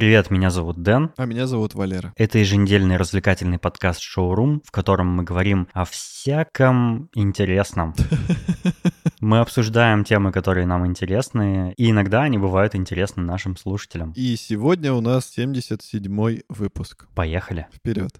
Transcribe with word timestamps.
Привет, 0.00 0.30
меня 0.30 0.48
зовут 0.48 0.82
Дэн. 0.82 1.12
А 1.18 1.26
меня 1.26 1.46
зовут 1.46 1.74
Валера. 1.74 2.14
Это 2.16 2.38
еженедельный 2.38 2.96
развлекательный 2.96 3.58
подкаст 3.58 4.00
«Шоурум», 4.00 4.62
в 4.64 4.70
котором 4.70 5.08
мы 5.08 5.24
говорим 5.24 5.68
о 5.74 5.84
всяком 5.84 7.10
интересном. 7.12 7.94
Мы 9.20 9.40
обсуждаем 9.40 10.04
темы, 10.04 10.32
которые 10.32 10.66
нам 10.66 10.86
интересны, 10.86 11.74
и 11.76 11.90
иногда 11.90 12.22
они 12.22 12.38
бывают 12.38 12.74
интересны 12.74 13.22
нашим 13.22 13.58
слушателям. 13.58 14.14
И 14.16 14.34
сегодня 14.36 14.94
у 14.94 15.02
нас 15.02 15.30
77-й 15.36 16.44
выпуск. 16.48 17.06
Поехали. 17.14 17.66
Вперед. 17.70 18.18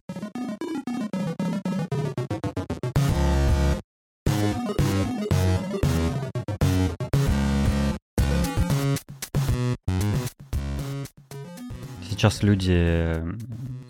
Сейчас 12.21 12.43
люди 12.43 13.17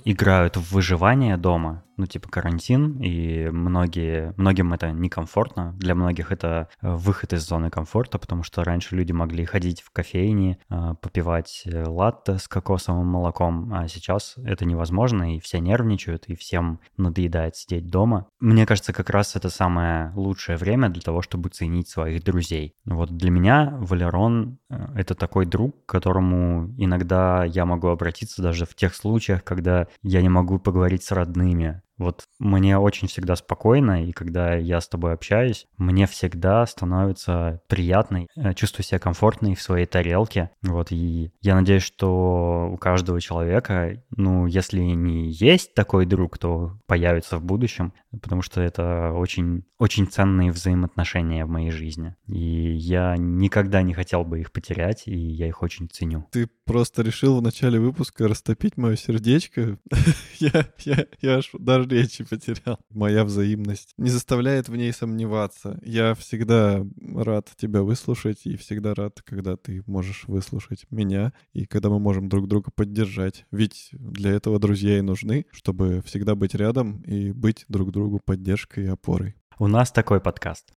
играют 0.04 0.56
в 0.56 0.72
выживание 0.72 1.36
дома, 1.36 1.82
ну, 2.00 2.06
типа 2.06 2.30
карантин, 2.30 2.98
и 3.02 3.50
многие, 3.50 4.32
многим 4.38 4.72
это 4.72 4.90
некомфортно. 4.90 5.74
Для 5.78 5.94
многих 5.94 6.32
это 6.32 6.68
э, 6.80 6.94
выход 6.94 7.34
из 7.34 7.46
зоны 7.46 7.68
комфорта, 7.68 8.18
потому 8.18 8.42
что 8.42 8.64
раньше 8.64 8.96
люди 8.96 9.12
могли 9.12 9.44
ходить 9.44 9.82
в 9.82 9.90
кофейни, 9.90 10.58
э, 10.70 10.94
попивать 11.02 11.62
э, 11.66 11.84
латте 11.86 12.38
с 12.38 12.48
кокосовым 12.48 13.06
молоком, 13.06 13.74
а 13.74 13.86
сейчас 13.86 14.36
это 14.38 14.64
невозможно, 14.64 15.36
и 15.36 15.40
все 15.40 15.60
нервничают, 15.60 16.24
и 16.28 16.34
всем 16.34 16.80
надоедает 16.96 17.56
сидеть 17.56 17.88
дома. 17.88 18.26
Мне 18.40 18.64
кажется, 18.64 18.94
как 18.94 19.10
раз 19.10 19.36
это 19.36 19.50
самое 19.50 20.12
лучшее 20.14 20.56
время 20.56 20.88
для 20.88 21.02
того, 21.02 21.20
чтобы 21.20 21.50
ценить 21.50 21.88
своих 21.88 22.24
друзей. 22.24 22.76
Вот 22.86 23.14
для 23.14 23.30
меня 23.30 23.76
Валерон— 23.78 24.58
это 24.96 25.14
такой 25.14 25.44
друг, 25.44 25.84
к 25.84 25.88
которому 25.90 26.74
иногда 26.78 27.44
я 27.44 27.66
могу 27.66 27.88
обратиться 27.88 28.40
даже 28.40 28.64
в 28.64 28.74
тех 28.74 28.94
случаях, 28.94 29.44
когда 29.44 29.86
я 30.02 30.22
не 30.22 30.30
могу 30.30 30.58
поговорить 30.58 31.04
с 31.04 31.12
родными, 31.12 31.82
вот 32.00 32.24
мне 32.38 32.78
очень 32.78 33.08
всегда 33.08 33.36
спокойно, 33.36 34.06
и 34.06 34.12
когда 34.12 34.54
я 34.54 34.80
с 34.80 34.88
тобой 34.88 35.12
общаюсь, 35.12 35.66
мне 35.76 36.06
всегда 36.06 36.64
становится 36.64 37.60
приятно, 37.68 38.26
э, 38.36 38.54
чувствую 38.54 38.84
себя 38.84 38.98
комфортно 38.98 39.54
в 39.54 39.60
своей 39.60 39.84
тарелке. 39.84 40.50
Вот, 40.62 40.92
и 40.92 41.30
я 41.42 41.54
надеюсь, 41.54 41.82
что 41.82 42.70
у 42.72 42.78
каждого 42.78 43.20
человека, 43.20 44.02
ну, 44.16 44.46
если 44.46 44.80
не 44.80 45.30
есть 45.30 45.74
такой 45.74 46.06
друг, 46.06 46.38
то 46.38 46.78
появится 46.86 47.36
в 47.36 47.44
будущем, 47.44 47.92
потому 48.10 48.40
что 48.40 48.62
это 48.62 49.12
очень, 49.12 49.64
очень 49.78 50.06
ценные 50.06 50.52
взаимоотношения 50.52 51.44
в 51.44 51.50
моей 51.50 51.70
жизни. 51.70 52.16
И 52.26 52.72
я 52.72 53.14
никогда 53.18 53.82
не 53.82 53.92
хотел 53.92 54.24
бы 54.24 54.40
их 54.40 54.52
потерять, 54.52 55.02
и 55.06 55.14
я 55.14 55.48
их 55.48 55.62
очень 55.62 55.88
ценю. 55.88 56.26
Ты 56.32 56.48
просто 56.70 57.02
решил 57.02 57.36
в 57.36 57.42
начале 57.42 57.80
выпуска 57.80 58.28
растопить 58.28 58.76
мое 58.76 58.94
сердечко. 58.94 59.76
я, 60.38 60.68
я, 60.84 61.06
я 61.20 61.38
аж 61.38 61.50
даже 61.58 61.88
речи 61.88 62.22
потерял. 62.22 62.78
Моя 62.90 63.24
взаимность 63.24 63.92
не 63.98 64.08
заставляет 64.08 64.68
в 64.68 64.76
ней 64.76 64.92
сомневаться. 64.92 65.80
Я 65.82 66.14
всегда 66.14 66.86
рад 67.12 67.50
тебя 67.56 67.82
выслушать 67.82 68.42
и 68.44 68.56
всегда 68.56 68.94
рад, 68.94 69.20
когда 69.22 69.56
ты 69.56 69.82
можешь 69.88 70.28
выслушать 70.28 70.86
меня 70.92 71.32
и 71.54 71.66
когда 71.66 71.88
мы 71.88 71.98
можем 71.98 72.28
друг 72.28 72.46
друга 72.46 72.70
поддержать. 72.72 73.46
Ведь 73.50 73.88
для 73.90 74.30
этого 74.30 74.60
друзья 74.60 74.98
и 74.98 75.02
нужны, 75.02 75.46
чтобы 75.50 76.02
всегда 76.06 76.36
быть 76.36 76.54
рядом 76.54 77.02
и 77.02 77.32
быть 77.32 77.64
друг 77.66 77.90
другу 77.90 78.20
поддержкой 78.24 78.84
и 78.84 78.88
опорой. 78.88 79.34
У 79.58 79.66
нас 79.66 79.90
такой 79.90 80.20
подкаст. 80.20 80.72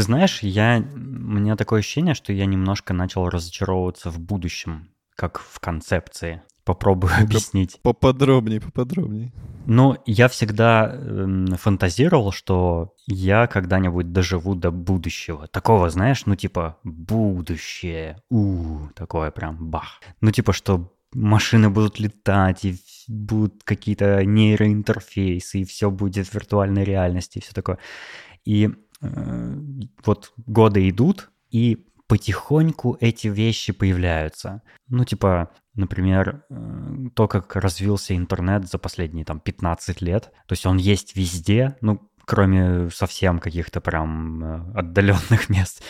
Ты 0.00 0.04
знаешь, 0.04 0.38
я, 0.42 0.82
у 0.82 0.98
меня 0.98 1.56
такое 1.56 1.80
ощущение, 1.80 2.14
что 2.14 2.32
я 2.32 2.46
немножко 2.46 2.94
начал 2.94 3.28
разочаровываться 3.28 4.10
в 4.10 4.18
будущем, 4.18 4.88
как 5.14 5.38
в 5.38 5.60
концепции. 5.60 6.40
Попробую 6.64 7.12
объяснить. 7.20 7.78
Поподробнее, 7.82 8.62
поподробнее. 8.62 9.30
Ну, 9.66 9.98
я 10.06 10.28
всегда 10.28 10.90
э, 10.90 11.46
фантазировал, 11.58 12.32
что 12.32 12.94
я 13.06 13.46
когда-нибудь 13.46 14.10
доживу 14.10 14.54
до 14.54 14.70
будущего. 14.70 15.48
Такого, 15.48 15.90
знаешь, 15.90 16.24
ну 16.24 16.34
типа 16.34 16.78
будущее. 16.82 18.22
У, 18.30 18.88
такое 18.96 19.30
прям 19.30 19.68
бах. 19.68 20.00
Ну 20.22 20.30
типа, 20.30 20.54
что 20.54 20.90
машины 21.12 21.68
будут 21.68 22.00
летать, 22.00 22.64
и 22.64 22.76
будут 23.06 23.64
какие-то 23.64 24.24
нейроинтерфейсы, 24.24 25.58
и 25.58 25.64
все 25.64 25.90
будет 25.90 26.26
в 26.26 26.34
виртуальной 26.34 26.84
реальности, 26.84 27.36
и 27.36 27.42
все 27.42 27.52
такое. 27.52 27.76
И 28.46 28.70
вот 29.00 30.32
годы 30.36 30.88
идут, 30.88 31.30
и 31.50 31.86
потихоньку 32.10 32.96
эти 33.00 33.28
вещи 33.28 33.72
появляются. 33.72 34.62
Ну, 34.88 35.04
типа, 35.04 35.50
например, 35.74 36.42
э, 36.50 37.08
то, 37.14 37.28
как 37.28 37.54
развился 37.54 38.16
интернет 38.16 38.68
за 38.68 38.78
последние 38.78 39.24
там 39.24 39.38
15 39.38 40.00
лет. 40.00 40.32
То 40.48 40.54
есть 40.54 40.66
он 40.66 40.76
есть 40.76 41.14
везде, 41.14 41.76
ну, 41.80 42.10
кроме 42.24 42.90
совсем 42.90 43.38
каких-то 43.38 43.80
прям 43.80 44.42
э, 44.42 44.72
отдаленных 44.74 45.48
мест. 45.50 45.84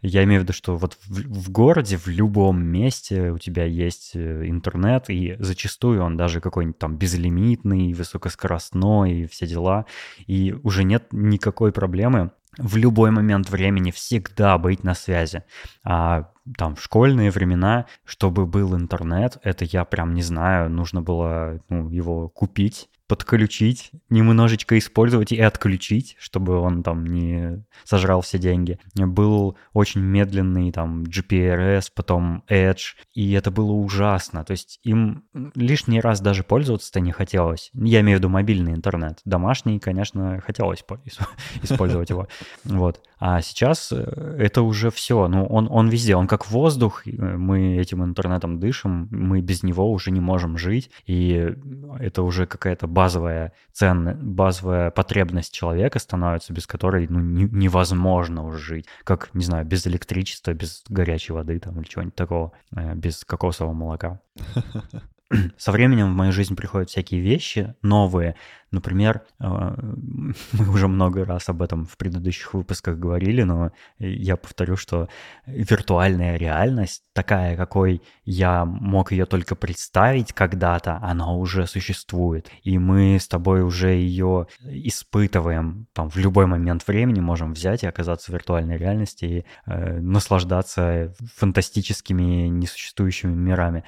Я 0.00 0.24
имею 0.24 0.40
в 0.40 0.44
виду, 0.44 0.54
что 0.54 0.76
вот 0.76 0.96
в, 1.04 1.44
в 1.44 1.50
городе, 1.50 1.98
в 1.98 2.06
любом 2.06 2.64
месте 2.64 3.30
у 3.30 3.38
тебя 3.38 3.64
есть 3.64 4.16
интернет, 4.16 5.10
и 5.10 5.36
зачастую 5.38 6.02
он 6.02 6.16
даже 6.16 6.40
какой-нибудь 6.40 6.78
там 6.78 6.96
безлимитный, 6.96 7.92
высокоскоростной, 7.92 9.26
все 9.26 9.46
дела. 9.46 9.84
И 10.26 10.54
уже 10.62 10.84
нет 10.84 11.08
никакой 11.12 11.70
проблемы 11.70 12.30
в 12.58 12.76
любой 12.76 13.10
момент 13.10 13.50
времени 13.50 13.90
всегда 13.90 14.58
быть 14.58 14.84
на 14.84 14.94
связи. 14.94 15.44
А 15.84 16.30
там 16.56 16.76
в 16.76 16.82
школьные 16.82 17.30
времена, 17.30 17.86
чтобы 18.04 18.46
был 18.46 18.74
интернет, 18.76 19.38
это 19.42 19.64
я 19.64 19.84
прям 19.84 20.14
не 20.14 20.22
знаю, 20.22 20.70
нужно 20.70 21.02
было 21.02 21.60
ну, 21.68 21.88
его 21.88 22.28
купить 22.28 22.88
подключить, 23.06 23.90
немножечко 24.10 24.76
использовать 24.78 25.32
и 25.32 25.40
отключить, 25.40 26.16
чтобы 26.18 26.58
он 26.58 26.82
там 26.82 27.04
не 27.06 27.64
сожрал 27.84 28.20
все 28.20 28.38
деньги. 28.38 28.78
Был 28.94 29.56
очень 29.72 30.00
медленный 30.00 30.72
там 30.72 31.04
GPRS, 31.04 31.90
потом 31.94 32.42
Edge, 32.48 32.94
и 33.14 33.32
это 33.32 33.50
было 33.50 33.72
ужасно. 33.72 34.44
То 34.44 34.52
есть 34.52 34.80
им 34.82 35.24
лишний 35.54 36.00
раз 36.00 36.20
даже 36.20 36.42
пользоваться-то 36.42 37.00
не 37.00 37.12
хотелось. 37.12 37.70
Я 37.74 38.00
имею 38.00 38.18
в 38.18 38.20
виду 38.20 38.28
мобильный 38.28 38.72
интернет. 38.72 39.20
Домашний, 39.24 39.78
конечно, 39.78 40.40
хотелось 40.40 40.84
использовать 41.62 42.10
его. 42.10 42.28
Вот. 42.64 43.00
А 43.18 43.40
сейчас 43.40 43.92
э, 43.92 44.36
это 44.38 44.62
уже 44.62 44.90
все. 44.90 45.26
Ну, 45.28 45.46
он, 45.46 45.68
он 45.70 45.88
везде, 45.88 46.16
он 46.16 46.26
как 46.26 46.50
воздух, 46.50 47.04
мы 47.06 47.76
этим 47.76 48.04
интернетом 48.04 48.60
дышим, 48.60 49.08
мы 49.10 49.40
без 49.40 49.62
него 49.62 49.90
уже 49.90 50.10
не 50.10 50.20
можем 50.20 50.58
жить, 50.58 50.90
и 51.06 51.54
это 51.98 52.22
уже 52.22 52.46
какая-то 52.46 52.86
базовая 52.86 53.52
ценность, 53.72 54.20
базовая 54.20 54.90
потребность 54.90 55.54
человека 55.54 55.98
становится, 55.98 56.52
без 56.52 56.66
которой 56.66 57.06
ну, 57.08 57.20
не, 57.20 57.44
невозможно 57.44 58.44
уже 58.44 58.58
жить. 58.58 58.86
Как, 59.04 59.30
не 59.32 59.44
знаю, 59.44 59.64
без 59.64 59.86
электричества, 59.86 60.52
без 60.52 60.84
горячей 60.88 61.32
воды 61.32 61.58
там 61.58 61.78
или 61.80 61.88
чего-нибудь 61.88 62.14
такого, 62.14 62.52
э, 62.76 62.94
без 62.94 63.24
кокосового 63.24 63.72
молока. 63.72 64.20
Со 65.58 65.72
временем 65.72 66.12
в 66.12 66.16
мою 66.16 66.32
жизнь 66.32 66.54
приходят 66.54 66.88
всякие 66.88 67.20
вещи 67.20 67.74
новые. 67.82 68.36
Например, 68.70 69.22
э, 69.40 69.44
мы 70.52 70.72
уже 70.72 70.86
много 70.86 71.24
раз 71.24 71.48
об 71.48 71.62
этом 71.62 71.86
в 71.86 71.96
предыдущих 71.96 72.54
выпусках 72.54 72.98
говорили, 72.98 73.42
но 73.42 73.72
я 73.98 74.36
повторю, 74.36 74.76
что 74.76 75.08
виртуальная 75.46 76.36
реальность, 76.36 77.02
такая, 77.12 77.56
какой 77.56 78.02
я 78.24 78.64
мог 78.64 79.12
ее 79.12 79.26
только 79.26 79.56
представить 79.56 80.32
когда-то, 80.32 80.98
она 81.02 81.32
уже 81.32 81.66
существует. 81.66 82.48
И 82.62 82.78
мы 82.78 83.18
с 83.18 83.26
тобой 83.26 83.62
уже 83.62 83.90
ее 83.90 84.46
испытываем. 84.64 85.86
Там 85.92 86.08
в 86.08 86.16
любой 86.16 86.46
момент 86.46 86.86
времени 86.86 87.20
можем 87.20 87.52
взять 87.52 87.82
и 87.82 87.86
оказаться 87.86 88.30
в 88.30 88.34
виртуальной 88.34 88.76
реальности 88.76 89.24
и 89.24 89.44
э, 89.66 89.98
наслаждаться 90.00 91.14
фантастическими 91.34 92.48
несуществующими 92.48 93.34
мирами. 93.34 93.82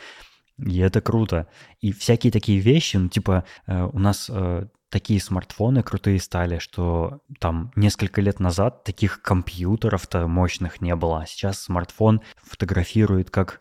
И 0.58 0.78
это 0.78 1.00
круто. 1.00 1.46
И 1.80 1.92
всякие 1.92 2.32
такие 2.32 2.58
вещи, 2.58 2.96
ну, 2.96 3.08
типа, 3.08 3.44
э, 3.66 3.88
у 3.92 3.98
нас 3.98 4.28
э, 4.28 4.66
такие 4.90 5.20
смартфоны 5.20 5.82
крутые 5.82 6.20
стали, 6.20 6.58
что 6.58 7.20
там 7.38 7.72
несколько 7.76 8.20
лет 8.20 8.40
назад 8.40 8.84
таких 8.84 9.22
компьютеров-то 9.22 10.26
мощных 10.26 10.80
не 10.80 10.94
было. 10.96 11.22
А 11.22 11.26
сейчас 11.26 11.62
смартфон 11.62 12.20
фотографирует 12.36 13.30
как 13.30 13.60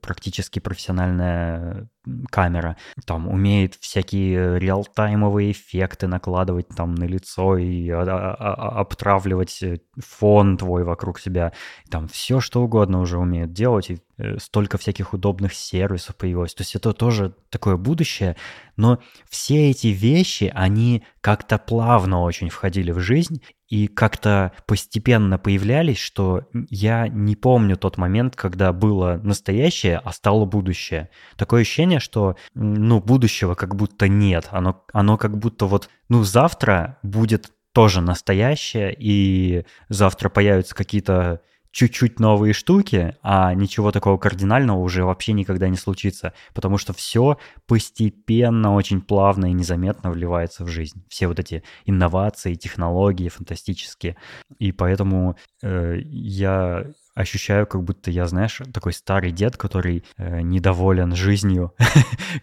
практически 0.00 0.58
профессиональная 0.58 1.88
камера. 2.30 2.76
Там 3.04 3.28
умеет 3.28 3.74
всякие 3.74 4.58
реалтаймовые 4.58 5.52
эффекты 5.52 6.06
накладывать 6.06 6.68
там 6.68 6.94
на 6.94 7.04
лицо 7.04 7.56
и 7.56 7.88
а, 7.90 8.02
а, 8.02 8.34
а, 8.34 8.80
обтравливать 8.80 9.62
э, 9.62 9.80
фон 9.96 10.56
твой 10.56 10.84
вокруг 10.84 11.18
себя. 11.18 11.52
Там 11.90 12.08
все 12.08 12.40
что 12.40 12.62
угодно 12.62 13.00
уже 13.00 13.18
умеют 13.18 13.52
делать. 13.52 13.90
И 13.90 13.98
э, 14.18 14.38
столько 14.38 14.78
всяких 14.78 15.14
удобных 15.14 15.52
сервисов 15.54 16.16
появилось. 16.16 16.54
То 16.54 16.62
есть 16.62 16.76
это 16.76 16.92
тоже 16.92 17.34
такое 17.50 17.76
будущее. 17.76 18.36
Но 18.76 19.00
все 19.28 19.70
эти 19.70 19.88
вещи, 19.88 20.50
они 20.54 21.02
как-то 21.26 21.58
плавно 21.58 22.22
очень 22.22 22.50
входили 22.50 22.92
в 22.92 23.00
жизнь 23.00 23.42
и 23.66 23.88
как-то 23.88 24.52
постепенно 24.64 25.38
появлялись, 25.38 25.98
что 25.98 26.42
я 26.70 27.08
не 27.08 27.34
помню 27.34 27.76
тот 27.76 27.98
момент, 27.98 28.36
когда 28.36 28.72
было 28.72 29.18
настоящее, 29.20 29.98
а 30.04 30.12
стало 30.12 30.44
будущее. 30.44 31.10
Такое 31.36 31.62
ощущение, 31.62 31.98
что, 31.98 32.36
ну, 32.54 33.00
будущего 33.00 33.56
как 33.56 33.74
будто 33.74 34.06
нет. 34.06 34.46
Оно, 34.52 34.84
оно 34.92 35.18
как 35.18 35.36
будто 35.36 35.66
вот, 35.66 35.90
ну, 36.08 36.22
завтра 36.22 37.00
будет 37.02 37.50
тоже 37.72 38.02
настоящее, 38.02 38.94
и 38.96 39.64
завтра 39.88 40.28
появятся 40.28 40.76
какие-то 40.76 41.40
чуть-чуть 41.76 42.20
новые 42.20 42.54
штуки, 42.54 43.14
а 43.22 43.52
ничего 43.52 43.92
такого 43.92 44.16
кардинального 44.16 44.78
уже 44.78 45.04
вообще 45.04 45.34
никогда 45.34 45.68
не 45.68 45.76
случится, 45.76 46.32
потому 46.54 46.78
что 46.78 46.94
все 46.94 47.36
постепенно, 47.66 48.74
очень 48.74 49.02
плавно 49.02 49.50
и 49.50 49.52
незаметно 49.52 50.10
вливается 50.10 50.64
в 50.64 50.68
жизнь. 50.68 51.04
Все 51.10 51.26
вот 51.26 51.38
эти 51.38 51.62
инновации, 51.84 52.54
технологии 52.54 53.28
фантастические. 53.28 54.16
И 54.58 54.72
поэтому 54.72 55.36
э, 55.62 55.98
я 56.02 56.86
ощущаю, 57.14 57.66
как 57.66 57.82
будто 57.82 58.10
я, 58.10 58.26
знаешь, 58.26 58.62
такой 58.72 58.94
старый 58.94 59.30
дед, 59.30 59.58
который 59.58 60.02
э, 60.16 60.40
недоволен 60.40 61.14
жизнью, 61.14 61.74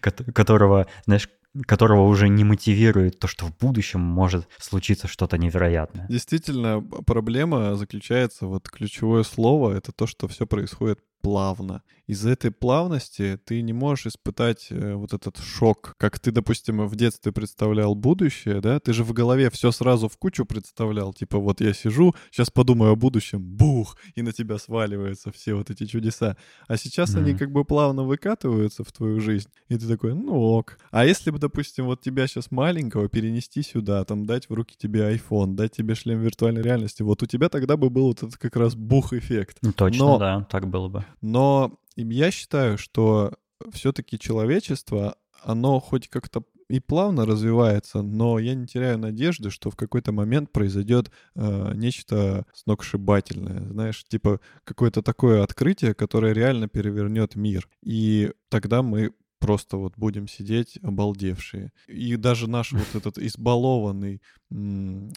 которого, 0.32 0.86
знаешь, 1.06 1.28
которого 1.62 2.06
уже 2.06 2.28
не 2.28 2.44
мотивирует 2.44 3.18
то, 3.18 3.28
что 3.28 3.46
в 3.46 3.56
будущем 3.56 4.00
может 4.00 4.48
случиться 4.58 5.08
что-то 5.08 5.38
невероятное. 5.38 6.06
Действительно, 6.08 6.80
проблема 6.80 7.76
заключается, 7.76 8.46
вот 8.46 8.68
ключевое 8.68 9.22
слово, 9.22 9.72
это 9.72 9.92
то, 9.92 10.06
что 10.06 10.26
все 10.28 10.46
происходит 10.46 11.00
плавно. 11.24 11.82
Из-за 12.06 12.30
этой 12.30 12.50
плавности 12.50 13.40
ты 13.46 13.62
не 13.62 13.72
можешь 13.72 14.08
испытать 14.08 14.66
э, 14.68 14.92
вот 14.92 15.14
этот 15.14 15.38
шок, 15.38 15.94
как 15.96 16.18
ты, 16.18 16.32
допустим, 16.32 16.86
в 16.86 16.96
детстве 16.96 17.32
представлял 17.32 17.94
будущее, 17.94 18.60
да? 18.60 18.78
Ты 18.78 18.92
же 18.92 19.04
в 19.04 19.14
голове 19.14 19.48
все 19.48 19.72
сразу 19.72 20.10
в 20.10 20.18
кучу 20.18 20.44
представлял, 20.44 21.14
типа 21.14 21.38
вот 21.38 21.62
я 21.62 21.72
сижу, 21.72 22.14
сейчас 22.30 22.50
подумаю 22.50 22.92
о 22.92 22.96
будущем, 22.96 23.42
бух, 23.42 23.96
и 24.14 24.20
на 24.20 24.32
тебя 24.32 24.58
сваливаются 24.58 25.32
все 25.32 25.54
вот 25.54 25.70
эти 25.70 25.86
чудеса. 25.86 26.36
А 26.68 26.76
сейчас 26.76 27.14
mm-hmm. 27.14 27.18
они 27.20 27.34
как 27.34 27.50
бы 27.50 27.64
плавно 27.64 28.02
выкатываются 28.02 28.84
в 28.84 28.92
твою 28.92 29.18
жизнь, 29.20 29.48
и 29.70 29.78
ты 29.78 29.88
такой, 29.88 30.14
ну 30.14 30.38
ок. 30.38 30.76
А 30.90 31.06
если 31.06 31.30
бы, 31.30 31.38
допустим, 31.38 31.86
вот 31.86 32.02
тебя 32.02 32.26
сейчас 32.26 32.50
маленького 32.50 33.08
перенести 33.08 33.62
сюда, 33.62 34.04
там 34.04 34.26
дать 34.26 34.50
в 34.50 34.52
руки 34.52 34.74
тебе 34.76 35.14
iPhone, 35.14 35.54
дать 35.54 35.72
тебе 35.72 35.94
шлем 35.94 36.20
виртуальной 36.20 36.60
реальности, 36.60 37.02
вот 37.02 37.22
у 37.22 37.26
тебя 37.26 37.48
тогда 37.48 37.78
бы 37.78 37.88
был 37.88 38.08
вот 38.08 38.22
этот 38.22 38.36
как 38.36 38.56
раз 38.56 38.74
бух-эффект. 38.74 39.60
Точно, 39.74 40.04
Но... 40.04 40.18
да, 40.18 40.46
так 40.50 40.68
было 40.68 40.88
бы. 40.88 41.06
Но 41.20 41.78
я 41.96 42.30
считаю, 42.30 42.78
что 42.78 43.34
все-таки 43.72 44.18
человечество, 44.18 45.16
оно 45.42 45.80
хоть 45.80 46.08
как-то 46.08 46.44
и 46.68 46.80
плавно 46.80 47.26
развивается, 47.26 48.02
но 48.02 48.38
я 48.38 48.54
не 48.54 48.66
теряю 48.66 48.98
надежды, 48.98 49.50
что 49.50 49.70
в 49.70 49.76
какой-то 49.76 50.12
момент 50.12 50.50
произойдет 50.50 51.10
э, 51.34 51.72
нечто 51.74 52.46
сногсшибательное, 52.54 53.68
знаешь, 53.70 54.04
типа 54.04 54.40
какое-то 54.64 55.02
такое 55.02 55.42
открытие, 55.42 55.94
которое 55.94 56.32
реально 56.32 56.68
перевернет 56.68 57.36
мир. 57.36 57.68
И 57.82 58.32
тогда 58.48 58.82
мы 58.82 59.12
просто 59.38 59.76
вот 59.76 59.92
будем 59.98 60.26
сидеть 60.26 60.78
обалдевшие. 60.82 61.72
И 61.86 62.16
даже 62.16 62.48
наш 62.48 62.72
вот 62.72 62.86
этот 62.94 63.18
избалованный 63.18 64.22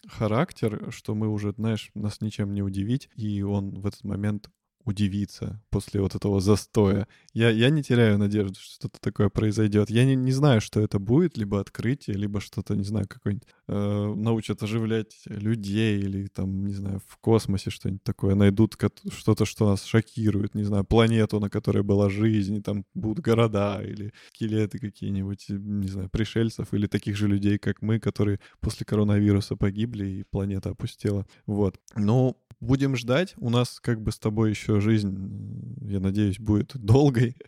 характер, 0.06 0.88
что 0.90 1.14
мы 1.14 1.28
уже, 1.28 1.52
знаешь, 1.52 1.90
нас 1.94 2.20
ничем 2.20 2.52
не 2.52 2.62
удивить, 2.62 3.08
и 3.14 3.42
он 3.42 3.70
в 3.80 3.86
этот 3.86 4.04
момент 4.04 4.50
удивиться 4.84 5.60
после 5.70 6.00
вот 6.00 6.14
этого 6.14 6.40
застоя. 6.40 7.06
Я, 7.34 7.50
я 7.50 7.70
не 7.70 7.82
теряю 7.82 8.18
надежды, 8.18 8.58
что 8.58 8.74
что-то 8.74 9.00
такое 9.00 9.28
произойдет. 9.28 9.90
Я 9.90 10.04
не, 10.04 10.16
не 10.16 10.32
знаю, 10.32 10.60
что 10.60 10.80
это 10.80 10.98
будет, 10.98 11.36
либо 11.36 11.60
открытие, 11.60 12.16
либо 12.16 12.40
что-то, 12.40 12.74
не 12.74 12.84
знаю, 12.84 13.06
какой-нибудь 13.06 13.46
э, 13.68 14.14
научат 14.16 14.62
оживлять 14.62 15.14
людей, 15.26 16.00
или 16.00 16.26
там, 16.26 16.66
не 16.66 16.74
знаю, 16.74 17.00
в 17.06 17.18
космосе 17.18 17.70
что-нибудь 17.70 18.02
такое 18.02 18.34
найдут, 18.34 18.76
что-то, 19.10 19.44
что 19.44 19.68
нас 19.68 19.84
шокирует, 19.84 20.54
не 20.54 20.64
знаю, 20.64 20.84
планету, 20.84 21.38
на 21.38 21.50
которой 21.50 21.82
была 21.82 22.08
жизнь, 22.08 22.56
и 22.56 22.62
там 22.62 22.84
будут 22.94 23.24
города, 23.24 23.82
или 23.82 24.12
скелеты 24.30 24.78
какие-нибудь, 24.78 25.46
не 25.48 25.88
знаю, 25.88 26.08
пришельцев, 26.08 26.72
или 26.72 26.86
таких 26.86 27.16
же 27.16 27.28
людей, 27.28 27.58
как 27.58 27.82
мы, 27.82 28.00
которые 28.00 28.40
после 28.60 28.86
коронавируса 28.86 29.56
погибли, 29.56 30.06
и 30.06 30.22
планета 30.24 30.70
опустела. 30.70 31.26
Вот. 31.46 31.78
Ну, 31.94 32.36
будем 32.60 32.96
ждать. 32.96 33.34
У 33.36 33.50
нас 33.50 33.80
как 33.80 34.02
бы 34.02 34.12
с 34.12 34.18
тобой 34.18 34.50
еще 34.50 34.80
жизнь, 34.80 35.78
я 35.82 36.00
надеюсь, 36.00 36.38
будет 36.38 36.72
долгой. 36.76 37.36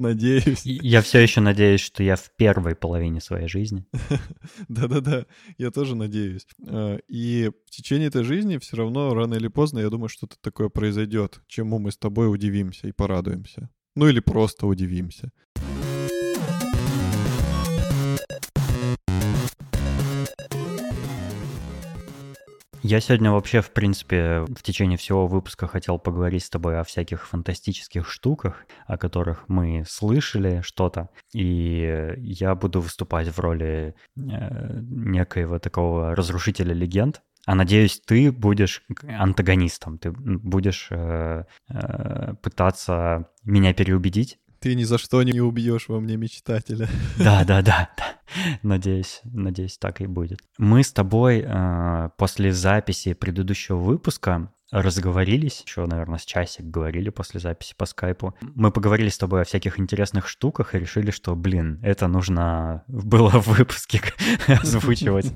Надеюсь. 0.00 0.62
Я 0.64 1.02
все 1.02 1.18
еще 1.18 1.42
надеюсь, 1.42 1.82
что 1.82 2.02
я 2.02 2.16
в 2.16 2.30
первой 2.34 2.74
половине 2.74 3.20
своей 3.20 3.48
жизни. 3.48 3.84
Да-да-да, 4.68 5.26
я 5.58 5.70
тоже 5.70 5.94
надеюсь. 5.94 6.46
А, 6.66 6.96
и 7.06 7.50
в 7.66 7.70
течение 7.70 8.08
этой 8.08 8.24
жизни 8.24 8.56
все 8.56 8.78
равно 8.78 9.12
рано 9.12 9.34
или 9.34 9.48
поздно, 9.48 9.80
я 9.80 9.90
думаю, 9.90 10.08
что-то 10.08 10.36
такое 10.40 10.70
произойдет, 10.70 11.42
чему 11.48 11.78
мы 11.78 11.92
с 11.92 11.98
тобой 11.98 12.32
удивимся 12.32 12.88
и 12.88 12.92
порадуемся. 12.92 13.68
Ну 13.94 14.08
или 14.08 14.20
просто 14.20 14.66
удивимся. 14.66 15.32
Я 22.82 23.00
сегодня 23.00 23.30
вообще, 23.30 23.60
в 23.60 23.72
принципе, 23.72 24.40
в 24.48 24.62
течение 24.62 24.96
всего 24.96 25.26
выпуска 25.26 25.66
хотел 25.66 25.98
поговорить 25.98 26.44
с 26.44 26.50
тобой 26.50 26.80
о 26.80 26.84
всяких 26.84 27.26
фантастических 27.26 28.08
штуках, 28.08 28.64
о 28.86 28.96
которых 28.96 29.44
мы 29.48 29.84
слышали 29.86 30.62
что-то. 30.62 31.10
И 31.34 32.14
я 32.16 32.54
буду 32.54 32.80
выступать 32.80 33.28
в 33.28 33.38
роли 33.38 33.94
э, 34.16 34.80
некоего 34.80 35.58
такого 35.58 36.16
разрушителя 36.16 36.72
легенд. 36.72 37.20
А 37.44 37.54
надеюсь, 37.54 38.00
ты 38.00 38.32
будешь 38.32 38.82
антагонистом, 39.02 39.98
ты 39.98 40.10
будешь 40.12 40.88
э, 40.90 41.44
э, 41.68 42.34
пытаться 42.42 43.28
меня 43.44 43.74
переубедить 43.74 44.38
ты 44.60 44.74
ни 44.74 44.84
за 44.84 44.98
что 44.98 45.22
не 45.22 45.40
убьешь 45.40 45.88
во 45.88 46.00
мне 46.00 46.16
мечтателя. 46.16 46.88
Да, 47.18 47.44
да, 47.44 47.62
да, 47.62 47.90
да. 47.96 48.04
Надеюсь, 48.62 49.20
надеюсь, 49.24 49.78
так 49.78 50.00
и 50.00 50.06
будет. 50.06 50.40
Мы 50.58 50.82
с 50.84 50.92
тобой 50.92 51.44
э, 51.44 52.10
после 52.16 52.52
записи 52.52 53.14
предыдущего 53.14 53.76
выпуска 53.76 54.52
разговорились, 54.70 55.62
еще, 55.66 55.86
наверное, 55.86 56.18
с 56.18 56.24
часик 56.24 56.66
говорили 56.66 57.10
после 57.10 57.40
записи 57.40 57.74
по 57.76 57.86
скайпу. 57.86 58.34
Мы 58.40 58.70
поговорили 58.70 59.08
с 59.08 59.18
тобой 59.18 59.42
о 59.42 59.44
всяких 59.44 59.80
интересных 59.80 60.28
штуках 60.28 60.74
и 60.74 60.78
решили, 60.78 61.10
что, 61.10 61.34
блин, 61.34 61.80
это 61.82 62.06
нужно 62.08 62.84
было 62.86 63.30
в 63.30 63.48
выпуске 63.48 64.00
озвучивать. 64.46 65.32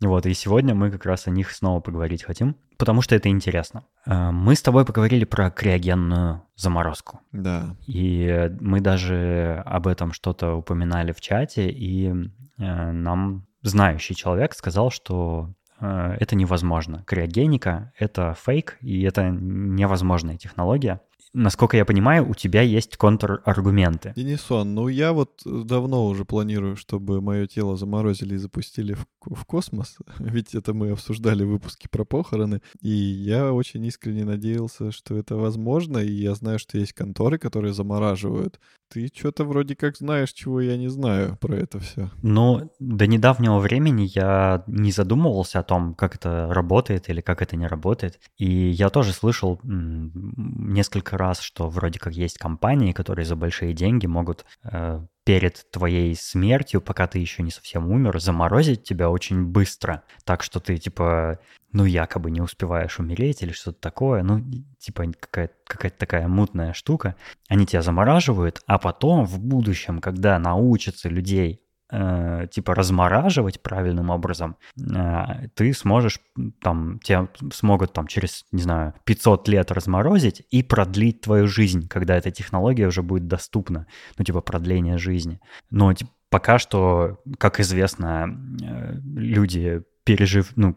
Вот, 0.00 0.26
и 0.26 0.34
сегодня 0.34 0.74
мы 0.74 0.90
как 0.90 1.06
раз 1.06 1.26
о 1.26 1.30
них 1.30 1.50
снова 1.50 1.80
поговорить 1.80 2.22
хотим, 2.22 2.56
потому 2.76 3.02
что 3.02 3.14
это 3.14 3.28
интересно. 3.28 3.84
Э, 4.06 4.30
мы 4.30 4.54
с 4.54 4.62
тобой 4.62 4.84
поговорили 4.84 5.24
про 5.24 5.50
криогенную 5.50 6.42
заморозку. 6.54 7.20
Да. 7.32 7.74
И 7.86 8.50
мы 8.60 8.80
даже 8.80 9.62
об 9.64 9.86
этом 9.86 10.12
что-то 10.12 10.54
упоминали 10.54 11.12
в 11.12 11.20
чате, 11.20 11.70
и 11.70 12.08
э, 12.10 12.90
нам 12.92 13.46
знающий 13.62 14.14
человек 14.14 14.54
сказал, 14.54 14.90
что 14.90 15.50
это 15.80 16.36
невозможно. 16.36 17.04
Криогеника— 17.06 17.92
это 17.98 18.36
фейк, 18.44 18.78
и 18.80 19.02
это 19.02 19.28
невозможная 19.30 20.36
технология. 20.36 21.00
Насколько 21.38 21.76
я 21.76 21.84
понимаю, 21.84 22.26
у 22.26 22.34
тебя 22.34 22.62
есть 22.62 22.96
контраргументы. 22.96 24.14
Денисон, 24.16 24.74
ну 24.74 24.88
я 24.88 25.12
вот 25.12 25.42
давно 25.44 26.06
уже 26.06 26.24
планирую, 26.24 26.76
чтобы 26.76 27.20
мое 27.20 27.46
тело 27.46 27.76
заморозили 27.76 28.36
и 28.36 28.38
запустили 28.38 28.94
в, 28.94 29.06
в 29.26 29.44
космос, 29.44 29.98
ведь 30.18 30.54
это 30.54 30.72
мы 30.72 30.92
обсуждали 30.92 31.44
в 31.44 31.50
выпуске 31.50 31.90
про 31.90 32.06
похороны, 32.06 32.62
и 32.80 32.88
я 32.88 33.52
очень 33.52 33.84
искренне 33.84 34.24
надеялся, 34.24 34.90
что 34.90 35.14
это 35.14 35.36
возможно, 35.36 35.98
и 35.98 36.10
я 36.10 36.34
знаю, 36.34 36.58
что 36.58 36.78
есть 36.78 36.94
конторы, 36.94 37.36
которые 37.36 37.74
замораживают 37.74 38.58
ты 38.88 39.08
что-то 39.14 39.44
вроде 39.44 39.76
как 39.76 39.96
знаешь, 39.96 40.32
чего 40.32 40.60
я 40.60 40.76
не 40.76 40.88
знаю 40.88 41.36
про 41.40 41.54
это 41.54 41.78
все. 41.80 42.10
Ну, 42.22 42.70
до 42.78 43.06
недавнего 43.06 43.58
времени 43.58 44.08
я 44.14 44.64
не 44.66 44.92
задумывался 44.92 45.60
о 45.60 45.62
том, 45.62 45.94
как 45.94 46.14
это 46.14 46.48
работает 46.50 47.08
или 47.08 47.20
как 47.20 47.42
это 47.42 47.56
не 47.56 47.66
работает. 47.66 48.20
И 48.36 48.70
я 48.70 48.90
тоже 48.90 49.12
слышал 49.12 49.60
несколько 49.62 51.18
раз, 51.18 51.40
что 51.40 51.68
вроде 51.68 51.98
как 51.98 52.14
есть 52.14 52.38
компании, 52.38 52.92
которые 52.92 53.24
за 53.24 53.36
большие 53.36 53.72
деньги 53.72 54.06
могут 54.06 54.44
э, 54.64 55.04
перед 55.26 55.68
твоей 55.72 56.14
смертью, 56.14 56.80
пока 56.80 57.08
ты 57.08 57.18
еще 57.18 57.42
не 57.42 57.50
совсем 57.50 57.90
умер, 57.90 58.20
заморозить 58.20 58.84
тебя 58.84 59.10
очень 59.10 59.44
быстро. 59.44 60.04
Так 60.24 60.44
что 60.44 60.60
ты, 60.60 60.76
типа, 60.76 61.40
ну, 61.72 61.84
якобы 61.84 62.30
не 62.30 62.40
успеваешь 62.40 63.00
умереть 63.00 63.42
или 63.42 63.50
что-то 63.50 63.80
такое. 63.80 64.22
Ну, 64.22 64.44
типа, 64.78 65.06
какая-то 65.18 65.54
какая 65.66 65.90
такая 65.90 66.28
мутная 66.28 66.72
штука. 66.74 67.16
Они 67.48 67.66
тебя 67.66 67.82
замораживают, 67.82 68.62
а 68.68 68.78
потом 68.78 69.26
в 69.26 69.40
будущем, 69.40 69.98
когда 69.98 70.38
научатся 70.38 71.08
людей 71.08 71.65
э, 71.90 72.46
типа 72.50 72.74
размораживать 72.74 73.62
правильным 73.62 74.10
образом, 74.10 74.56
э, 74.78 75.48
ты 75.54 75.72
сможешь 75.72 76.20
там, 76.60 76.98
тебя 77.00 77.28
смогут 77.52 77.92
там 77.92 78.06
через, 78.06 78.44
не 78.52 78.62
знаю, 78.62 78.94
500 79.04 79.48
лет 79.48 79.72
разморозить 79.72 80.42
и 80.50 80.62
продлить 80.62 81.20
твою 81.22 81.46
жизнь, 81.46 81.88
когда 81.88 82.16
эта 82.16 82.30
технология 82.30 82.86
уже 82.86 83.02
будет 83.02 83.26
доступна, 83.26 83.86
ну 84.18 84.24
типа 84.24 84.40
продление 84.40 84.98
жизни. 84.98 85.40
Но 85.70 85.92
типа, 85.92 86.10
пока 86.30 86.58
что, 86.58 87.18
как 87.38 87.60
известно, 87.60 88.28
э, 88.62 88.94
люди, 89.14 89.82
пережив, 90.04 90.52
ну, 90.56 90.76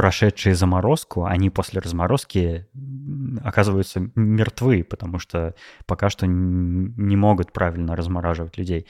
прошедшие 0.00 0.54
заморозку, 0.54 1.26
они 1.26 1.50
после 1.50 1.80
разморозки 1.80 2.66
оказываются 3.44 4.00
мертвы, 4.14 4.82
потому 4.82 5.18
что 5.18 5.54
пока 5.86 6.08
что 6.08 6.26
не 6.26 7.16
могут 7.16 7.52
правильно 7.52 7.94
размораживать 7.96 8.56
людей. 8.56 8.86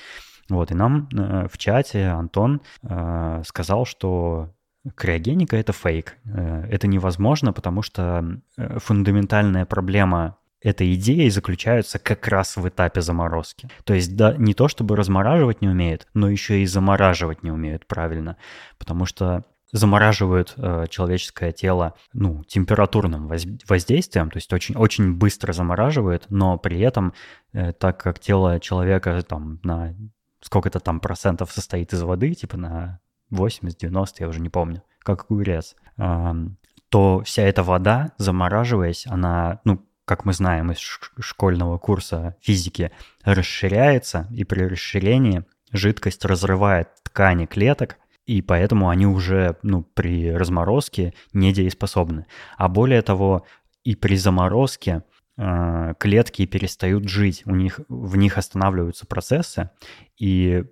Вот, 0.51 0.71
и 0.71 0.75
нам 0.75 1.09
э, 1.13 1.49
в 1.51 1.57
чате 1.59 2.07
Антон 2.09 2.61
э, 2.83 3.43
сказал, 3.47 3.87
что 3.87 4.53
криогеника— 4.95 5.57
это 5.59 5.73
фейк. 5.73 6.17
Э, 6.25 6.67
это 6.71 6.87
невозможно, 6.87 7.53
потому 7.53 7.83
что 7.83 8.41
фундаментальная 8.57 9.65
проблема 9.65 10.37
этой 10.63 10.95
идеи 10.95 11.29
заключается 11.29 11.99
как 11.99 12.29
раз 12.29 12.57
в 12.57 12.69
этапе 12.69 13.01
заморозки. 13.01 13.69
То 13.85 13.95
есть 13.95 14.15
да, 14.17 14.35
не 14.37 14.55
то 14.55 14.69
чтобы 14.69 14.97
размораживать 14.97 15.63
не 15.63 15.69
умеют, 15.69 16.07
но 16.13 16.29
еще 16.29 16.61
и 16.61 16.67
замораживать 16.67 17.43
не 17.43 17.51
умеют 17.51 17.87
правильно, 17.87 18.37
потому 18.79 19.07
что 19.07 19.45
замораживают 19.73 20.55
э, 20.57 20.87
человеческое 20.91 21.53
тело 21.53 21.95
ну, 22.13 22.45
температурным 22.45 23.29
воз, 23.29 23.45
воздействием, 23.69 24.31
то 24.31 24.37
есть 24.37 24.53
очень, 24.53 24.75
очень 24.75 25.15
быстро 25.15 25.53
замораживают, 25.53 26.27
но 26.29 26.59
при 26.59 26.81
этом, 26.81 27.15
э, 27.53 27.73
так 27.73 28.01
как 28.01 28.19
тело 28.19 28.59
человека 28.61 29.23
там 29.23 29.61
на 29.63 29.95
сколько-то 30.41 30.81
там 30.81 31.01
процентов 31.01 31.53
состоит 31.53 31.93
из 31.93 32.03
воды, 32.03 32.35
типа 32.35 32.57
на 32.57 33.01
80-90, 33.33 34.07
я 34.19 34.29
уже 34.29 34.41
не 34.41 34.49
помню, 34.49 34.83
как 35.01 35.31
огурец, 35.31 35.77
то 36.89 37.23
вся 37.25 37.43
эта 37.43 37.63
вода, 37.63 38.13
замораживаясь, 38.19 39.07
она, 39.07 39.61
ну, 39.65 39.87
как 40.05 40.25
мы 40.25 40.33
знаем 40.33 40.73
из 40.73 40.79
школьного 40.79 41.79
курса 41.79 42.37
физики, 42.41 42.91
расширяется, 43.23 44.27
и 44.33 44.43
при 44.45 44.65
расширении 44.65 45.45
жидкость 45.71 46.25
разрывает 46.25 46.89
ткани 47.05 47.47
клеток, 47.47 47.97
и 48.27 48.43
поэтому 48.43 48.89
они 48.89 49.07
уже 49.07 49.57
ну, 49.63 49.83
при 49.83 50.33
разморозке 50.33 51.15
недееспособны. 51.33 52.27
А 52.57 52.69
более 52.69 53.03
того, 53.03 53.45
и 53.85 53.95
при 53.95 54.17
заморозке 54.17 55.05
клетки 55.99 56.45
перестают 56.45 57.09
жить, 57.09 57.43
у 57.47 57.55
них, 57.55 57.81
в 57.89 58.17
них 58.17 58.37
останавливаются 58.37 59.07
процессы, 59.07 59.71
и, 60.19 60.65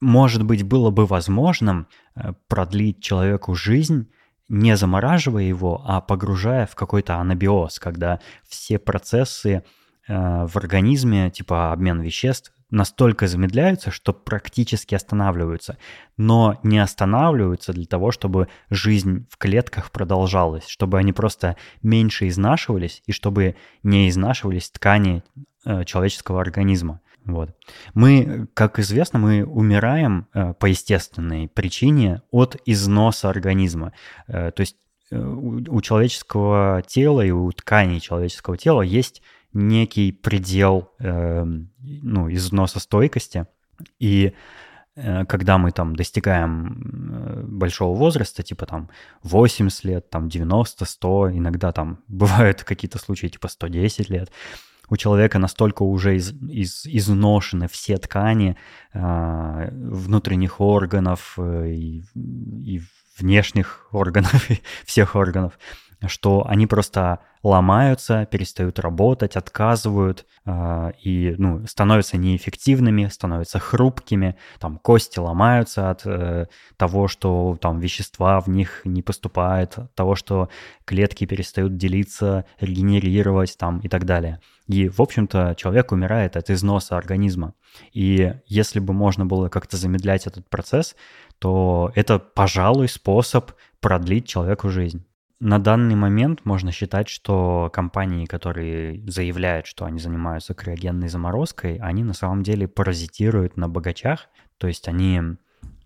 может 0.00 0.42
быть, 0.42 0.64
было 0.64 0.90
бы 0.90 1.06
возможным 1.06 1.86
э, 2.14 2.32
продлить 2.48 3.00
человеку 3.00 3.54
жизнь, 3.54 4.10
не 4.48 4.76
замораживая 4.76 5.44
его, 5.44 5.82
а 5.84 6.00
погружая 6.00 6.66
в 6.66 6.74
какой-то 6.74 7.16
анабиоз, 7.16 7.78
когда 7.78 8.20
все 8.48 8.78
процессы 8.78 9.62
э, 10.08 10.46
в 10.46 10.56
организме, 10.56 11.30
типа 11.30 11.72
обмен 11.72 12.00
веществ, 12.00 12.52
настолько 12.70 13.26
замедляются, 13.26 13.90
что 13.90 14.12
практически 14.12 14.94
останавливаются, 14.94 15.78
но 16.16 16.58
не 16.62 16.78
останавливаются 16.78 17.72
для 17.72 17.86
того, 17.86 18.10
чтобы 18.10 18.48
жизнь 18.70 19.26
в 19.30 19.38
клетках 19.38 19.90
продолжалась, 19.90 20.66
чтобы 20.66 20.98
они 20.98 21.12
просто 21.12 21.56
меньше 21.82 22.28
изнашивались 22.28 23.02
и 23.06 23.12
чтобы 23.12 23.56
не 23.82 24.08
изнашивались 24.08 24.70
ткани 24.70 25.22
э, 25.64 25.84
человеческого 25.84 26.40
организма. 26.40 27.00
Вот. 27.26 27.50
Мы, 27.94 28.46
как 28.54 28.78
известно, 28.78 29.18
мы 29.18 29.44
умираем 29.44 30.28
э, 30.32 30.54
по 30.54 30.66
естественной 30.66 31.48
причине 31.48 32.22
от 32.30 32.56
износа 32.66 33.28
организма. 33.28 33.92
Э, 34.28 34.52
то 34.52 34.60
есть 34.60 34.76
э, 35.10 35.18
у, 35.18 35.60
у 35.68 35.80
человеческого 35.82 36.82
тела 36.86 37.22
и 37.22 37.32
у 37.32 37.50
тканей 37.50 38.00
человеческого 38.00 38.56
тела 38.56 38.82
есть 38.82 39.22
некий 39.56 40.12
предел 40.12 40.92
э, 40.98 41.44
ну, 41.44 42.32
износостойкости. 42.32 43.46
И 43.98 44.32
э, 44.94 45.24
когда 45.24 45.58
мы 45.58 45.72
там 45.72 45.96
достигаем 45.96 47.10
э, 47.10 47.42
большого 47.42 47.96
возраста, 47.96 48.42
типа 48.42 48.66
там 48.66 48.90
80 49.22 49.84
лет, 49.84 50.10
там 50.10 50.28
90, 50.28 50.84
100, 50.84 51.30
иногда 51.32 51.72
там 51.72 51.98
бывают 52.08 52.64
какие-то 52.64 52.98
случаи 52.98 53.28
типа 53.28 53.48
110 53.48 54.10
лет, 54.10 54.30
у 54.88 54.96
человека 54.96 55.38
настолько 55.38 55.82
уже 55.82 56.16
из, 56.16 56.32
из, 56.32 56.86
изношены 56.86 57.66
все 57.66 57.96
ткани 57.96 58.56
э, 58.92 59.68
внутренних 59.72 60.60
органов 60.60 61.34
э, 61.38 61.70
и, 61.70 62.04
и 62.14 62.80
внешних 63.18 63.88
органов, 63.92 64.48
всех 64.84 65.16
органов, 65.16 65.58
что 66.06 66.46
они 66.46 66.66
просто 66.66 67.20
ломаются, 67.42 68.26
перестают 68.26 68.78
работать, 68.78 69.36
отказывают 69.36 70.26
э, 70.44 70.92
и 71.02 71.34
ну, 71.38 71.66
становятся 71.66 72.16
неэффективными, 72.16 73.06
становятся 73.06 73.58
хрупкими, 73.58 74.36
там 74.58 74.78
кости 74.78 75.18
ломаются 75.18 75.90
от 75.90 76.02
э, 76.04 76.46
того, 76.76 77.08
что 77.08 77.56
там 77.60 77.78
вещества 77.78 78.40
в 78.40 78.48
них 78.48 78.82
не 78.84 79.02
поступают, 79.02 79.78
от 79.78 79.94
того, 79.94 80.16
что 80.16 80.48
клетки 80.84 81.24
перестают 81.24 81.76
делиться, 81.76 82.44
регенерировать 82.60 83.56
там 83.56 83.78
и 83.78 83.88
так 83.88 84.04
далее. 84.04 84.40
И, 84.66 84.88
в 84.88 85.00
общем-то, 85.00 85.54
человек 85.56 85.92
умирает 85.92 86.36
от 86.36 86.50
износа 86.50 86.96
организма. 86.96 87.54
И 87.92 88.34
если 88.46 88.80
бы 88.80 88.92
можно 88.92 89.24
было 89.24 89.48
как-то 89.48 89.76
замедлять 89.76 90.26
этот 90.26 90.48
процесс, 90.48 90.96
то 91.38 91.92
это, 91.94 92.18
пожалуй, 92.18 92.88
способ 92.88 93.52
продлить 93.80 94.26
человеку 94.26 94.68
жизнь. 94.68 95.06
На 95.38 95.58
данный 95.58 95.96
момент 95.96 96.44
можно 96.44 96.72
считать, 96.72 97.08
что 97.08 97.70
компании, 97.72 98.24
которые 98.24 99.02
заявляют, 99.06 99.66
что 99.66 99.84
они 99.84 99.98
занимаются 99.98 100.54
криогенной 100.54 101.08
заморозкой, 101.08 101.76
они 101.76 102.04
на 102.04 102.14
самом 102.14 102.42
деле 102.42 102.66
паразитируют 102.66 103.58
на 103.58 103.68
богачах, 103.68 104.28
то 104.56 104.66
есть 104.66 104.88
они 104.88 105.20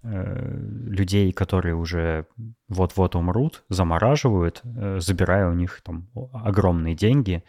э, 0.05 0.59
людей, 0.87 1.33
которые 1.33 1.75
уже 1.75 2.27
вот-вот 2.69 3.17
умрут, 3.17 3.65
замораживают, 3.69 4.61
э, 4.63 4.99
забирая 5.01 5.49
у 5.49 5.55
них 5.55 5.81
там 5.83 6.09
огромные 6.33 6.95
деньги 6.95 7.43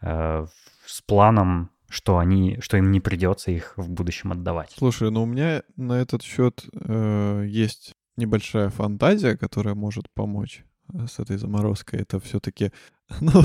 э, 0.00 0.46
с 0.86 1.02
планом 1.02 1.70
что 1.94 2.18
они, 2.18 2.58
что 2.60 2.76
им 2.76 2.90
не 2.90 3.00
придется 3.00 3.52
их 3.52 3.74
в 3.76 3.88
будущем 3.88 4.32
отдавать. 4.32 4.72
Слушай, 4.76 5.12
ну 5.12 5.22
у 5.22 5.26
меня 5.26 5.62
на 5.76 5.92
этот 6.00 6.22
счет 6.22 6.64
э, 6.72 7.44
есть 7.46 7.92
небольшая 8.16 8.70
фантазия, 8.70 9.36
которая 9.36 9.76
может 9.76 10.10
помочь. 10.12 10.64
Э, 10.92 11.06
с 11.06 11.18
этой 11.18 11.36
заморозкой, 11.38 12.00
это 12.00 12.20
все-таки, 12.20 12.70
ну, 13.20 13.42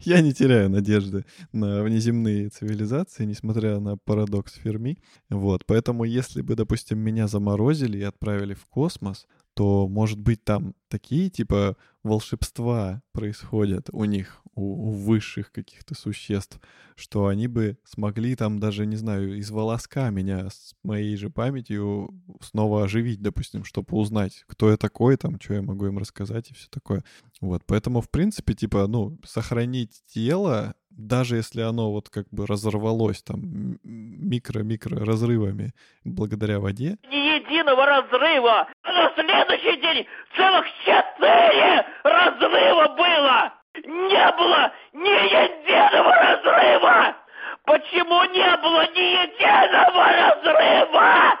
я 0.00 0.20
не 0.20 0.32
теряю 0.32 0.70
надежды 0.70 1.24
на 1.52 1.82
внеземные 1.82 2.48
цивилизации, 2.48 3.24
несмотря 3.24 3.78
на 3.80 3.96
парадокс 3.96 4.54
Ферми. 4.54 4.98
Вот, 5.28 5.64
поэтому 5.66 6.04
если 6.04 6.42
бы, 6.42 6.54
допустим, 6.56 6.98
меня 6.98 7.28
заморозили 7.28 7.98
и 7.98 8.02
отправили 8.02 8.54
в 8.54 8.66
космос, 8.66 9.26
то, 9.54 9.88
может 9.88 10.18
быть, 10.18 10.44
там 10.44 10.74
такие, 10.88 11.28
типа, 11.28 11.76
волшебства 12.02 13.02
происходят 13.12 13.88
у 13.92 14.04
них, 14.04 14.39
у, 14.54 14.90
высших 14.90 15.52
каких-то 15.52 15.94
существ, 15.94 16.60
что 16.96 17.26
они 17.26 17.48
бы 17.48 17.78
смогли 17.84 18.36
там 18.36 18.58
даже, 18.58 18.86
не 18.86 18.96
знаю, 18.96 19.36
из 19.38 19.50
волоска 19.50 20.10
меня 20.10 20.48
с 20.50 20.74
моей 20.82 21.16
же 21.16 21.30
памятью 21.30 22.10
снова 22.40 22.84
оживить, 22.84 23.22
допустим, 23.22 23.64
чтобы 23.64 23.96
узнать, 23.96 24.44
кто 24.46 24.70
я 24.70 24.76
такой, 24.76 25.16
там, 25.16 25.40
что 25.40 25.54
я 25.54 25.62
могу 25.62 25.86
им 25.86 25.98
рассказать 25.98 26.50
и 26.50 26.54
все 26.54 26.68
такое. 26.70 27.02
Вот, 27.40 27.62
поэтому, 27.66 28.00
в 28.00 28.10
принципе, 28.10 28.54
типа, 28.54 28.86
ну, 28.86 29.18
сохранить 29.24 30.02
тело, 30.06 30.74
даже 30.90 31.36
если 31.36 31.62
оно 31.62 31.90
вот 31.92 32.10
как 32.10 32.26
бы 32.30 32.46
разорвалось 32.46 33.22
там 33.22 33.78
микро-микро 33.84 35.04
разрывами 35.04 35.72
благодаря 36.04 36.60
воде. 36.60 36.98
Ни 37.08 37.40
единого 37.40 37.86
разрыва! 37.86 38.68
А 38.82 38.92
на 38.92 39.12
следующий 39.14 39.80
день 39.80 40.06
целых 40.36 40.66
четыре 40.84 41.86
разрыва 42.04 42.94
было! 42.96 43.59
Не 43.74 44.32
было 44.36 44.72
ни 44.92 45.08
единого 45.08 46.12
разрыва! 46.12 47.16
Почему 47.64 48.24
не 48.32 48.56
было 48.56 48.82
ни 48.92 49.06
единого 49.24 50.04
разрыва? 50.12 51.38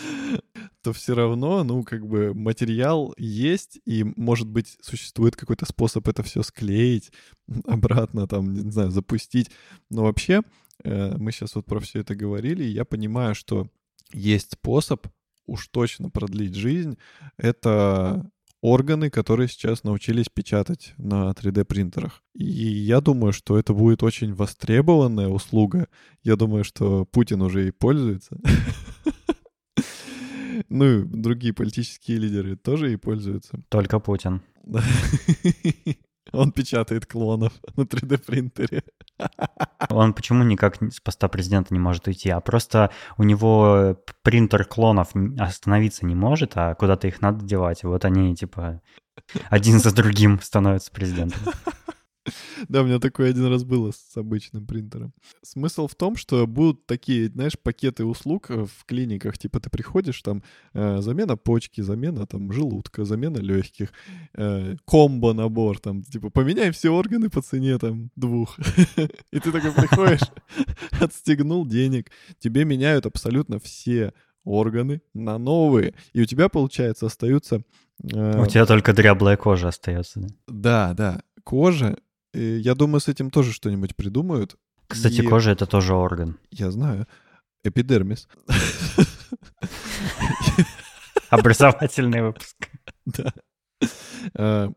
то 0.82 0.92
все 0.92 1.14
равно, 1.14 1.62
ну, 1.62 1.84
как 1.84 2.06
бы 2.06 2.34
материал 2.34 3.14
есть, 3.18 3.80
и, 3.84 4.02
может 4.16 4.48
быть, 4.48 4.78
существует 4.80 5.36
какой-то 5.36 5.66
способ 5.66 6.08
это 6.08 6.22
все 6.22 6.42
склеить, 6.42 7.12
обратно 7.66 8.26
там, 8.26 8.52
не 8.52 8.70
знаю, 8.70 8.90
запустить. 8.90 9.50
Но 9.90 10.04
вообще, 10.04 10.42
э, 10.82 11.16
мы 11.16 11.32
сейчас 11.32 11.54
вот 11.54 11.66
про 11.66 11.80
все 11.80 12.00
это 12.00 12.14
говорили, 12.14 12.64
и 12.64 12.70
я 12.70 12.84
понимаю, 12.84 13.34
что 13.34 13.68
есть 14.12 14.52
способ 14.52 15.06
уж 15.46 15.68
точно 15.68 16.10
продлить 16.10 16.54
жизнь. 16.54 16.96
Это 17.36 18.30
органы, 18.62 19.10
которые 19.10 19.48
сейчас 19.48 19.84
научились 19.84 20.28
печатать 20.32 20.94
на 20.98 21.30
3D-принтерах. 21.30 22.22
И 22.34 22.44
я 22.44 23.00
думаю, 23.00 23.32
что 23.32 23.58
это 23.58 23.72
будет 23.72 24.02
очень 24.02 24.34
востребованная 24.34 25.28
услуга. 25.28 25.88
Я 26.22 26.36
думаю, 26.36 26.64
что 26.64 27.04
Путин 27.06 27.42
уже 27.42 27.68
и 27.68 27.70
пользуется. 27.70 28.38
Ну, 30.68 31.04
другие 31.04 31.52
политические 31.54 32.18
лидеры 32.18 32.54
тоже 32.54 32.92
и 32.92 32.96
пользуются. 32.96 33.60
Только 33.70 33.98
Путин. 33.98 34.42
Он 36.32 36.52
печатает 36.52 37.06
клонов 37.06 37.52
на 37.76 37.82
3D-принтере. 37.82 38.82
Он 39.88 40.14
почему 40.14 40.44
никак 40.44 40.76
с 40.82 41.00
поста 41.00 41.28
президента 41.28 41.74
не 41.74 41.80
может 41.80 42.06
уйти? 42.06 42.30
А 42.30 42.40
просто 42.40 42.90
у 43.16 43.22
него 43.22 43.96
принтер 44.22 44.64
клонов 44.64 45.08
остановиться 45.38 46.06
не 46.06 46.14
может, 46.14 46.52
а 46.54 46.74
куда-то 46.74 47.08
их 47.08 47.20
надо 47.20 47.44
девать. 47.44 47.82
Вот 47.84 48.04
они, 48.04 48.34
типа, 48.34 48.80
один 49.48 49.78
за 49.78 49.94
другим 49.94 50.40
становятся 50.40 50.90
президентом. 50.90 51.40
Да, 52.68 52.82
у 52.82 52.84
меня 52.84 52.98
такое 52.98 53.30
один 53.30 53.46
раз 53.46 53.64
было 53.64 53.92
с 53.92 54.16
обычным 54.16 54.66
принтером. 54.66 55.12
Смысл 55.42 55.86
в 55.86 55.94
том, 55.94 56.16
что 56.16 56.46
будут 56.46 56.86
такие, 56.86 57.28
знаешь, 57.28 57.58
пакеты 57.58 58.04
услуг 58.04 58.50
э, 58.50 58.64
в 58.64 58.84
клиниках. 58.84 59.38
Типа 59.38 59.60
ты 59.60 59.70
приходишь, 59.70 60.20
там 60.22 60.42
э, 60.74 61.00
замена 61.00 61.36
почки, 61.36 61.80
замена 61.80 62.26
там 62.26 62.52
желудка, 62.52 63.04
замена 63.04 63.38
легких, 63.38 63.92
э, 64.34 64.76
комбо-набор, 64.84 65.78
там, 65.78 66.02
типа 66.02 66.30
поменяй 66.30 66.70
все 66.70 66.90
органы 66.90 67.30
по 67.30 67.42
цене 67.42 67.78
там 67.78 68.10
двух. 68.16 68.58
И 69.32 69.38
ты 69.38 69.52
такой 69.52 69.72
приходишь, 69.72 70.28
отстегнул 71.00 71.66
денег, 71.66 72.10
тебе 72.38 72.64
меняют 72.64 73.06
абсолютно 73.06 73.58
все 73.58 74.12
органы 74.44 75.02
на 75.14 75.38
новые. 75.38 75.94
И 76.12 76.22
у 76.22 76.24
тебя, 76.26 76.48
получается, 76.48 77.06
остаются... 77.06 77.62
Э, 78.12 78.40
у 78.40 78.46
тебя 78.46 78.66
только 78.66 78.92
дряблая 78.92 79.36
кожа 79.36 79.68
остается. 79.68 80.26
Да, 80.46 80.94
да. 80.94 81.22
Кожа 81.44 81.96
я 82.32 82.74
думаю, 82.74 83.00
с 83.00 83.08
этим 83.08 83.30
тоже 83.30 83.52
что-нибудь 83.52 83.96
придумают. 83.96 84.56
Кстати, 84.86 85.20
и... 85.20 85.26
кожа— 85.26 85.50
это 85.52 85.66
тоже 85.66 85.94
орган. 85.94 86.38
Я 86.50 86.70
знаю. 86.70 87.06
Эпидермис. 87.62 88.28
Образовательный 91.30 92.22
выпуск. 92.22 92.56
Да. 93.06 93.32
А, 94.34 94.72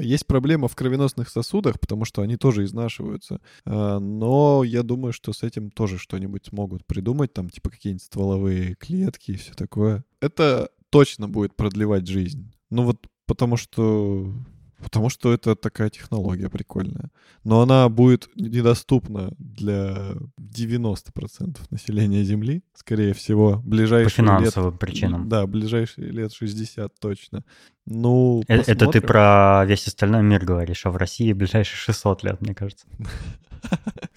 есть 0.00 0.26
проблема 0.26 0.68
в 0.68 0.74
кровеносных 0.74 1.28
сосудах, 1.28 1.78
потому 1.80 2.04
что 2.04 2.22
они 2.22 2.36
тоже 2.36 2.64
изнашиваются. 2.64 3.40
А, 3.64 3.98
но 3.98 4.64
я 4.64 4.82
думаю, 4.82 5.12
что 5.12 5.32
с 5.32 5.42
этим 5.42 5.70
тоже 5.70 5.98
что-нибудь 5.98 6.46
смогут 6.46 6.86
придумать, 6.86 7.32
там 7.32 7.50
типа 7.50 7.70
какие-нибудь 7.70 8.02
стволовые 8.02 8.74
клетки 8.76 9.32
и 9.32 9.36
все 9.36 9.54
такое. 9.54 10.04
Это 10.20 10.70
точно 10.90 11.28
будет 11.28 11.56
продлевать 11.56 12.06
жизнь. 12.06 12.52
Ну 12.70 12.84
вот 12.84 13.06
потому 13.26 13.56
что 13.56 14.32
Потому 14.82 15.08
что 15.10 15.32
это 15.32 15.54
такая 15.54 15.90
технология 15.90 16.48
прикольная. 16.48 17.10
Но 17.44 17.60
она 17.60 17.88
будет 17.88 18.28
недоступна 18.34 19.32
для 19.38 20.12
90% 20.38 21.58
населения 21.70 22.22
Земли, 22.22 22.62
скорее 22.74 23.14
всего, 23.14 23.60
ближайшие 23.64 24.10
По 24.10 24.10
финансовым 24.10 24.72
лет, 24.72 24.80
причинам. 24.80 25.28
Да, 25.28 25.46
ближайшие 25.46 26.10
лет 26.10 26.32
60 26.32 26.92
точно. 26.98 27.44
Ну, 27.86 28.42
э, 28.48 28.62
Это 28.66 28.86
ты 28.86 29.00
про 29.00 29.64
весь 29.66 29.86
остальной 29.86 30.22
мир 30.22 30.44
говоришь, 30.44 30.86
а 30.86 30.90
в 30.90 30.96
России 30.96 31.32
ближайшие 31.32 31.76
600 31.76 32.22
лет, 32.24 32.40
мне 32.40 32.54
кажется. 32.54 32.86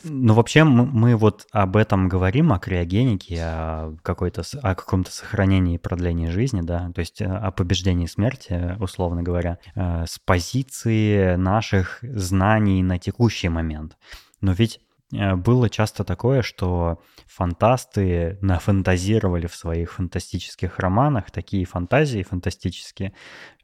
Ну, 0.04 0.34
вообще, 0.34 0.64
мы, 0.66 1.16
вот 1.16 1.48
об 1.52 1.78
этом 1.78 2.10
говорим, 2.10 2.52
о 2.52 2.60
криогенике, 2.60 3.42
о, 3.42 3.96
какой-то, 4.04 4.44
о 4.62 4.76
каком-то 4.76 5.12
сохранении 5.12 5.76
и 5.76 5.80
продлении 5.80 6.28
жизни, 6.28 6.62
да, 6.62 6.92
то 6.94 7.00
есть 7.00 7.22
э, 7.22 7.26
о 7.26 7.52
побеждении 7.52 8.06
смерти, 8.06 8.76
условно 8.80 9.24
говоря, 9.24 9.60
э, 9.76 10.06
с 10.06 10.20
позиции 10.20 11.36
наших 11.36 12.00
знаний 12.02 12.84
на 12.84 13.00
текущий 13.00 13.48
момент. 13.48 13.98
Но 14.42 14.52
ведь 14.52 14.82
э, 15.14 15.36
было 15.36 15.70
часто 15.70 16.04
такое, 16.04 16.42
что 16.42 17.02
фантасты 17.26 18.38
нафантазировали 18.42 19.48
в 19.48 19.56
своих 19.56 19.94
фантастических 19.94 20.80
романах 20.80 21.32
такие 21.32 21.66
фантазии 21.66 22.24
фантастические, 22.24 23.14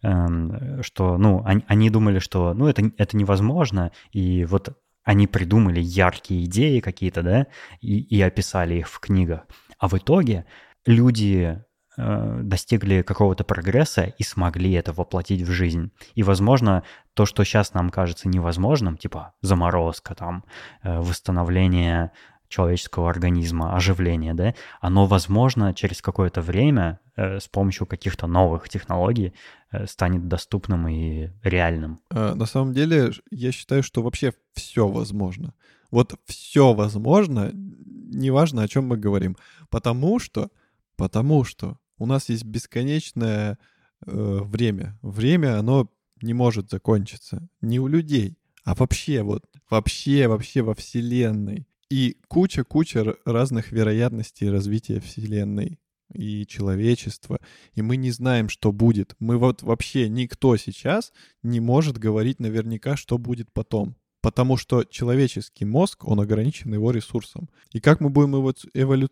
эм, 0.04 0.82
что, 0.84 1.18
ну, 1.18 1.44
они, 1.46 1.66
они 1.68 1.90
думали, 1.90 2.20
что, 2.20 2.54
ну, 2.54 2.68
это, 2.68 2.90
это 2.98 3.18
невозможно, 3.18 3.92
и 4.12 4.46
вот 4.46 4.78
они 5.10 5.26
придумали 5.26 5.80
яркие 5.80 6.46
идеи 6.46 6.82
какие-то, 6.82 7.24
да, 7.24 7.48
и, 7.82 8.00
и 8.00 8.22
описали 8.22 8.76
их 8.76 8.88
в 8.88 9.00
книгах. 9.00 9.48
А 9.80 9.88
в 9.88 9.98
итоге 9.98 10.46
люди 10.86 11.64
э, 11.98 12.40
достигли 12.44 13.02
какого-то 13.02 13.44
прогресса 13.44 14.04
и 14.04 14.22
смогли 14.22 14.72
это 14.74 14.94
воплотить 14.94 15.42
в 15.42 15.50
жизнь. 15.50 15.90
И, 16.14 16.22
возможно, 16.22 16.84
то, 17.16 17.26
что 17.26 17.44
сейчас 17.44 17.74
нам 17.74 17.90
кажется 17.90 18.28
невозможным, 18.30 18.98
типа 18.98 19.34
заморозка, 19.42 20.14
там, 20.14 20.44
э, 20.84 21.00
восстановление 21.00 22.12
человеческого 22.50 23.10
организма, 23.10 23.76
оживление, 23.76 24.34
да, 24.34 24.56
оно 24.82 25.06
возможно 25.06 25.74
через 25.74 26.02
какое-то 26.02 26.42
время 26.42 27.00
э, 27.16 27.40
с 27.40 27.48
помощью 27.48 27.86
каких-то 27.88 28.28
новых 28.28 28.68
технологий 28.68 29.34
э, 29.72 29.86
станет 29.86 30.28
доступным 30.28 30.88
и 30.88 31.30
реальным. 31.44 32.00
А, 32.10 32.36
на 32.36 32.46
самом 32.46 32.74
деле, 32.74 33.12
я 33.32 33.52
считаю, 33.52 33.84
что 33.84 34.02
вообще 34.02 34.34
все 34.54 34.88
возможно. 34.88 35.54
Вот 35.92 36.20
все 36.26 36.74
возможно, 36.74 37.52
неважно, 37.54 38.64
о 38.64 38.68
чем 38.68 38.88
мы 38.88 38.98
говорим. 38.98 39.38
Потому 39.70 40.20
что, 40.20 40.50
потому 40.98 41.44
что 41.44 41.78
у 41.98 42.06
нас 42.06 42.30
есть 42.30 42.46
бесконечное 42.46 43.60
э, 44.06 44.40
время. 44.42 44.98
Время, 45.02 45.60
оно 45.60 45.90
не 46.22 46.34
может 46.34 46.70
закончиться. 46.70 47.48
Не 47.62 47.80
у 47.80 47.88
людей, 47.88 48.38
а 48.64 48.76
вообще 48.76 49.22
вот, 49.22 49.46
вообще, 49.70 50.28
вообще 50.28 50.62
во 50.62 50.74
Вселенной. 50.74 51.68
И 51.90 52.18
куча-куча 52.28 53.16
разных 53.26 53.72
вероятностей 53.72 54.50
развития 54.50 55.00
Вселенной 55.00 55.80
и 56.14 56.46
человечества, 56.46 57.40
и 57.74 57.82
мы 57.82 57.98
не 57.98 58.12
знаем, 58.12 58.50
что 58.50 58.72
будет. 58.72 59.16
Мы 59.20 59.38
вот 59.38 59.64
вообще 59.64 60.10
никто 60.10 60.56
сейчас 60.58 61.12
не 61.44 61.60
может 61.60 61.98
говорить 61.98 62.40
наверняка, 62.40 62.96
что 62.96 63.18
будет 63.18 63.52
потом. 63.52 63.96
Потому 64.22 64.58
что 64.58 64.84
человеческий 64.84 65.66
мозг, 65.66 66.06
он 66.06 66.20
ограничен 66.20 66.74
его 66.74 66.92
ресурсом. 66.92 67.50
И 67.72 67.80
как 67.80 68.02
мы 68.02 68.10
будем 68.10 68.36
его 68.36 68.54
эволю... 68.74 69.10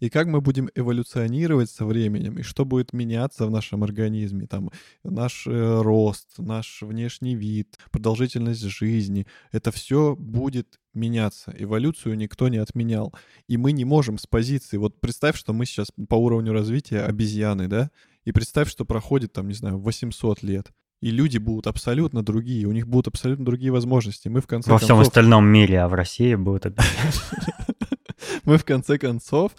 И 0.00 0.10
как 0.10 0.26
мы 0.26 0.40
будем 0.40 0.68
эволюционировать 0.74 1.70
со 1.70 1.86
временем, 1.86 2.38
и 2.38 2.42
что 2.42 2.64
будет 2.64 2.92
меняться 2.92 3.46
в 3.46 3.52
нашем 3.52 3.84
организме, 3.84 4.48
там, 4.48 4.72
наш 5.04 5.46
э, 5.46 5.80
рост, 5.80 6.38
наш 6.38 6.82
внешний 6.82 7.36
вид, 7.36 7.78
продолжительность 7.92 8.62
жизни, 8.62 9.28
это 9.52 9.70
все 9.70 10.16
будет 10.16 10.80
меняться. 10.92 11.54
Эволюцию 11.56 12.16
никто 12.16 12.48
не 12.48 12.56
отменял. 12.56 13.14
И 13.46 13.56
мы 13.56 13.70
не 13.70 13.84
можем 13.84 14.18
с 14.18 14.26
позиции, 14.26 14.76
вот 14.76 15.00
представь, 15.00 15.36
что 15.36 15.52
мы 15.52 15.66
сейчас 15.66 15.86
по 16.08 16.16
уровню 16.16 16.52
развития 16.52 17.02
обезьяны, 17.02 17.68
да, 17.68 17.92
и 18.24 18.32
представь, 18.32 18.68
что 18.68 18.84
проходит 18.84 19.32
там, 19.32 19.46
не 19.46 19.54
знаю, 19.54 19.78
800 19.78 20.42
лет 20.42 20.72
и 21.00 21.10
люди 21.10 21.38
будут 21.38 21.66
абсолютно 21.66 22.22
другие, 22.22 22.66
у 22.66 22.72
них 22.72 22.86
будут 22.86 23.08
абсолютно 23.08 23.44
другие 23.44 23.70
возможности. 23.70 24.28
Мы 24.28 24.40
в 24.40 24.46
конце 24.46 24.70
Во 24.70 24.78
концов... 24.78 24.86
всем 24.86 25.00
остальном 25.00 25.46
мире, 25.46 25.80
а 25.80 25.88
в 25.88 25.94
России 25.94 26.34
будут 26.34 26.66
мы 28.44 28.58
в 28.58 28.64
конце 28.64 28.98
концов 28.98 29.52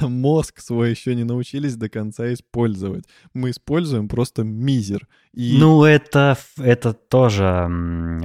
мозг 0.00 0.60
свой 0.60 0.90
еще 0.90 1.14
не 1.14 1.24
научились 1.24 1.76
до 1.76 1.88
конца 1.88 2.32
использовать. 2.32 3.04
Мы 3.34 3.50
используем 3.50 4.08
просто 4.08 4.42
мизер. 4.42 5.06
И... 5.32 5.56
Ну, 5.58 5.84
это, 5.84 6.36
это 6.58 6.92
тоже 6.92 7.66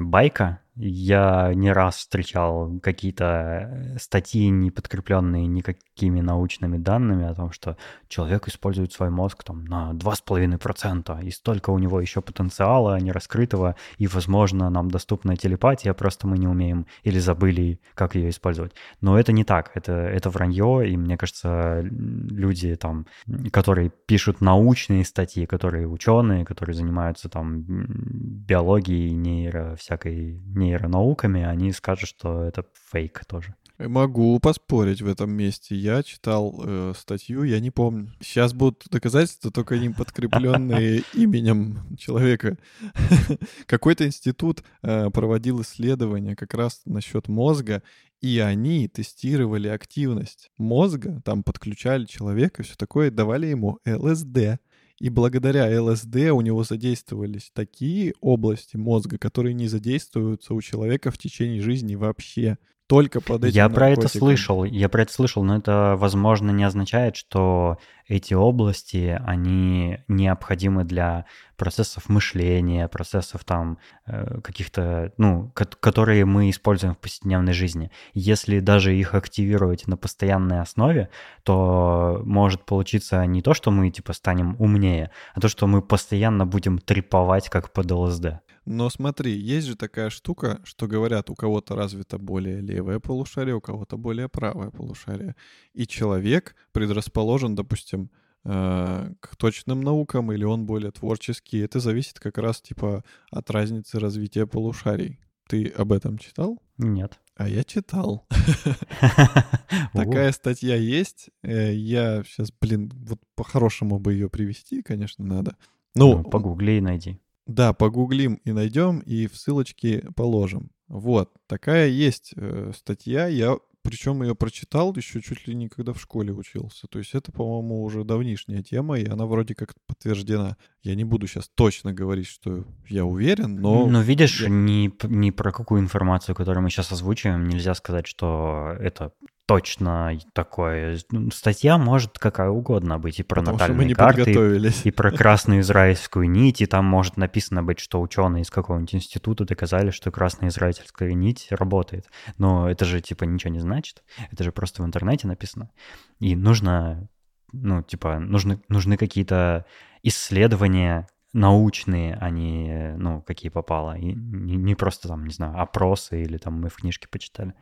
байка, 0.01 0.59
я 0.79 1.53
не 1.55 1.71
раз 1.71 1.97
встречал 1.97 2.79
какие-то 2.81 3.25
э, 3.25 3.97
статьи, 3.97 4.47
не 4.49 4.69
подкрепленные 4.69 5.47
никакими 5.47 6.21
научными 6.21 6.77
данными 6.77 7.25
о 7.25 7.33
том, 7.33 7.51
что 7.51 7.77
человек 8.07 8.47
использует 8.47 8.93
свой 8.93 9.09
мозг 9.09 9.43
там, 9.43 9.65
на 9.65 9.91
2,5%, 9.93 11.23
и 11.23 11.31
столько 11.31 11.71
у 11.71 11.79
него 11.79 11.99
еще 11.99 12.21
потенциала 12.21 12.99
нераскрытого, 12.99 13.75
и, 13.97 14.07
возможно, 14.07 14.69
нам 14.69 14.91
доступна 14.91 15.35
телепатия, 15.35 15.93
просто 15.93 16.27
мы 16.27 16.37
не 16.37 16.47
умеем 16.47 16.85
или 17.03 17.17
забыли, 17.17 17.79
как 17.95 18.15
ее 18.15 18.29
использовать. 18.29 18.73
Но 19.01 19.19
это 19.19 19.31
не 19.31 19.43
так, 19.43 19.71
это, 19.73 19.93
это 19.93 20.29
вранье, 20.29 20.87
и 20.87 20.95
мне 20.95 21.17
кажется, 21.17 21.81
люди, 21.81 22.75
там, 22.75 23.07
которые 23.51 23.91
пишут 24.05 24.41
научные 24.41 25.03
статьи, 25.05 25.47
которые 25.47 25.87
ученые, 25.87 26.45
которые 26.45 26.75
занимаются 26.75 27.29
там 27.29 27.65
биологией, 27.67 29.13
нейро, 29.13 29.75
всякой 29.75 30.39
нейронауками, 30.67 31.43
они 31.43 31.71
скажут, 31.71 32.09
что 32.09 32.43
это 32.43 32.65
фейк 32.91 33.25
тоже. 33.25 33.55
Могу 33.79 34.39
поспорить 34.39 35.03
в 35.03 35.07
этом 35.07 35.31
месте. 35.31 35.75
Я 35.75 36.01
читал 36.01 36.63
э, 36.65 36.93
статью, 36.97 37.43
я 37.43 37.59
не 37.59 37.69
помню. 37.69 38.11
Сейчас 38.19 38.53
будут 38.53 38.87
доказательства, 38.89 39.51
только 39.51 39.77
не 39.77 39.89
подкрепленные 39.89 41.03
именем 41.13 41.95
человека. 41.95 42.57
Какой-то 43.67 44.07
институт 44.07 44.63
э, 44.81 45.11
проводил 45.11 45.61
исследования 45.61 46.35
как 46.35 46.55
раз 46.55 46.81
насчет 46.85 47.27
мозга, 47.27 47.83
и 48.19 48.39
они 48.39 48.87
тестировали 48.87 49.67
активность 49.67 50.49
мозга, 50.57 51.21
там 51.23 51.43
подключали 51.43 52.05
человека, 52.05 52.63
все 52.63 52.73
такое, 52.75 53.11
давали 53.11 53.45
ему 53.45 53.79
ЛСД. 53.85 54.59
И 54.99 55.09
благодаря 55.09 55.81
ЛСД 55.81 56.15
у 56.31 56.41
него 56.41 56.63
задействовались 56.63 57.51
такие 57.53 58.15
области 58.19 58.77
мозга, 58.77 59.19
которые 59.19 59.53
не 59.53 59.67
задействуются 59.67 60.55
у 60.55 60.61
человека 60.61 61.11
в 61.11 61.17
течение 61.17 61.61
жизни 61.61 61.95
вообще. 61.95 62.57
Только 62.87 63.19
под 63.19 63.43
этим 63.43 63.55
Я 63.55 63.67
про 63.67 63.89
это 63.89 64.07
слышал, 64.07 64.63
я 64.63 64.87
про 64.87 65.01
это 65.01 65.11
слышал, 65.11 65.43
но 65.43 65.57
это, 65.57 65.95
возможно, 65.97 66.51
не 66.51 66.63
означает, 66.63 67.17
что 67.17 67.77
эти 68.07 68.33
области, 68.33 69.21
они 69.25 69.99
необходимы 70.07 70.85
для 70.85 71.25
процессов 71.57 72.07
мышления, 72.07 72.87
процессов 72.87 73.43
там 73.43 73.79
э, 74.05 74.39
каких-то, 74.41 75.11
ну, 75.17 75.51
которые 75.53 76.23
мы 76.23 76.49
используем 76.49 76.95
в 76.95 76.99
повседневной 76.99 77.51
жизни. 77.51 77.91
Если 78.13 78.59
даже 78.61 78.95
их 78.95 79.13
активировать 79.13 79.87
на 79.87 79.97
постоянной 79.97 80.61
основе, 80.61 81.09
то 81.43 82.21
может 82.23 82.63
получиться 82.65 83.25
не 83.25 83.41
то, 83.41 83.53
что 83.53 83.69
мы 83.69 83.89
типа 83.89 84.13
станем 84.13 84.55
умнее, 84.59 85.11
а 85.33 85.41
то, 85.41 85.49
что 85.49 85.67
мы 85.67 85.81
постоянно 85.81 86.45
будем 86.45 86.79
треповать 86.79 87.49
как 87.49 87.73
под 87.73 87.91
ЛСД. 87.91 88.39
Но 88.67 88.89
смотри, 88.89 89.31
есть 89.31 89.65
же 89.65 89.77
такая 89.77 90.09
штука, 90.09 90.59
что 90.65 90.87
говорят, 90.87 91.29
у 91.29 91.35
кого-то 91.35 91.73
развито 91.73 92.17
более 92.17 92.59
левое 92.59 92.99
полушарие, 92.99 93.55
у 93.55 93.61
кого-то 93.61 93.97
более 93.97 94.27
правое 94.27 94.71
полушарие. 94.71 95.37
И 95.73 95.87
человек 95.87 96.53
предрасположен, 96.73 97.55
допустим, 97.55 98.11
э, 98.43 99.13
к 99.21 99.37
точным 99.37 99.79
наукам, 99.79 100.33
или 100.33 100.43
он 100.43 100.65
более 100.65 100.91
творческий. 100.91 101.59
Это 101.59 101.79
зависит 101.79 102.19
как 102.19 102.37
раз 102.37 102.59
типа 102.59 103.05
от 103.31 103.49
разницы 103.51 104.01
развития 104.01 104.45
полушарий. 104.45 105.17
Ты 105.47 105.69
об 105.69 105.93
этом 105.93 106.17
читал? 106.17 106.61
Нет. 106.77 107.21
А 107.37 107.47
я 107.47 107.63
читал. 107.63 108.27
Такая 109.93 110.33
статья 110.33 110.75
есть. 110.75 111.29
Э, 111.41 111.73
я 111.73 112.21
сейчас, 112.25 112.51
блин, 112.51 112.91
вот 112.93 113.19
по-хорошему 113.35 113.97
бы 113.97 114.11
ее 114.11 114.29
привести, 114.29 114.81
конечно, 114.81 115.23
надо. 115.23 115.55
Ну, 115.95 116.21
погугли 116.25 116.73
и 116.73 116.81
найди. 116.81 117.21
Да, 117.47 117.73
погуглим 117.73 118.35
и 118.43 118.51
найдем, 118.51 118.99
и 118.99 119.27
в 119.27 119.37
ссылочки 119.37 120.05
положим. 120.15 120.69
Вот, 120.87 121.31
такая 121.47 121.87
есть 121.87 122.33
э, 122.35 122.71
статья. 122.75 123.27
Я 123.27 123.57
причем 123.87 124.21
ее 124.21 124.35
прочитал 124.35 124.93
еще 124.95 125.21
чуть 125.21 125.47
ли 125.47 125.55
не 125.55 125.69
когда 125.69 125.93
в 125.93 126.01
школе 126.01 126.33
учился. 126.33 126.87
То 126.87 126.99
есть 126.99 127.15
это, 127.15 127.31
по-моему, 127.31 127.83
уже 127.83 128.03
давнишняя 128.03 128.61
тема, 128.61 128.99
и 128.99 129.07
она 129.07 129.25
вроде 129.25 129.55
как 129.55 129.75
подтверждена. 129.87 130.57
Я 130.83 130.95
не 130.95 131.05
буду 131.05 131.25
сейчас 131.25 131.49
точно 131.55 131.93
говорить, 131.93 132.27
что 132.27 132.65
я 132.89 133.05
уверен, 133.05 133.55
но... 133.55 133.87
Но 133.87 134.01
видишь, 134.01 134.41
я... 134.41 134.49
ни, 134.49 134.91
ни 135.07 135.31
про 135.31 135.53
какую 135.53 135.79
информацию, 135.79 136.35
которую 136.35 136.63
мы 136.63 136.69
сейчас 136.69 136.91
озвучиваем, 136.91 137.47
нельзя 137.47 137.73
сказать, 137.75 138.07
что 138.07 138.75
это 138.77 139.13
точно 139.47 140.11
такое. 140.33 140.99
Ну, 141.09 141.31
статья 141.31 141.77
может 141.77 142.19
какая 142.19 142.49
угодно 142.49 142.99
быть 142.99 143.19
и 143.19 143.23
про 143.23 143.39
Потому 143.39 143.57
натальные 143.57 143.95
карты, 143.95 144.31
и, 144.31 144.89
и 144.89 144.91
про 144.91 145.09
красную 145.09 145.61
израильскую 145.61 146.29
нить, 146.29 146.61
и 146.61 146.65
там 146.65 146.85
может 146.85 147.15
написано 147.15 147.63
быть, 147.63 147.79
что 147.79 148.01
ученые 148.01 148.43
из 148.43 148.49
какого-нибудь 148.49 148.95
института 148.95 149.45
доказали, 149.45 149.91
что 149.91 150.11
красная 150.11 150.49
израильская 150.49 151.13
нить 151.13 151.47
работает. 151.49 152.07
Но 152.37 152.69
это 152.69 152.83
же 152.83 152.99
типа 152.99 153.23
ничего 153.23 153.53
не 153.53 153.59
значит. 153.59 154.03
Это 154.31 154.43
же 154.43 154.51
просто 154.51 154.83
в 154.83 154.85
интернете 154.85 155.27
написано. 155.27 155.71
И 156.19 156.35
нужно, 156.35 157.07
ну, 157.53 157.81
типа, 157.81 158.19
нужны, 158.19 158.61
нужны 158.67 158.97
какие-то 158.97 159.65
исследования, 160.03 161.07
научные, 161.31 162.15
а 162.15 162.29
не, 162.29 162.95
ну, 162.97 163.21
какие 163.21 163.49
попало. 163.49 163.97
И 163.97 164.13
не, 164.13 164.57
не 164.57 164.75
просто 164.75 165.07
там, 165.07 165.25
не 165.25 165.33
знаю, 165.33 165.57
опросы 165.57 166.21
или 166.21 166.37
там 166.37 166.59
мы 166.59 166.67
в 166.67 166.75
книжке 166.75 167.07
почитали. 167.07 167.53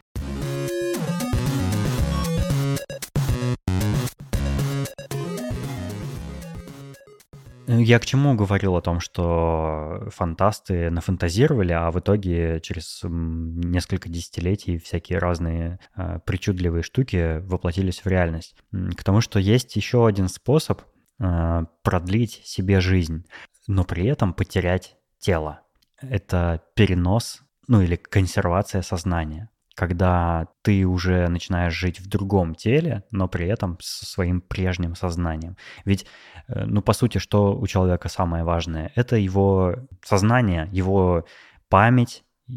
Я 7.79 7.99
к 7.99 8.05
чему 8.05 8.35
говорил 8.35 8.75
о 8.75 8.81
том, 8.81 8.99
что 8.99 10.07
фантасты 10.09 10.89
нафантазировали, 10.89 11.71
а 11.71 11.91
в 11.91 11.99
итоге 11.99 12.59
через 12.61 13.01
несколько 13.03 14.09
десятилетий 14.09 14.77
всякие 14.77 15.19
разные 15.19 15.79
э, 15.95 16.19
причудливые 16.25 16.83
штуки 16.83 17.39
воплотились 17.39 18.03
в 18.03 18.07
реальность. 18.07 18.55
К 18.71 19.03
тому, 19.03 19.21
что 19.21 19.39
есть 19.39 19.75
еще 19.75 20.05
один 20.05 20.27
способ 20.27 20.81
э, 21.19 21.65
продлить 21.83 22.41
себе 22.43 22.79
жизнь, 22.81 23.25
но 23.67 23.83
при 23.83 24.05
этом 24.05 24.33
потерять 24.33 24.97
тело. 25.19 25.61
Это 26.01 26.61
перенос, 26.75 27.41
ну 27.67 27.81
или 27.81 27.95
консервация 27.95 28.81
сознания 28.81 29.49
когда 29.75 30.47
ты 30.61 30.85
уже 30.85 31.27
начинаешь 31.27 31.73
жить 31.73 31.99
в 31.99 32.07
другом 32.07 32.55
теле, 32.55 33.03
но 33.11 33.27
при 33.27 33.47
этом 33.47 33.77
со 33.81 34.05
своим 34.05 34.41
прежним 34.41 34.95
сознанием. 34.95 35.57
Ведь, 35.83 36.05
э, 36.47 36.65
ну, 36.65 36.81
по 36.81 36.93
сути, 36.93 37.17
что 37.17 37.55
у 37.55 37.67
человека 37.67 38.07
самое 38.07 38.43
важное? 38.45 38.91
Это 38.95 39.17
его 39.17 39.75
сознание, 40.03 40.69
его 40.71 41.25
память, 41.69 42.23
э, 42.47 42.53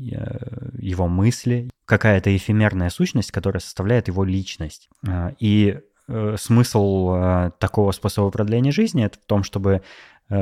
его 0.79 1.09
мысли, 1.09 1.71
какая-то 1.85 2.35
эфемерная 2.35 2.89
сущность, 2.89 3.33
которая 3.33 3.61
составляет 3.61 4.09
его 4.09 4.25
личность. 4.25 4.89
Э, 5.07 5.33
и 5.39 5.81
смысл 6.37 7.51
такого 7.59 7.93
способа 7.93 8.31
продления 8.31 8.73
жизни 8.73 9.05
это 9.05 9.19
в 9.19 9.27
том, 9.27 9.43
чтобы 9.43 9.83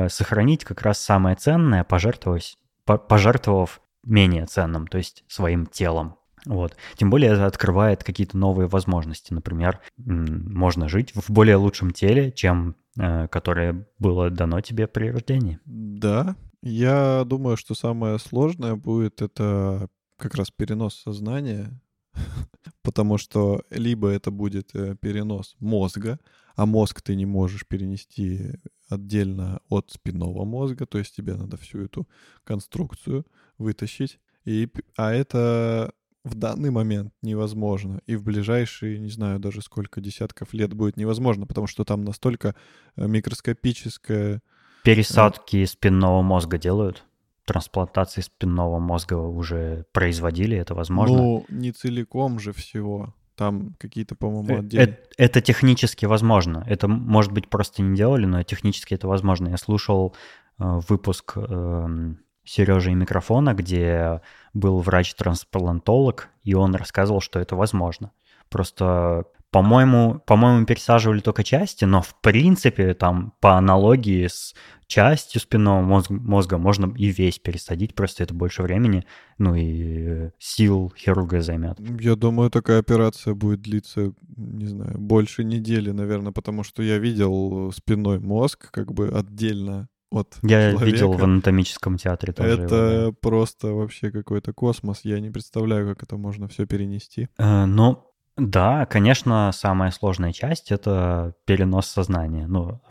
сохранить 0.07 0.63
как 0.63 0.81
раз 0.81 0.97
самое 0.97 1.35
ценное, 1.35 1.83
пожертвовав, 1.83 2.41
пожертвовав 2.85 3.81
менее 4.05 4.45
ценным, 4.45 4.87
то 4.87 4.97
есть 4.97 5.25
своим 5.27 5.65
телом. 5.65 6.15
Вот. 6.47 6.75
Тем 6.95 7.09
более 7.09 7.31
это 7.31 7.45
открывает 7.45 8.03
какие-то 8.03 8.37
новые 8.37 8.67
возможности. 8.67 9.33
Например, 9.33 9.79
можно 9.97 10.87
жить 10.87 11.11
в 11.13 11.29
более 11.29 11.57
лучшем 11.57 11.91
теле, 11.91 12.31
чем 12.31 12.75
э, 12.97 13.27
которое 13.27 13.87
было 13.99 14.29
дано 14.29 14.61
тебе 14.61 14.87
при 14.87 15.09
рождении. 15.09 15.59
Да, 15.65 16.35
я 16.61 17.23
думаю, 17.25 17.57
что 17.57 17.75
самое 17.75 18.17
сложное 18.17 18.75
будет 18.75 19.21
это 19.21 19.89
как 20.17 20.35
раз 20.35 20.49
перенос 20.49 20.95
сознания, 20.95 21.79
потому 22.81 23.17
что 23.17 23.63
либо 23.69 24.09
это 24.09 24.31
будет 24.31 24.73
э, 24.73 24.95
перенос 24.95 25.55
мозга, 25.59 26.19
а 26.55 26.65
мозг 26.65 27.01
ты 27.01 27.15
не 27.15 27.25
можешь 27.25 27.67
перенести 27.67 28.53
отдельно 28.89 29.59
от 29.69 29.91
спинного 29.91 30.45
мозга, 30.45 30.85
то 30.85 30.97
есть 30.97 31.15
тебе 31.15 31.35
надо 31.35 31.57
всю 31.57 31.81
эту 31.81 32.07
конструкцию 32.43 33.25
вытащить. 33.57 34.19
И, 34.45 34.69
а 34.95 35.13
это 35.13 35.93
в 36.27 36.35
данный 36.35 36.69
момент 36.69 37.13
невозможно. 37.21 38.01
И 38.05 38.15
в 38.15 38.23
ближайшие, 38.23 38.99
не 38.99 39.09
знаю 39.09 39.39
даже 39.39 39.61
сколько 39.61 40.01
десятков 40.01 40.53
лет 40.53 40.73
будет 40.73 40.97
невозможно, 40.97 41.47
потому 41.47 41.67
что 41.67 41.83
там 41.83 42.03
настолько 42.03 42.55
э, 42.95 43.07
микроскопическое... 43.07 44.35
Э, 44.35 44.39
Пересадки 44.83 45.65
спинного 45.65 46.21
мозга 46.21 46.57
делают? 46.57 47.03
Трансплантации 47.45 48.21
спинного 48.21 48.79
мозга 48.79 49.15
уже 49.15 49.85
производили, 49.93 50.57
это 50.57 50.75
возможно? 50.75 51.17
Ну, 51.17 51.45
не 51.49 51.71
целиком 51.71 52.39
же 52.39 52.53
всего. 52.53 53.13
Там 53.35 53.75
какие-то, 53.79 54.15
по-моему, 54.15 54.49
э, 54.49 54.59
отдельные... 54.59 54.93
Это, 54.93 55.01
это 55.17 55.41
технически 55.41 56.05
возможно. 56.05 56.65
Это, 56.67 56.87
может 56.87 57.31
быть, 57.31 57.49
просто 57.49 57.81
не 57.81 57.95
делали, 57.95 58.25
но 58.25 58.43
технически 58.43 58.93
это 58.93 59.07
возможно. 59.07 59.49
Я 59.49 59.57
слушал 59.57 60.15
э, 60.59 60.79
выпуск 60.87 61.33
э, 61.35 62.15
Сережи 62.47 62.91
и 62.91 62.95
микрофона, 62.95 63.53
где 63.53 64.21
был 64.53 64.79
врач-трансплантолог, 64.79 66.29
и 66.43 66.53
он 66.53 66.75
рассказывал, 66.75 67.21
что 67.21 67.39
это 67.39 67.55
возможно. 67.55 68.11
Просто, 68.49 69.25
по-моему, 69.51 70.21
по-моему, 70.25 70.65
пересаживали 70.65 71.19
только 71.19 71.43
части, 71.43 71.83
но 71.83 72.01
в 72.01 72.15
принципе 72.21 72.93
там 72.93 73.33
по 73.41 73.57
аналогии 73.57 74.27
с 74.27 74.55
частью 74.87 75.41
спинного 75.41 75.81
мозга, 75.81 76.13
мозга 76.15 76.57
можно 76.57 76.93
и 76.95 77.07
весь 77.07 77.39
пересадить, 77.39 77.93
просто 77.93 78.23
это 78.23 78.33
больше 78.33 78.63
времени, 78.63 79.05
ну 79.37 79.53
и 79.53 80.29
сил 80.39 80.93
хирурга 80.97 81.41
займет. 81.41 81.77
Я 81.99 82.15
думаю, 82.15 82.49
такая 82.49 82.79
операция 82.79 83.33
будет 83.33 83.61
длиться, 83.61 84.13
не 84.37 84.67
знаю, 84.67 84.97
больше 84.97 85.43
недели, 85.43 85.91
наверное, 85.91 86.31
потому 86.31 86.63
что 86.63 86.81
я 86.81 86.97
видел 86.97 87.73
спинной 87.73 88.19
мозг 88.19 88.71
как 88.71 88.93
бы 88.93 89.09
отдельно 89.09 89.89
от 90.09 90.37
Я 90.41 90.71
человека. 90.71 90.85
видел 90.85 91.11
в 91.13 91.23
анатомическом 91.23 91.97
театре 91.97 92.33
тоже. 92.33 92.49
Это 92.63 92.75
его, 92.75 93.11
да. 93.11 93.17
просто 93.21 93.67
вообще 93.73 94.11
какой-то 94.11 94.53
космос. 94.53 95.01
Я 95.03 95.19
не 95.19 95.29
представляю, 95.29 95.87
как 95.87 96.03
это 96.03 96.17
можно 96.17 96.47
все 96.47 96.65
перенести. 96.65 97.29
Э, 97.37 97.65
ну, 97.65 98.03
да, 98.37 98.85
конечно, 98.85 99.51
самая 99.53 99.91
сложная 99.91 100.31
часть— 100.31 100.71
это 100.71 101.33
перенос 101.45 101.87
сознания. 101.87 102.47
Ну, 102.47 102.81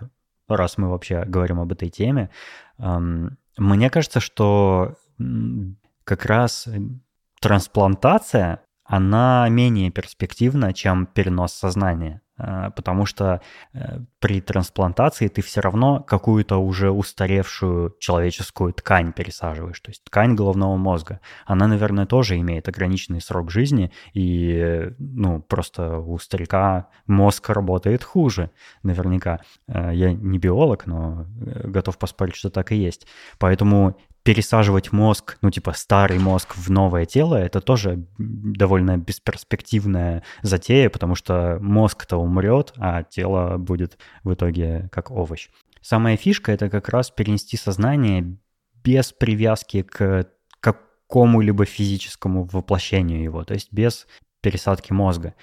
раз 0.48 0.76
мы 0.76 0.90
вообще 0.90 1.24
говорим 1.24 1.60
об 1.60 1.72
этой 1.72 1.88
теме. 1.88 2.30
Эм, 2.78 3.38
мне 3.56 3.88
кажется, 3.88 4.20
что 4.20 4.96
как 6.04 6.24
раз 6.26 6.68
трансплантация, 7.40 8.62
она 8.84 9.48
менее 9.48 9.90
перспективна, 9.90 10.72
чем 10.72 11.06
перенос 11.06 11.52
сознания. 11.52 12.22
Э, 12.38 12.70
потому 12.74 13.06
что 13.06 13.40
э, 13.72 13.98
при 14.18 14.40
трансплантации 14.40 15.28
ты 15.28 15.42
все 15.42 15.60
равно 15.60 16.00
какую-то 16.00 16.58
уже 16.58 16.90
устаревшую 16.90 17.96
человеческую 17.98 18.72
ткань 18.72 19.12
пересаживаешь, 19.12 19.80
то 19.80 19.90
есть 19.90 20.04
ткань 20.04 20.34
головного 20.34 20.76
мозга. 20.76 21.20
Она, 21.46 21.66
наверное, 21.66 22.06
тоже 22.06 22.38
имеет 22.38 22.68
ограниченный 22.68 23.20
срок 23.20 23.50
жизни, 23.50 23.90
и, 24.12 24.90
ну, 24.98 25.40
просто 25.40 25.98
у 25.98 26.18
старика 26.18 26.88
мозг 27.06 27.48
работает 27.50 28.04
хуже, 28.04 28.50
наверняка. 28.82 29.40
Э, 29.68 29.90
я 29.94 30.12
не 30.12 30.38
биолог, 30.38 30.86
но 30.86 31.26
готов 31.36 31.98
поспорить, 31.98 32.36
что 32.36 32.50
так 32.50 32.72
и 32.72 32.76
есть. 32.76 33.06
Поэтому 33.38 33.96
пересаживать 34.26 34.90
мозг, 34.90 35.38
ну 35.40 35.52
типа 35.52 35.72
старый 35.72 36.18
мозг 36.18 36.56
в 36.56 36.68
новое 36.68 37.06
тело, 37.06 37.36
это 37.36 37.60
тоже 37.60 38.08
довольно 38.18 38.98
бесперспективная 38.98 40.24
затея, 40.42 40.90
потому 40.90 41.14
что 41.14 41.58
мозг-то 41.60 42.16
умрет, 42.16 42.72
а 42.76 43.04
тело 43.04 43.56
будет 43.56 43.98
в 44.24 44.34
итоге 44.34 44.88
как 44.90 45.12
овощ. 45.12 45.48
самая 45.80 46.16
фишка— 46.16 46.50
это 46.52 46.68
как 46.68 46.88
раз 46.88 47.10
перенести 47.12 47.56
сознание 47.56 48.36
без 48.82 49.12
привязки 49.12 49.82
к 49.82 50.26
какому-либо 50.58 51.64
физическому 51.64 52.48
воплощению 52.50 53.22
его, 53.22 53.44
то 53.44 53.54
есть 53.54 53.72
без 53.72 54.08
пересадки 54.40 54.92
мозга. 54.92 55.34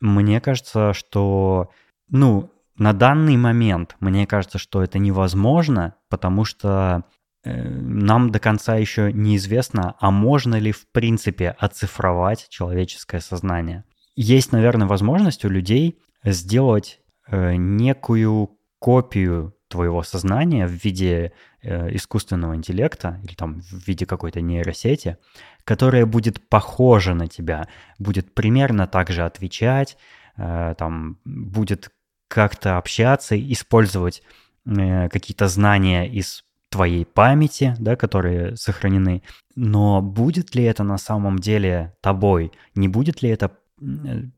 Мне 0.00 0.40
кажется, 0.40 0.92
что, 0.92 1.70
ну, 2.08 2.52
на 2.78 2.92
данный 2.92 3.36
момент, 3.36 3.96
мне 4.00 4.26
кажется, 4.26 4.58
что 4.58 4.82
это 4.82 4.98
невозможно, 4.98 5.94
потому 6.10 6.44
что 6.44 7.04
э, 7.42 7.68
нам 7.68 8.30
до 8.30 8.38
конца 8.38 8.76
еще 8.76 9.12
неизвестно, 9.12 9.94
а 9.98 10.10
можно 10.10 10.56
ли 10.56 10.72
в 10.72 10.90
принципе 10.92 11.50
оцифровать 11.50 12.48
человеческое 12.50 13.20
сознание. 13.20 13.84
Есть, 14.14 14.52
наверное, 14.52 14.86
возможность 14.86 15.44
у 15.44 15.48
людей 15.48 15.98
сделать 16.22 17.00
э, 17.28 17.54
некую 17.56 18.50
копию 18.78 19.54
твоего 19.68 20.02
сознания 20.02 20.66
в 20.66 20.72
виде 20.72 21.32
э, 21.62 21.94
искусственного 21.94 22.56
интеллекта 22.56 23.20
или 23.24 23.34
там 23.34 23.62
в 23.62 23.86
виде 23.86 24.04
какой-то 24.04 24.42
нейросети, 24.42 25.16
которая 25.64 26.04
будет 26.04 26.46
похожа 26.48 27.14
на 27.14 27.26
тебя, 27.26 27.68
будет 27.98 28.34
примерно 28.34 28.86
так 28.86 29.10
же 29.10 29.24
отвечать, 29.24 29.96
там 30.36 31.18
будет 31.24 31.90
как-то 32.28 32.78
общаться, 32.78 33.38
использовать 33.38 34.22
э, 34.66 35.08
какие-то 35.08 35.48
знания 35.48 36.08
из 36.08 36.44
твоей 36.68 37.04
памяти, 37.04 37.74
да, 37.78 37.96
которые 37.96 38.56
сохранены. 38.56 39.22
Но 39.54 40.02
будет 40.02 40.54
ли 40.54 40.64
это 40.64 40.82
на 40.82 40.98
самом 40.98 41.38
деле 41.38 41.94
тобой? 42.00 42.52
Не 42.74 42.88
будет 42.88 43.22
ли 43.22 43.30
это 43.30 43.52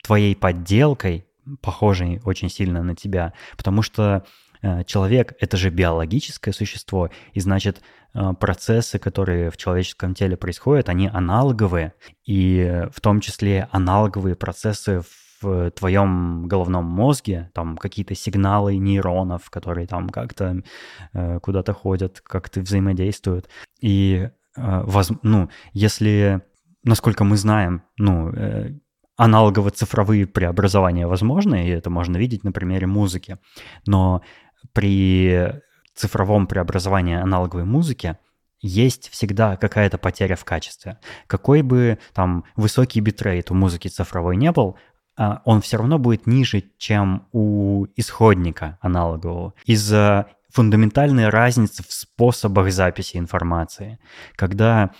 твоей 0.02 0.36
подделкой, 0.36 1.26
похожей 1.62 2.20
очень 2.24 2.50
сильно 2.50 2.82
на 2.82 2.94
тебя? 2.94 3.32
Потому 3.56 3.82
что 3.82 4.24
Э, 4.62 4.84
человек— 4.84 5.34
это 5.40 5.56
же 5.56 5.70
биологическое 5.70 6.52
существо, 6.52 7.10
и 7.32 7.40
значит, 7.40 7.80
э, 8.14 8.32
процессы, 8.38 8.98
которые 8.98 9.50
в 9.50 9.56
человеческом 9.56 10.14
теле 10.14 10.36
происходят, 10.36 10.88
они 10.88 11.08
аналоговые, 11.12 11.94
и 12.24 12.86
в 12.92 13.00
том 13.00 13.20
числе 13.20 13.68
аналоговые 13.70 14.34
процессы 14.34 15.00
в 15.00 15.27
твоем 15.74 16.46
головном 16.48 16.84
мозге, 16.84 17.50
там 17.54 17.76
какие-то 17.76 18.14
сигналы 18.14 18.76
нейронов, 18.76 19.50
которые 19.50 19.86
там 19.86 20.08
как-то 20.08 20.62
э, 21.12 21.38
куда-то 21.40 21.72
ходят, 21.72 22.20
как-то 22.20 22.60
взаимодействуют. 22.60 23.48
И, 23.80 24.30
э, 24.56 24.82
воз, 24.84 25.10
ну, 25.22 25.48
если, 25.72 26.42
насколько 26.84 27.24
мы 27.24 27.36
знаем, 27.36 27.82
ну, 27.98 28.30
э, 28.30 28.78
аналогово-цифровые 29.16 30.26
преобразования 30.26 31.06
возможны, 31.06 31.66
и 31.66 31.70
это 31.70 31.90
можно 31.90 32.16
видеть 32.16 32.44
на 32.44 32.52
примере 32.52 32.86
музыки. 32.86 33.38
Но 33.86 34.22
при 34.72 35.60
цифровом 35.94 36.46
преобразовании 36.46 37.16
аналоговой 37.16 37.64
музыки 37.64 38.16
есть 38.60 39.08
всегда 39.10 39.56
какая-то 39.56 39.98
потеря 39.98 40.36
в 40.36 40.44
качестве. 40.44 40.98
Какой 41.26 41.62
бы 41.62 41.98
там 42.12 42.44
высокий 42.56 43.00
битрейт 43.00 43.50
у 43.50 43.54
музыки 43.54 43.88
цифровой 43.88 44.36
не 44.36 44.50
был, 44.52 44.76
он 45.44 45.60
все 45.60 45.78
равно 45.78 45.98
будет 45.98 46.26
ниже, 46.26 46.62
чем 46.78 47.26
у 47.32 47.86
исходника 47.96 48.78
аналогового. 48.80 49.54
Из-за 49.66 50.28
фундаментальной 50.50 51.28
разницы 51.28 51.82
в 51.82 51.92
способах 51.92 52.72
записи 52.72 53.16
информации. 53.16 53.98
Когда, 54.34 54.90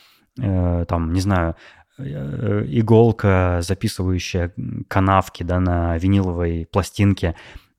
э, 0.40 0.84
там, 0.88 1.12
не 1.12 1.20
знаю, 1.20 1.56
э, 1.98 2.64
иголка, 2.68 3.60
записывающая 3.62 4.52
канавки 4.88 5.42
да, 5.42 5.60
на 5.60 5.96
виниловой 5.98 6.66
пластинке, 6.70 7.34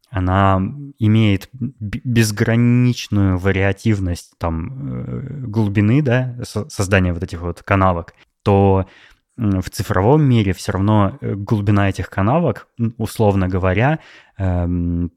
она 0.09 0.59
имеет 0.97 1.49
безграничную 1.53 3.37
вариативность 3.37 4.33
там 4.39 5.03
э, 5.03 5.45
глубины, 5.47 6.01
да, 6.01 6.35
создания 6.43 7.13
вот 7.13 7.23
этих 7.23 7.41
вот 7.41 7.61
канавок, 7.61 8.13
то 8.43 8.87
в 9.39 9.69
цифровом 9.69 10.23
мире 10.23 10.53
все 10.53 10.73
равно 10.73 11.17
э, 11.21 11.33
глубина 11.33 11.89
этих 11.89 12.09
канавок, 12.09 12.67
условно 12.97 13.47
говоря, 13.47 13.99
эм, 14.37 15.11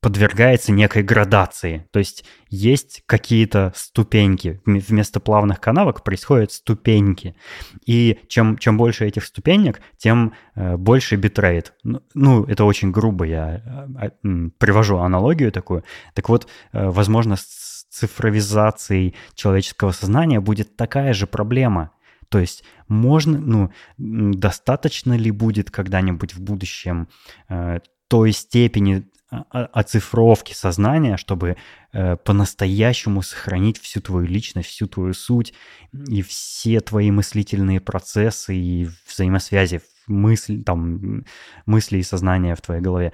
подвергается 0.00 0.72
некой 0.72 1.02
градации. 1.02 1.86
То 1.92 1.98
есть 1.98 2.24
есть 2.48 3.02
какие-то 3.06 3.72
ступеньки. 3.76 4.60
Вместо 4.64 5.20
плавных 5.20 5.60
канавок 5.60 6.02
происходят 6.02 6.52
ступеньки. 6.52 7.36
И 7.84 8.18
чем, 8.28 8.56
чем 8.56 8.78
больше 8.78 9.06
этих 9.06 9.24
ступенек, 9.24 9.80
тем 9.98 10.32
э, 10.54 10.76
больше 10.76 11.16
битрейт. 11.16 11.74
Ну, 12.14 12.44
это 12.44 12.64
очень 12.64 12.92
грубо, 12.92 13.26
я 13.26 13.90
э, 14.02 14.48
привожу 14.58 14.98
аналогию 14.98 15.52
такую. 15.52 15.84
Так 16.14 16.30
вот, 16.30 16.48
возможно, 16.72 17.36
с 17.36 17.86
цифровизацией 17.90 19.14
человеческого 19.34 19.92
сознания 19.92 20.40
будет 20.40 20.76
такая 20.76 21.12
же 21.12 21.26
проблема. 21.26 21.90
То 22.28 22.38
есть 22.38 22.64
можно, 22.88 23.38
ну, 23.38 23.72
достаточно 23.96 25.16
ли 25.16 25.30
будет 25.30 25.70
когда-нибудь 25.70 26.34
в 26.34 26.40
будущем 26.40 27.08
э, 27.48 27.80
той 28.08 28.32
степени 28.32 29.06
оцифровки 29.50 30.52
сознания, 30.52 31.16
чтобы 31.16 31.56
э, 31.92 32.16
по-настоящему 32.16 33.22
сохранить 33.22 33.78
всю 33.80 34.00
твою 34.00 34.26
личность, 34.26 34.68
всю 34.68 34.86
твою 34.86 35.14
суть 35.14 35.54
и 35.92 36.22
все 36.22 36.80
твои 36.80 37.10
мыслительные 37.10 37.80
процессы 37.80 38.54
и 38.54 38.88
взаимосвязи 39.08 39.80
мысль, 40.06 40.62
там, 40.62 41.24
мысли 41.66 41.98
и 41.98 42.02
сознания 42.02 42.54
в 42.54 42.60
твоей 42.60 42.82
голове 42.82 43.12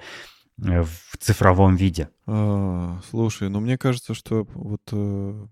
э, 0.61 0.83
в 0.83 1.17
цифровом 1.17 1.75
виде. 1.75 2.09
А, 2.27 2.99
слушай, 3.09 3.49
ну 3.49 3.59
мне 3.59 3.77
кажется, 3.77 4.13
что 4.13 4.47
вот 4.53 4.81
э, 4.91 5.45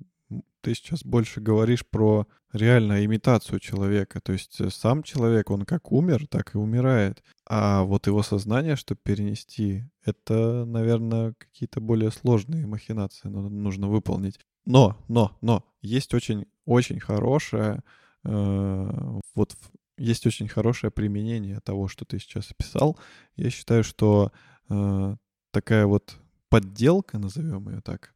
ты 0.61 0.75
сейчас 0.75 1.03
больше 1.03 1.41
говоришь 1.41 1.85
про 1.85 2.27
реально 2.51 3.05
имитацию 3.05 3.59
человека. 3.59 4.19
То 4.21 4.33
есть 4.33 4.59
э, 4.59 4.69
сам 4.69 5.03
человек, 5.03 5.49
он 5.49 5.65
как 5.65 5.91
умер, 5.91 6.27
так 6.27 6.55
и 6.55 6.57
умирает. 6.57 7.23
А 7.47 7.83
вот 7.83 8.07
его 8.07 8.23
сознание, 8.23 8.75
чтобы 8.75 8.99
перенести, 9.03 9.85
это, 10.03 10.65
наверное, 10.65 11.33
какие-то 11.37 11.79
более 11.81 12.11
сложные 12.11 12.67
махинации 12.67 13.29
нужно 13.29 13.87
выполнить. 13.87 14.39
Но, 14.65 14.97
но, 15.07 15.37
но, 15.41 15.63
есть 15.81 16.13
очень, 16.13 16.45
очень 16.65 16.99
хорошее, 16.99 17.81
э, 18.23 19.19
вот 19.35 19.55
есть 19.97 20.25
очень 20.25 20.47
хорошее 20.47 20.91
применение 20.91 21.59
того, 21.61 21.87
что 21.87 22.05
ты 22.05 22.19
сейчас 22.19 22.51
описал. 22.51 22.97
Я 23.35 23.49
считаю, 23.49 23.83
что 23.83 24.31
э, 24.69 25.15
такая 25.51 25.85
вот 25.85 26.17
подделка, 26.49 27.19
назовем 27.19 27.69
ее 27.69 27.81
так, 27.81 28.13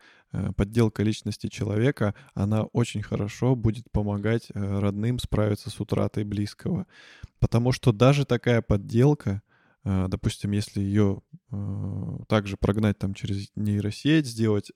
подделка 0.56 1.04
личности 1.04 1.48
человека, 1.48 2.16
она 2.34 2.64
очень 2.64 3.04
хорошо 3.04 3.56
будет 3.56 3.92
помогать 3.92 4.48
э, 4.54 4.80
родным 4.80 5.20
справиться 5.20 5.70
с 5.70 5.80
утратой 5.80 6.24
близкого. 6.24 6.88
Потому 7.40 7.72
что 7.72 7.92
даже 7.92 8.26
такая 8.26 8.62
подделка, 8.62 9.42
э, 9.84 10.06
допустим, 10.08 10.52
если 10.52 10.82
ее 10.82 11.22
также 12.28 12.58
прогнать 12.58 12.98
там 12.98 13.14
через 13.14 13.52
нейросеть, 13.56 14.26
сделать 14.26 14.72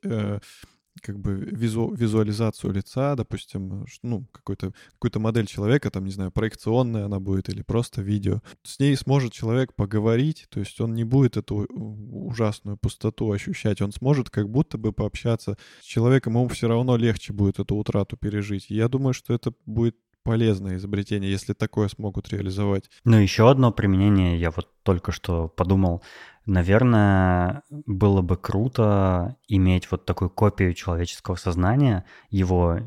как 1.02 1.20
бы 1.20 1.36
визу, 1.36 1.94
визуализацию 1.94 2.74
лица, 2.74 3.16
допустим, 3.16 3.86
ну, 4.04 4.26
какой-то 4.32 4.74
какую 5.00 5.22
модель 5.22 5.46
человека, 5.46 5.90
там, 5.90 6.06
не 6.06 6.12
знаю, 6.12 6.32
проекционная 6.32 7.06
она 7.06 7.20
будет 7.20 7.50
или 7.50 7.62
просто 7.62 8.02
видео. 8.02 8.42
С 8.64 8.80
ней 8.80 8.96
сможет 8.96 9.34
человек 9.34 9.74
поговорить, 9.74 10.48
то 10.50 10.60
есть 10.60 10.80
он 10.82 10.94
не 10.94 11.04
будет 11.04 11.38
эту 11.38 11.66
ужасную 11.70 12.78
пустоту 12.78 13.32
ощущать, 13.32 13.82
он 13.82 13.92
сможет 13.92 14.30
как 14.30 14.50
будто 14.50 14.78
бы 14.78 14.94
пообщаться 14.94 15.58
с 15.82 15.86
человеком, 15.86 16.34
ему 16.34 16.48
все 16.50 16.68
равно 16.68 16.98
легче 16.98 17.34
будет 17.34 17.60
эту 17.60 17.76
утрату 17.76 18.18
пережить. 18.18 18.70
я 18.70 18.88
думаю, 18.88 19.14
что 19.14 19.34
это 19.34 19.54
будет 19.66 19.96
полезное 20.28 20.76
изобретение, 20.76 21.32
если 21.32 21.54
такое 21.54 21.88
смогут 21.88 22.28
реализовать. 22.30 22.90
Ну, 23.06 23.18
еще 23.18 23.50
одно 23.50 23.72
применение, 23.72 24.38
я 24.38 24.52
вот 24.52 24.68
только 24.84 25.14
что 25.14 25.48
подумал, 25.48 26.04
Наверное, 26.48 27.64
было 27.70 28.22
бы 28.22 28.38
круто 28.38 29.36
иметь 29.50 29.92
вот 29.92 30.06
такую 30.06 30.30
копию 30.30 30.74
человеческого 30.74 31.36
сознания, 31.36 32.06
его, 32.30 32.80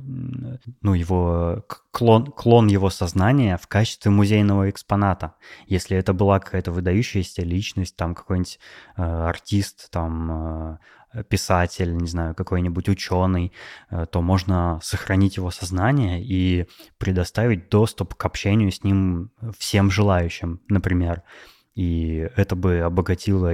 ну, 0.81 0.95
его 0.95 1.63
клон, 1.91 2.33
клон 2.33 2.69
его 2.69 2.89
сознания 2.89 3.59
в 3.59 3.67
качестве 3.67 4.11
музейного 4.11 4.71
экспоната. 4.71 5.35
Если 5.67 5.95
это 5.95 6.15
была 6.15 6.41
какая-то 6.41 6.73
выдающаяся 6.73 7.43
личность, 7.43 7.97
там 7.97 8.15
какой-нибудь 8.15 8.59
э, 8.97 9.03
артист, 9.03 9.91
там 9.91 10.79
э, 11.13 11.25
писатель, 11.25 11.95
не 11.95 12.09
знаю, 12.09 12.35
какой-нибудь 12.35 12.89
ученый, 12.89 13.53
э, 13.91 14.07
то 14.11 14.23
можно 14.23 14.81
сохранить 14.83 15.37
его 15.37 15.51
сознание 15.51 16.25
и 16.25 16.67
предоставить 16.97 17.69
доступ 17.69 18.15
к 18.15 18.25
общению 18.25 18.73
с 18.73 18.85
ним 18.85 19.33
всем 19.59 19.91
желающим, 19.91 20.63
например 20.69 21.25
и 21.75 22.29
это 22.37 22.57
бы 22.57 22.81
обогатило 22.81 23.53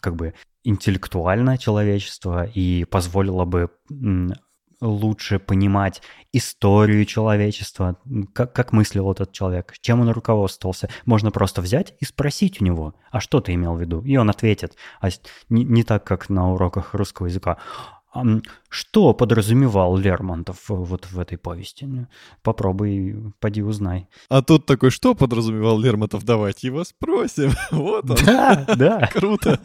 как 0.00 0.16
бы 0.16 0.34
интеллектуальное 0.64 1.56
человечество 1.56 2.44
и 2.44 2.84
позволило 2.84 3.44
бы 3.44 3.70
лучше 4.80 5.38
понимать 5.38 6.02
историю 6.32 7.04
человечества, 7.04 7.96
как, 8.32 8.52
как 8.52 8.72
мыслил 8.72 9.10
этот 9.10 9.32
человек, 9.32 9.74
чем 9.80 10.00
он 10.00 10.10
руководствовался. 10.10 10.88
Можно 11.06 11.30
просто 11.30 11.62
взять 11.62 11.94
и 12.00 12.04
спросить 12.04 12.60
у 12.60 12.64
него, 12.64 12.94
а 13.10 13.20
что 13.20 13.40
ты 13.40 13.54
имел 13.54 13.74
в 13.74 13.80
виду? 13.80 14.00
И 14.02 14.16
он 14.16 14.30
ответит. 14.30 14.76
А 15.00 15.08
не, 15.48 15.64
не 15.64 15.84
так, 15.84 16.04
как 16.04 16.28
на 16.28 16.52
уроках 16.52 16.94
русского 16.94 17.26
языка. 17.26 17.58
Что 18.68 19.14
подразумевал 19.14 19.96
Лермонтов 19.96 20.68
вот 20.68 21.06
в 21.06 21.18
этой 21.18 21.38
повести? 21.38 21.84
Ну, 21.84 22.06
попробуй, 22.42 23.32
поди 23.40 23.62
узнай. 23.62 24.08
А 24.28 24.42
тут 24.42 24.66
такой, 24.66 24.90
что 24.90 25.14
подразумевал 25.14 25.78
Лермонтов? 25.78 26.24
Давайте 26.24 26.68
его 26.68 26.84
спросим. 26.84 27.52
Вот 27.70 28.10
он. 28.10 28.16
Да, 28.24 28.64
да. 28.76 29.06
Круто. 29.12 29.60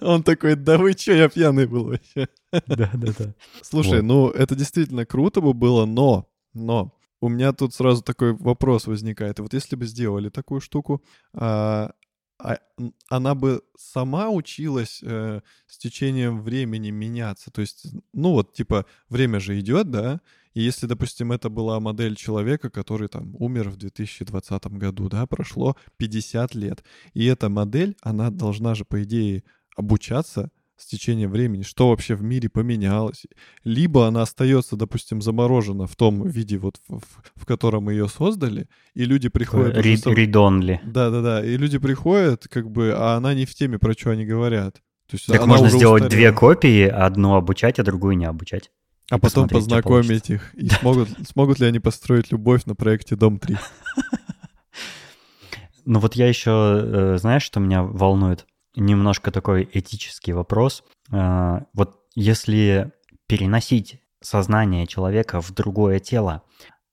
Он 0.00 0.22
такой, 0.22 0.56
да 0.56 0.78
вы 0.78 0.92
что, 0.92 1.12
я 1.12 1.28
пьяный 1.28 1.66
был 1.66 1.84
вообще. 1.84 2.28
Да, 2.52 2.90
да, 2.92 3.12
да. 3.18 3.34
Слушай, 3.62 4.02
ну 4.02 4.28
это 4.28 4.54
действительно 4.54 5.06
круто 5.06 5.40
бы 5.40 5.54
было, 5.54 5.86
но, 5.86 6.28
но 6.54 6.92
у 7.20 7.28
меня 7.28 7.52
тут 7.52 7.74
сразу 7.74 8.02
такой 8.02 8.32
вопрос 8.34 8.86
возникает. 8.86 9.38
Вот 9.40 9.54
если 9.54 9.76
бы 9.76 9.86
сделали 9.86 10.28
такую 10.28 10.60
штуку, 10.60 11.02
а, 11.34 11.92
она 13.08 13.34
бы 13.34 13.62
сама 13.76 14.30
училась 14.30 15.00
э, 15.02 15.40
с 15.66 15.78
течением 15.78 16.42
времени 16.42 16.90
меняться. 16.90 17.50
То 17.50 17.60
есть, 17.60 17.86
ну 18.12 18.32
вот, 18.32 18.52
типа, 18.54 18.86
время 19.08 19.40
же 19.40 19.58
идет, 19.60 19.90
да, 19.90 20.20
и 20.54 20.62
если, 20.62 20.86
допустим, 20.86 21.32
это 21.32 21.48
была 21.48 21.78
модель 21.78 22.16
человека, 22.16 22.70
который 22.70 23.08
там 23.08 23.34
умер 23.38 23.70
в 23.70 23.76
2020 23.76 24.66
году, 24.66 25.08
да, 25.08 25.26
прошло 25.26 25.76
50 25.96 26.54
лет, 26.54 26.84
и 27.14 27.24
эта 27.26 27.48
модель, 27.48 27.96
она 28.02 28.30
должна 28.30 28.74
же, 28.74 28.84
по 28.84 29.02
идее, 29.02 29.44
обучаться 29.76 30.50
с 30.80 30.86
течением 30.86 31.30
времени, 31.30 31.62
что 31.62 31.90
вообще 31.90 32.14
в 32.14 32.22
мире 32.22 32.48
поменялось. 32.48 33.26
Либо 33.64 34.06
она 34.06 34.22
остается, 34.22 34.76
допустим, 34.76 35.20
заморожена 35.20 35.86
в 35.86 35.94
том 35.94 36.26
виде, 36.26 36.58
вот 36.58 36.80
в, 36.88 37.00
в 37.36 37.46
котором 37.46 37.90
ее 37.90 38.08
создали, 38.08 38.66
и 38.94 39.04
люди 39.04 39.28
приходят... 39.28 39.76
Read, 39.76 40.02
Да-да-да, 40.84 41.44
и 41.44 41.56
люди 41.56 41.78
приходят, 41.78 42.48
как 42.48 42.70
бы, 42.70 42.94
а 42.96 43.16
она 43.16 43.34
не 43.34 43.44
в 43.44 43.54
теме, 43.54 43.78
про 43.78 43.92
что 43.92 44.10
они 44.10 44.24
говорят. 44.24 44.76
То 45.08 45.16
есть 45.16 45.26
так 45.26 45.44
можно 45.46 45.68
сделать 45.68 46.04
устарела. 46.04 46.30
две 46.30 46.32
копии, 46.32 46.84
одну 46.84 47.34
обучать, 47.34 47.78
а 47.78 47.84
другую 47.84 48.16
не 48.16 48.24
обучать. 48.24 48.70
А 49.10 49.18
потом 49.18 49.48
познакомить 49.48 50.30
их. 50.30 50.54
И 50.54 50.68
смогут, 50.68 51.08
смогут 51.26 51.58
ли 51.58 51.66
они 51.66 51.80
построить 51.80 52.30
любовь 52.30 52.64
на 52.64 52.74
проекте 52.74 53.16
Дом 53.16 53.38
3? 53.38 53.56
Ну 55.86 55.98
вот 55.98 56.14
я 56.14 56.28
еще, 56.28 56.50
э, 56.84 57.16
знаешь, 57.18 57.42
что 57.42 57.58
меня 57.58 57.82
волнует? 57.82 58.46
Немножко 58.76 59.30
такой 59.30 59.68
этический 59.72 60.32
вопрос. 60.32 60.84
А, 61.12 61.64
вот 61.72 62.00
если 62.14 62.92
переносить 63.26 64.00
сознание 64.20 64.86
человека 64.86 65.40
в 65.40 65.52
другое 65.52 65.98
тело, 65.98 66.42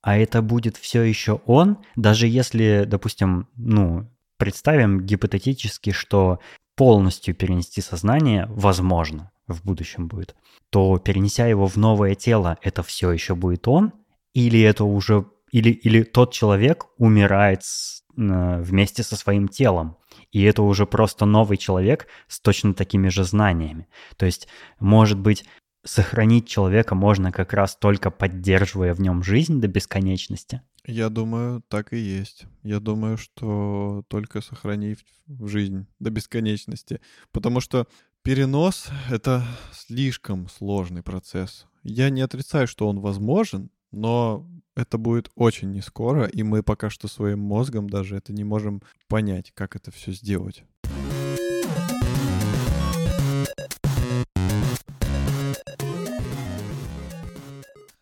а 0.02 0.18
это 0.18 0.42
будет 0.42 0.78
все 0.78 1.02
еще 1.02 1.42
он, 1.46 1.80
даже 1.96 2.28
если, 2.28 2.86
допустим, 2.88 3.48
ну, 3.56 4.10
представим 4.38 5.02
гипотетически, 5.02 5.92
что 5.92 6.40
полностью 6.76 7.36
перенести 7.36 7.82
сознание 7.82 8.46
возможно 8.50 9.32
в 9.48 9.64
будущем 9.64 10.08
будет, 10.08 10.36
то 10.70 11.00
перенеся 11.00 11.48
его 11.48 11.68
в 11.68 11.76
новое 11.78 12.16
тело, 12.16 12.58
это 12.62 12.84
все 12.84 13.12
еще 13.12 13.36
будет 13.36 13.68
он, 13.68 13.94
или 14.34 14.62
это 14.62 14.84
уже 14.84 15.26
или, 15.52 15.70
или 15.72 16.04
тот 16.04 16.34
человек 16.34 16.86
умирает 16.98 17.64
с, 17.64 18.04
э, 18.18 18.62
вместе 18.62 19.04
со 19.04 19.16
своим 19.16 19.48
телом, 19.48 19.98
и 20.32 20.44
это 20.44 20.62
уже 20.62 20.86
просто 20.86 21.26
новый 21.26 21.58
человек 21.58 22.08
с 22.28 22.40
точно 22.40 22.74
такими 22.74 23.10
же 23.10 23.24
знаниями. 23.24 23.88
То 24.18 24.26
есть, 24.26 24.48
может 24.80 25.20
быть, 25.20 25.46
сохранить 25.84 26.48
человека 26.48 26.96
можно 26.96 27.32
как 27.32 27.54
раз 27.54 27.76
только 27.76 28.12
поддерживая 28.12 28.94
в 28.94 29.02
нем 29.02 29.24
жизнь 29.24 29.60
до 29.60 29.68
бесконечности. 29.68 30.62
Я 30.86 31.10
думаю, 31.10 31.62
так 31.68 31.92
и 31.92 31.98
есть. 31.98 32.46
Я 32.64 32.80
думаю, 32.80 33.18
что 33.18 34.04
только 34.08 34.42
сохранив 34.42 35.00
жизнь 35.28 35.86
до 36.00 36.12
бесконечности. 36.12 37.02
Потому 37.32 37.60
что 37.60 37.88
перенос— 38.22 38.88
это 39.10 39.46
слишком 39.74 40.48
сложный 40.48 41.04
процесс. 41.04 41.66
Я 41.84 42.10
не 42.10 42.22
отрицаю, 42.22 42.68
что 42.68 42.88
он 42.88 43.00
возможен, 43.00 43.70
но 43.92 44.46
это 44.78 45.00
будет 45.00 45.32
очень 45.36 45.72
не 45.72 45.82
скоро, 45.82 46.26
и 46.26 46.44
мы 46.44 46.62
пока 46.62 46.90
что 46.92 47.08
своим 47.08 47.40
мозгом 47.40 47.90
даже 47.90 48.16
это 48.16 48.32
не 48.32 48.44
можем 48.44 48.84
понять, 49.08 49.52
как 49.56 49.76
это 49.76 49.92
все 49.92 50.12
сделать. 50.12 50.64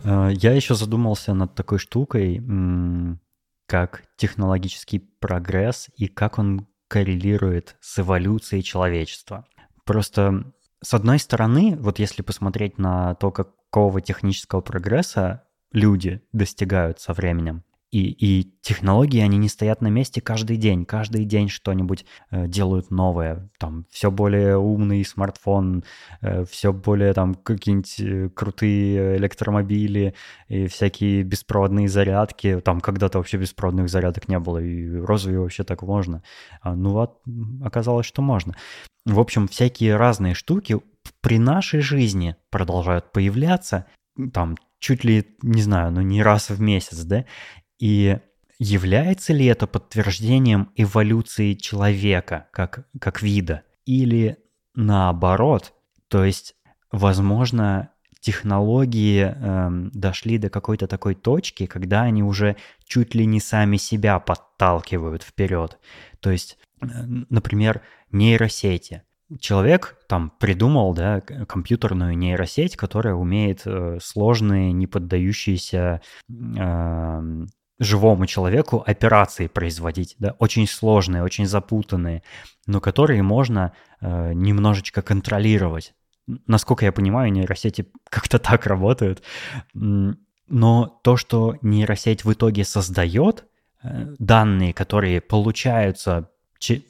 Э, 0.03 0.29
я 0.33 0.53
еще 0.53 0.75
задумался 0.75 1.33
над 1.33 1.55
такой 1.55 1.79
штукой, 1.79 2.43
как 3.67 4.03
технологический 4.17 4.99
прогресс 4.99 5.89
и 5.95 6.07
как 6.07 6.37
он 6.37 6.67
коррелирует 6.87 7.77
с 7.79 7.99
эволюцией 7.99 8.61
человечества. 8.61 9.45
Просто 9.85 10.53
с 10.83 10.93
одной 10.93 11.19
стороны, 11.19 11.77
вот 11.79 11.99
если 11.99 12.21
посмотреть 12.21 12.77
на 12.77 13.15
то, 13.15 13.31
какого 13.31 14.01
технического 14.01 14.61
прогресса 14.61 15.45
люди 15.75 16.21
достигают 16.31 16.99
со 16.99 17.13
временем. 17.13 17.63
И, 17.91 18.09
и 18.09 18.51
технологии, 18.61 19.21
они 19.21 19.37
не 19.37 19.47
стоят 19.47 19.79
на 19.79 19.87
месте 19.87 20.19
каждый 20.19 20.57
день. 20.57 20.83
Каждый 20.85 21.23
день 21.23 21.47
что-нибудь 21.47 22.05
э, 22.29 22.45
делают 22.47 22.91
новое. 22.91 23.49
Там 23.57 23.85
все 23.89 24.11
более 24.11 24.57
умный 24.57 25.05
смартфон, 25.05 25.85
э, 26.19 26.43
все 26.43 26.73
более 26.73 27.13
там 27.13 27.35
какие-нибудь 27.35 27.99
э, 28.01 28.29
крутые 28.35 29.15
электромобили 29.15 30.13
и 30.49 30.67
всякие 30.67 31.23
беспроводные 31.23 31.87
зарядки. 31.87 32.59
Там 32.65 32.81
когда-то 32.81 33.19
вообще 33.19 33.37
беспроводных 33.37 33.87
зарядок 33.87 34.27
не 34.27 34.39
было, 34.39 34.57
и 34.57 34.97
розовые 34.97 35.39
вообще 35.39 35.63
так 35.63 35.81
можно. 35.83 36.21
А, 36.61 36.75
ну 36.75 36.89
вот, 36.89 37.21
оказалось, 37.63 38.07
что 38.07 38.21
можно. 38.21 38.55
В 39.05 39.19
общем, 39.21 39.47
всякие 39.47 39.95
разные 39.95 40.33
штуки 40.33 40.81
при 41.21 41.39
нашей 41.39 41.79
жизни 41.79 42.35
продолжают 42.49 43.13
появляться. 43.13 43.85
Там 44.33 44.57
чуть 44.79 45.03
ли, 45.03 45.25
не 45.41 45.61
знаю, 45.61 45.91
ну 45.91 46.01
не 46.01 46.21
раз 46.21 46.49
в 46.49 46.59
месяц, 46.61 47.03
да? 47.03 47.25
И 47.79 48.17
является 48.59 49.33
ли 49.33 49.45
это 49.45 49.67
подтверждением 49.67 50.71
эволюции 50.75 51.53
человека 51.53 52.47
как, 52.51 52.87
как 52.99 53.21
вида? 53.21 53.63
Или 53.85 54.37
наоборот, 54.73 55.73
то 56.07 56.23
есть, 56.23 56.55
возможно, 56.91 57.91
технологии 58.25 59.21
эм, 59.21 59.91
дошли 59.93 60.37
до 60.39 60.49
какой-то 60.49 60.87
такой 60.87 61.13
точки, 61.13 61.67
когда 61.67 62.01
они 62.01 62.23
уже 62.23 62.55
чуть 62.85 63.13
ли 63.13 63.25
не 63.25 63.39
сами 63.39 63.77
себя 63.77 64.19
подталкивают 64.19 65.21
вперед. 65.21 65.77
То 66.21 66.31
есть, 66.31 66.57
э, 66.81 66.85
например, 67.29 67.81
нейросети 68.11 69.03
человек 69.39 69.97
там 70.07 70.31
придумал, 70.39 70.93
да, 70.93 71.21
компьютерную 71.21 72.17
нейросеть, 72.17 72.77
которая 72.77 73.15
умеет 73.15 73.61
э, 73.65 73.99
сложные, 74.01 74.71
не 74.71 74.87
поддающиеся 74.87 76.01
э, 76.29 77.45
живому 77.79 78.25
человеку 78.25 78.83
операции 78.85 79.47
производить, 79.47 80.15
да, 80.19 80.35
очень 80.39 80.67
сложные, 80.67 81.23
очень 81.23 81.45
запутанные, 81.45 82.23
но 82.67 82.79
которые 82.79 83.21
можно 83.23 83.73
э, 84.01 84.33
немножечко 84.33 85.01
контролировать. 85.01 85.93
Насколько 86.47 86.85
я 86.85 86.91
понимаю, 86.91 87.31
нейросети 87.31 87.91
как-то 88.09 88.39
так 88.39 88.65
работают. 88.65 89.21
Но 89.73 90.99
то, 91.03 91.17
что 91.17 91.55
нейросеть 91.61 92.23
в 92.23 92.33
итоге 92.33 92.63
создает, 92.63 93.45
э, 93.83 94.15
данные, 94.19 94.73
которые 94.73 95.21
получаются 95.21 96.29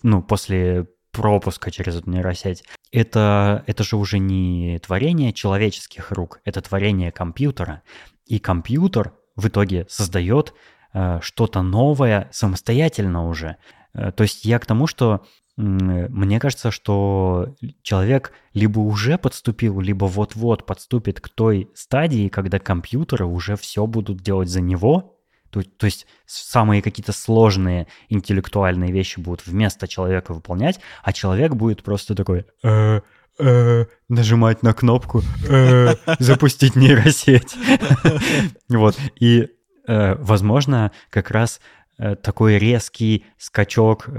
ну, 0.04 0.22
после 0.22 0.88
пропуска 1.16 1.72
через 1.72 1.96
эту 1.96 2.10
нейросеть. 2.10 2.64
Это, 2.92 3.64
это 3.68 3.84
же 3.84 3.96
уже 3.96 4.20
не 4.20 4.80
творение 4.80 5.34
человеческих 5.34 6.12
рук, 6.12 6.42
это 6.44 6.62
творение 6.62 7.12
компьютера. 7.12 7.82
И 8.26 8.40
компьютер 8.40 9.14
в 9.36 9.48
итоге 9.48 9.86
создает 9.90 10.54
э, 10.94 11.20
что-то 11.22 11.62
новое 11.62 12.30
самостоятельно 12.32 13.28
уже. 13.28 13.58
Э, 13.94 14.12
то 14.12 14.24
есть 14.24 14.46
я 14.46 14.60
к 14.60 14.66
тому, 14.66 14.88
что 14.88 15.26
э, 15.58 15.62
мне 15.62 16.40
кажется, 16.40 16.72
что 16.72 17.56
человек 17.82 18.34
либо 18.54 18.80
уже 18.80 19.18
подступил, 19.18 19.80
либо 19.80 20.06
вот-вот 20.06 20.66
подступит 20.66 21.22
к 21.22 21.30
той 21.30 21.70
стадии, 21.76 22.28
когда 22.28 22.60
компьютеры 22.60 23.26
уже 23.26 23.56
все 23.56 23.88
будут 23.88 24.22
делать 24.22 24.50
за 24.50 24.62
него, 24.62 25.15
то, 25.56 25.64
то 25.64 25.86
есть 25.86 26.06
самые 26.26 26.82
какие-то 26.82 27.14
сложные 27.14 27.88
интеллектуальные 28.10 28.92
вещи 28.92 29.20
будут 29.20 29.48
вместо 29.48 29.88
человека 29.88 30.34
выполнять, 30.34 30.80
а 31.04 31.14
человек 31.14 31.54
будет 31.54 31.84
просто 31.84 32.14
такой 32.14 32.46
э, 32.64 33.02
э, 33.40 33.86
нажимать 34.10 34.64
на 34.64 34.74
кнопку 34.74 35.22
э, 35.48 35.96
запустить 36.20 36.76
нейросеть. 36.76 37.56
Вот. 38.70 38.98
И, 39.20 39.50
возможно, 39.88 40.92
как 41.10 41.32
раз 41.32 41.62
такой 41.98 42.58
резкий 42.58 43.26
скачок 43.38 44.10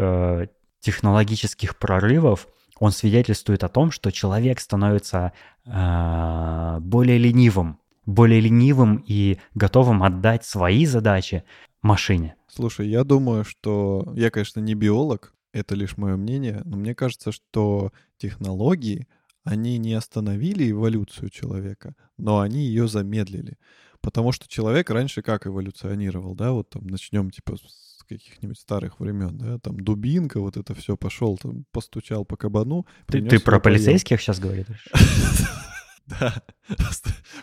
технологических 0.80 1.76
прорывов, 1.76 2.46
он 2.78 2.92
свидетельствует 2.92 3.64
о 3.64 3.68
том, 3.68 3.90
что 3.90 4.12
человек 4.12 4.60
становится 4.60 5.32
более 5.64 7.18
ленивым, 7.18 7.80
более 8.06 8.40
ленивым 8.40 9.04
и 9.06 9.38
готовым 9.54 10.02
отдать 10.02 10.44
свои 10.44 10.86
задачи 10.86 11.44
машине. 11.82 12.36
Слушай, 12.48 12.88
я 12.88 13.04
думаю, 13.04 13.44
что 13.44 14.12
я, 14.16 14.30
конечно, 14.30 14.60
не 14.60 14.74
биолог, 14.74 15.34
это 15.52 15.74
лишь 15.74 15.96
мое 15.96 16.16
мнение, 16.16 16.62
но 16.64 16.76
мне 16.76 16.94
кажется, 16.94 17.32
что 17.32 17.92
технологии, 18.18 19.06
они 19.44 19.78
не 19.78 19.94
остановили 19.94 20.70
эволюцию 20.70 21.30
человека, 21.30 21.94
но 22.16 22.40
они 22.40 22.60
ее 22.60 22.88
замедлили. 22.88 23.58
Потому 24.00 24.32
что 24.32 24.48
человек 24.48 24.90
раньше 24.90 25.22
как 25.22 25.46
эволюционировал, 25.46 26.34
да, 26.34 26.52
вот 26.52 26.70
там 26.70 26.86
начнем 26.86 27.30
типа 27.30 27.56
с 27.56 28.04
каких-нибудь 28.08 28.58
старых 28.58 29.00
времен, 29.00 29.36
да, 29.36 29.58
там 29.58 29.80
дубинка, 29.80 30.40
вот 30.40 30.56
это 30.56 30.74
все 30.74 30.96
пошел, 30.96 31.36
там 31.38 31.64
постучал 31.72 32.24
по 32.24 32.36
кабану. 32.36 32.86
Ты, 33.06 33.22
ты 33.22 33.40
про 33.40 33.58
поел. 33.58 33.62
полицейских 33.62 34.20
сейчас 34.20 34.38
говоришь? 34.38 34.88
Да, 36.20 36.34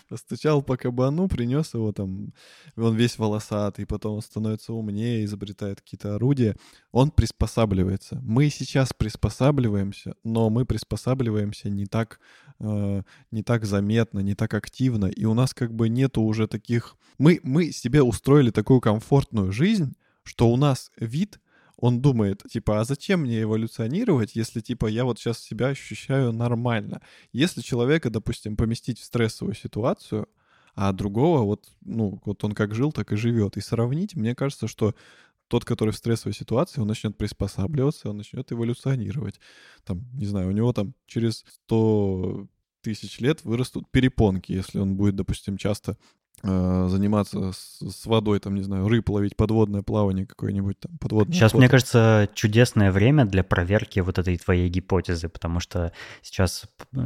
постучал 0.10 0.62
по 0.62 0.78
кабану, 0.78 1.28
принес 1.28 1.74
его 1.74 1.92
там, 1.92 2.34
он 2.78 2.96
весь 2.96 3.18
волосатый, 3.18 3.86
потом 3.86 4.16
он 4.16 4.22
становится 4.22 4.74
умнее, 4.74 5.26
изобретает 5.26 5.82
какие-то 5.82 6.16
орудия. 6.16 6.56
Он 6.92 7.12
приспосабливается. 7.12 8.20
Мы 8.24 8.50
сейчас 8.50 8.94
приспосабливаемся, 8.94 10.16
но 10.24 10.50
мы 10.50 10.66
приспосабливаемся 10.66 11.70
не 11.70 11.86
так, 11.86 12.20
э, 12.60 13.02
не 13.32 13.44
так 13.44 13.66
заметно, 13.66 14.20
не 14.20 14.36
так 14.36 14.54
активно, 14.54 15.08
и 15.08 15.26
у 15.26 15.34
нас 15.34 15.54
как 15.54 15.74
бы 15.74 15.90
нету 15.90 16.22
уже 16.22 16.48
таких... 16.48 16.96
Мы, 17.18 17.40
мы 17.44 17.72
себе 17.72 18.02
устроили 18.02 18.52
такую 18.52 18.80
комфортную 18.80 19.52
жизнь, 19.52 19.94
что 20.24 20.50
у 20.50 20.58
нас 20.58 20.92
вид 20.98 21.40
он 21.84 22.00
думает, 22.00 22.44
типа, 22.50 22.80
а 22.80 22.86
зачем 22.86 23.24
мне 23.24 23.42
эволюционировать, 23.42 24.38
если, 24.38 24.62
типа, 24.62 24.86
я 24.86 25.04
вот 25.04 25.20
сейчас 25.20 25.40
себя 25.40 25.68
ощущаю 25.68 26.32
нормально? 26.32 27.02
Если 27.34 27.60
человека, 27.60 28.10
допустим, 28.10 28.56
поместить 28.56 29.00
в 29.00 29.04
стрессовую 29.04 29.54
ситуацию, 29.54 30.30
а 30.76 30.94
другого 30.94 31.42
вот, 31.42 31.68
ну, 31.82 32.22
вот 32.24 32.42
он 32.46 32.54
как 32.54 32.74
жил, 32.74 32.94
так 32.94 33.12
и 33.12 33.18
живет, 33.18 33.58
и 33.58 33.62
сравнить, 33.62 34.16
мне 34.16 34.34
кажется, 34.34 34.70
что 34.70 34.96
тот, 35.50 35.66
который 35.66 35.90
в 35.90 35.98
стрессовой 35.98 36.34
ситуации, 36.34 36.80
он 36.80 36.88
начнет 36.88 37.18
приспосабливаться, 37.18 38.10
он 38.10 38.16
начнет 38.16 38.50
эволюционировать. 38.50 39.42
Там, 39.84 40.08
не 40.14 40.26
знаю, 40.26 40.48
у 40.48 40.52
него 40.52 40.72
там 40.72 40.94
через 41.06 41.44
100 41.66 42.48
тысяч 42.80 43.20
лет 43.20 43.44
вырастут 43.44 43.92
перепонки, 43.92 44.54
если 44.54 44.80
он 44.80 44.96
будет, 44.96 45.18
допустим, 45.18 45.58
часто 45.58 45.98
заниматься 46.44 47.52
с, 47.54 48.06
водой, 48.06 48.40
там, 48.40 48.56
не 48.56 48.64
знаю, 48.64 48.88
рыб 48.90 49.10
ловить, 49.10 49.38
подводное 49.38 49.82
плавание 49.82 50.26
какое-нибудь 50.26 50.80
там, 50.80 50.98
подводное. 50.98 51.34
Сейчас, 51.34 51.52
охота. 51.52 51.58
мне 51.60 51.70
кажется, 51.70 52.30
чудесное 52.34 52.92
время 52.92 53.26
для 53.26 53.44
проверки 53.44 54.02
вот 54.02 54.20
этой 54.20 54.38
твоей 54.38 54.68
гипотезы, 54.70 55.30
потому 55.30 55.60
что 55.62 55.94
сейчас 56.22 56.66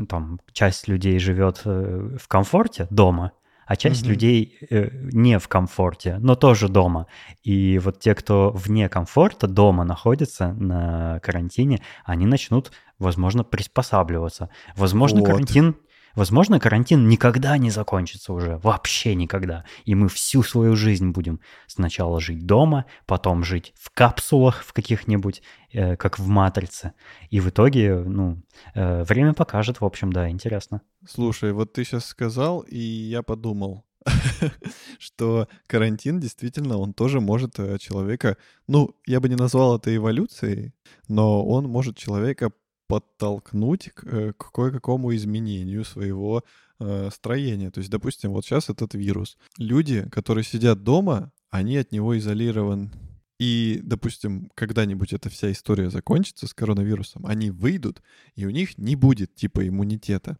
там 0.09 0.39
часть 0.53 0.87
людей 0.87 1.19
живет 1.19 1.61
э, 1.65 2.17
в 2.19 2.27
комфорте 2.27 2.87
дома, 2.89 3.31
а 3.67 3.75
часть 3.75 4.03
Мгм. 4.03 4.11
людей 4.11 4.57
э, 4.71 4.89
не 5.11 5.37
в 5.37 5.47
комфорте, 5.47 6.17
но 6.19 6.35
тоже 6.35 6.67
дома. 6.67 7.05
И 7.43 7.79
вот 7.79 7.99
те, 7.99 8.15
кто 8.15 8.51
вне 8.55 8.89
комфорта 8.89 9.47
дома 9.47 9.83
находится 9.83 10.53
на 10.53 11.19
карантине, 11.19 11.81
они 12.05 12.25
начнут, 12.25 12.71
возможно, 12.97 13.43
приспосабливаться. 13.43 14.49
Возможно, 14.75 15.19
Вот. 15.19 15.27
карантин 15.27 15.75
Возможно, 16.17 16.59
карантин 16.59 17.07
никогда 17.07 17.59
не 17.59 17.69
закончится 17.69 18.33
уже, 18.33 18.57
вообще 18.57 19.13
никогда. 19.13 19.65
И 19.85 19.93
мы 19.93 20.09
всю 20.09 20.41
свою 20.41 20.75
жизнь 20.75 21.11
будем 21.11 21.39
сначала 21.67 22.19
жить 22.19 22.47
дома, 22.47 22.85
потом 23.05 23.43
жить 23.43 23.71
в 23.79 23.91
капсулах 23.91 24.63
в 24.63 24.73
каких-нибудь, 24.73 25.43
э, 25.71 25.95
как 25.95 26.17
в 26.17 26.27
«Матрице». 26.27 26.93
И 27.29 27.39
в 27.39 27.49
итоге, 27.49 27.99
ну, 27.99 28.41
э, 28.73 29.03
время 29.03 29.35
покажет, 29.35 29.79
в 29.79 29.85
общем, 29.85 30.11
да, 30.11 30.27
интересно. 30.27 30.81
Слушай, 31.07 31.53
вот 31.53 31.73
ты 31.73 31.83
сейчас 31.83 32.07
сказал, 32.07 32.61
и 32.61 32.79
я 32.79 33.21
подумал, 33.21 33.85
что 34.97 35.47
карантин 35.67 36.19
действительно, 36.19 36.79
он 36.79 36.93
тоже 36.93 37.21
может 37.21 37.59
э, 37.59 37.77
человека, 37.77 38.37
ну, 38.65 38.95
я 39.05 39.19
бы 39.19 39.29
не 39.29 39.35
назвал 39.35 39.77
это 39.77 39.95
эволюцией, 39.95 40.73
но 41.07 41.45
он 41.45 41.65
может 41.65 41.95
человека 41.95 42.51
подтолкнуть 42.87 43.91
к, 43.93 44.03
э, 44.05 44.33
к 44.33 44.51
кое-какому 44.51 45.15
изменению 45.15 45.85
своего 45.85 46.43
э, 46.79 47.09
строения. 47.13 47.71
То 47.71 47.79
есть, 47.79 47.89
допустим, 47.89 48.31
вот 48.31 48.45
сейчас 48.45 48.69
этот 48.69 48.93
вирус. 48.93 49.37
Люди, 49.57 50.07
которые 50.09 50.43
сидят 50.43 50.83
дома, 50.83 51.31
они 51.49 51.77
от 51.77 51.91
него 51.91 52.17
изолированы. 52.17 52.91
И, 53.39 53.81
допустим, 53.83 54.49
когда-нибудь 54.55 55.13
эта 55.13 55.29
вся 55.29 55.51
история 55.51 55.91
закончится 55.91 56.47
с 56.47 56.53
коронавирусом, 56.53 57.25
они 57.27 57.51
выйдут, 57.51 58.01
и 58.35 58.45
у 58.45 58.49
них 58.49 58.77
не 58.79 58.95
будет 58.95 59.35
типа 59.35 59.67
иммунитета. 59.67 60.37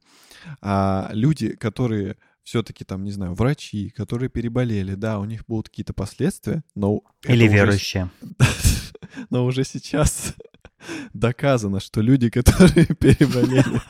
А 0.61 1.09
люди, 1.13 1.55
которые 1.55 2.17
все-таки 2.43 2.85
там, 2.85 3.03
не 3.03 3.11
знаю, 3.11 3.35
врачи, 3.35 3.89
которые 3.89 4.29
переболели, 4.29 4.95
да, 4.95 5.19
у 5.19 5.25
них 5.25 5.45
будут 5.47 5.69
какие-то 5.69 5.93
последствия, 5.93 6.63
но... 6.75 7.01
Или 7.25 7.45
уже 7.45 7.53
верующие. 7.53 8.09
но 9.29 9.45
уже 9.45 9.63
сейчас 9.63 10.33
доказано, 11.13 11.79
что 11.79 12.01
люди, 12.01 12.29
которые 12.31 12.85
переболели, 12.85 13.81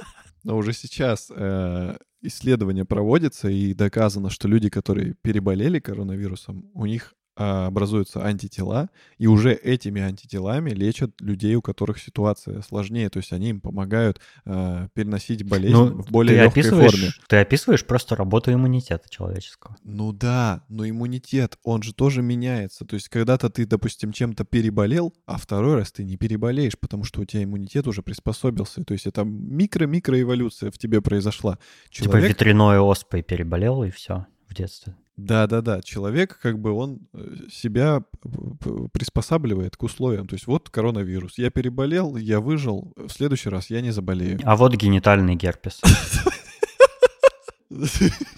но 0.43 0.57
уже 0.57 0.73
сейчас 0.73 1.31
э, 1.35 1.97
исследования 2.21 2.85
проводятся 2.85 3.49
и 3.49 3.73
доказано, 3.73 4.29
что 4.29 4.47
люди, 4.47 4.69
которые 4.69 5.15
переболели 5.21 5.79
коронавирусом, 5.79 6.69
у 6.73 6.85
них 6.85 7.13
образуются 7.37 8.23
антитела, 8.23 8.89
и 9.17 9.27
уже 9.27 9.53
этими 9.53 10.01
антителами 10.01 10.71
лечат 10.71 11.21
людей, 11.21 11.55
у 11.55 11.61
которых 11.61 11.99
ситуация 11.99 12.61
сложнее, 12.61 13.09
то 13.09 13.17
есть 13.17 13.31
они 13.31 13.49
им 13.49 13.61
помогают 13.61 14.19
э, 14.45 14.87
переносить 14.93 15.43
болезнь 15.43 15.73
Ну, 15.73 15.85
в 16.01 16.09
более 16.11 16.43
легкой 16.43 16.63
форме. 16.63 17.11
ты 17.27 17.37
описываешь 17.37 17.85
просто 17.85 18.15
работу 18.15 18.51
иммунитета 18.51 19.09
человеческого. 19.09 19.75
Ну 19.83 20.11
да, 20.13 20.63
но 20.69 20.87
иммунитет, 20.87 21.57
он 21.63 21.83
же 21.83 21.93
тоже 21.93 22.21
меняется. 22.21 22.85
То 22.85 22.95
есть 22.95 23.09
когда-то 23.09 23.49
ты, 23.49 23.65
допустим, 23.65 24.11
чем-то 24.11 24.43
переболел, 24.43 25.13
а 25.25 25.37
второй 25.37 25.75
раз 25.75 25.91
ты 25.91 26.03
не 26.03 26.17
переболеешь, 26.17 26.77
потому 26.77 27.03
что 27.03 27.21
у 27.21 27.25
тебя 27.25 27.43
иммунитет 27.43 27.87
уже 27.87 28.01
приспособился. 28.01 28.83
То 28.83 28.93
есть 28.93 29.05
это 29.05 29.23
микро-микроэволюция 29.23 30.71
в 30.71 30.77
тебе 30.77 31.01
произошла. 31.01 31.57
Типа 31.91 32.09
Человек, 32.09 32.29
ветряной 32.29 32.79
оспой 32.79 33.21
переболел, 33.21 33.83
и 33.83 33.89
все, 33.91 34.25
в 34.47 34.53
детстве. 34.53 34.95
Да-да-да, 35.17 35.81
человек 35.81 36.37
как 36.39 36.59
бы 36.59 36.71
он 36.71 36.99
э, 37.13 37.49
себя 37.51 38.03
приспосабливает 38.93 39.75
к 39.75 39.83
условиям. 39.83 40.27
То 40.27 40.35
есть 40.35 40.45
вот 40.45 40.69
коронавирус, 40.69 41.39
я 41.39 41.49
переболел, 41.49 42.15
я 42.17 42.39
выжил, 42.39 42.93
в 42.95 43.09
следующий 43.09 43.49
раз 43.49 43.71
я 43.71 43.81
не 43.81 43.89
заболею. 43.89 44.39
А 44.43 44.55
вот 44.55 44.75
генитальный 44.75 45.35
герпес. 45.35 45.81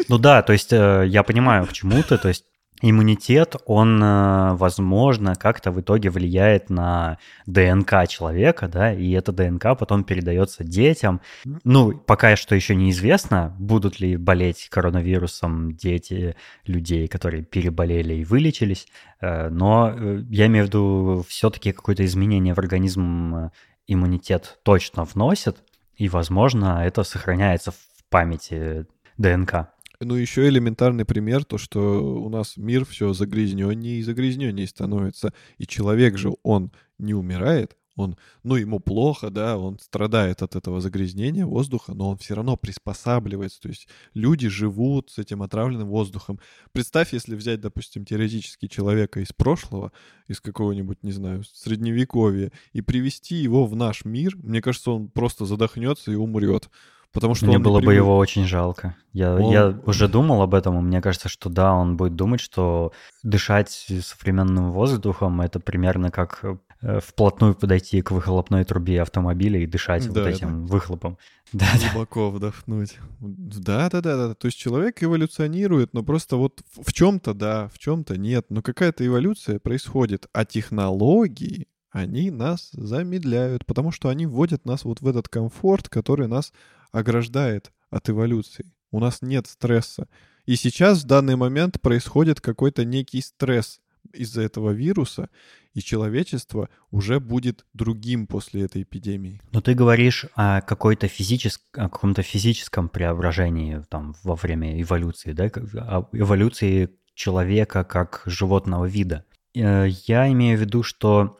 Ну 0.09 0.17
да, 0.17 0.41
то 0.41 0.53
есть 0.53 0.73
э, 0.73 1.05
я 1.07 1.21
понимаю, 1.21 1.67
к 1.67 1.71
чему 1.71 2.01
ты, 2.01 2.17
то 2.17 2.29
есть 2.29 2.45
иммунитет, 2.81 3.55
он, 3.65 4.01
э, 4.01 4.53
возможно, 4.53 5.35
как-то 5.35 5.71
в 5.71 5.81
итоге 5.81 6.09
влияет 6.09 6.69
на 6.69 7.17
ДНК 7.45 8.07
человека, 8.07 8.67
да, 8.67 8.93
и 8.93 9.11
эта 9.11 9.31
ДНК 9.31 9.77
потом 9.77 10.03
передается 10.03 10.63
детям. 10.63 11.21
Ну, 11.63 11.97
пока 11.97 12.35
что 12.35 12.55
еще 12.55 12.75
неизвестно, 12.75 13.55
будут 13.59 13.99
ли 13.99 14.15
болеть 14.17 14.69
коронавирусом 14.69 15.75
дети 15.75 16.35
людей, 16.65 17.07
которые 17.07 17.43
переболели 17.43 18.15
и 18.15 18.25
вылечились, 18.25 18.87
э, 19.21 19.49
но 19.49 19.93
э, 19.95 20.23
я 20.29 20.47
имею 20.47 20.65
в 20.65 20.67
виду 20.67 21.25
все-таки 21.27 21.71
какое-то 21.71 22.05
изменение 22.05 22.53
в 22.53 22.59
организм 22.59 23.51
иммунитет 23.87 24.59
точно 24.63 25.03
вносит, 25.03 25.57
и, 25.95 26.07
возможно, 26.07 26.83
это 26.85 27.03
сохраняется 27.03 27.71
в 27.71 27.77
памяти 28.09 28.85
ДНК. 29.17 29.69
Ну, 30.01 30.15
еще 30.15 30.47
элементарный 30.47 31.03
пример, 31.03 31.43
то, 31.43 31.57
что 31.57 32.23
у 32.23 32.29
нас 32.29 32.55
мир 32.55 32.85
все 32.85 33.11
загрязненнее 33.11 33.99
и 33.99 34.03
загрязненнее 34.03 34.65
становится. 34.65 35.33
И 35.57 35.67
человек 35.67 36.17
же, 36.17 36.31
он 36.41 36.71
не 36.97 37.13
умирает, 37.13 37.75
он, 37.97 38.15
ну, 38.43 38.55
ему 38.55 38.79
плохо, 38.79 39.29
да, 39.29 39.57
он 39.57 39.77
страдает 39.77 40.41
от 40.41 40.55
этого 40.55 40.79
загрязнения 40.79 41.45
воздуха, 41.45 41.93
но 41.93 42.11
он 42.11 42.17
все 42.17 42.33
равно 42.33 42.55
приспосабливается. 42.55 43.59
То 43.59 43.67
есть 43.67 43.89
люди 44.13 44.47
живут 44.47 45.11
с 45.11 45.17
этим 45.17 45.43
отравленным 45.43 45.89
воздухом. 45.89 46.39
Представь, 46.71 47.11
если 47.11 47.35
взять, 47.35 47.59
допустим, 47.59 48.05
теоретически 48.05 48.67
человека 48.67 49.19
из 49.19 49.33
прошлого, 49.33 49.91
из 50.29 50.39
какого-нибудь, 50.39 51.03
не 51.03 51.11
знаю, 51.11 51.43
средневековья, 51.43 52.53
и 52.71 52.79
привести 52.79 53.35
его 53.35 53.65
в 53.65 53.75
наш 53.75 54.05
мир, 54.05 54.37
мне 54.37 54.61
кажется, 54.61 54.91
он 54.91 55.09
просто 55.09 55.43
задохнется 55.43 56.09
и 56.09 56.15
умрет. 56.15 56.69
Потому 57.11 57.33
что 57.33 57.47
Мне 57.47 57.57
было 57.57 57.79
бы 57.79 57.93
его 57.93 58.17
очень 58.17 58.45
жалко. 58.45 58.95
Я, 59.13 59.35
Он- 59.35 59.51
я 59.51 59.79
уже 59.85 60.07
думал 60.07 60.41
об 60.43 60.53
этом, 60.53 60.77
и 60.77 60.81
мне 60.81 61.01
кажется, 61.01 61.27
что 61.27 61.49
да, 61.49 61.73
он 61.73 61.97
будет 61.97 62.15
думать, 62.15 62.39
что 62.39 62.91
дышать 63.23 63.87
современным 64.03 64.71
воздухом 64.71 65.41
это 65.41 65.59
примерно 65.59 66.11
как 66.11 66.45
э, 66.81 66.99
вплотную 67.03 67.55
подойти 67.55 68.01
к 68.01 68.11
выхлопной 68.11 68.63
трубе 68.63 69.01
автомобиля 69.01 69.59
и 69.59 69.65
дышать 69.65 70.05
вот 70.05 70.13
Да, 70.15 70.29
этим 70.29 70.65
выхлопом. 70.65 71.17
Да, 71.51 71.65
да. 71.81 71.89
глубоко 71.91 72.29
вдохнуть. 72.29 72.99
Да, 73.19 73.89
да, 73.89 74.01
да, 74.01 74.27
да. 74.27 74.33
То 74.35 74.45
есть 74.45 74.59
человек 74.59 75.01
эволюционирует, 75.01 75.95
но 75.95 76.03
просто 76.03 76.35
вот 76.35 76.61
в 76.79 76.93
чем-то 76.93 77.33
да, 77.33 77.69
в 77.73 77.79
чем-то 77.79 78.19
нет. 78.19 78.45
Но 78.49 78.61
какая-то 78.61 79.03
эволюция 79.03 79.57
происходит. 79.57 80.27
А 80.31 80.45
технологии, 80.45 81.67
они 81.91 82.31
нас 82.31 82.69
замедляют, 82.73 83.65
потому 83.65 83.91
что 83.91 84.09
они 84.09 84.25
вводят 84.25 84.65
нас 84.65 84.83
вот 84.83 85.01
в 85.01 85.07
этот 85.07 85.27
комфорт, 85.27 85.89
который 85.89 86.27
нас 86.27 86.53
ограждает 86.91 87.71
от 87.89 88.09
эволюции. 88.09 88.71
У 88.91 88.99
нас 88.99 89.21
нет 89.21 89.47
стресса. 89.47 90.07
И 90.45 90.55
сейчас 90.55 91.03
в 91.03 91.07
данный 91.07 91.35
момент 91.35 91.79
происходит 91.81 92.41
какой-то 92.41 92.85
некий 92.85 93.21
стресс 93.21 93.81
из-за 94.13 94.41
этого 94.41 94.71
вируса, 94.71 95.29
и 95.73 95.81
человечество 95.81 96.69
уже 96.89 97.19
будет 97.19 97.65
другим 97.73 98.25
после 98.25 98.63
этой 98.63 98.81
эпидемии. 98.81 99.41
Но 99.51 99.61
ты 99.61 99.75
говоришь 99.75 100.25
о 100.35 100.61
какой-то 100.61 101.07
физическом, 101.07 101.85
о 101.85 101.89
каком-то 101.89 102.23
физическом 102.23 102.89
преображении 102.89 103.83
там 103.89 104.15
во 104.23 104.35
время 104.35 104.81
эволюции, 104.81 105.33
да, 105.33 105.45
о 105.45 106.09
эволюции 106.11 106.89
человека 107.13 107.83
как 107.83 108.23
животного 108.25 108.85
вида. 108.85 109.25
Э, 109.53 109.87
я 110.07 110.31
имею 110.31 110.57
в 110.57 110.61
виду, 110.61 110.81
что 110.81 111.37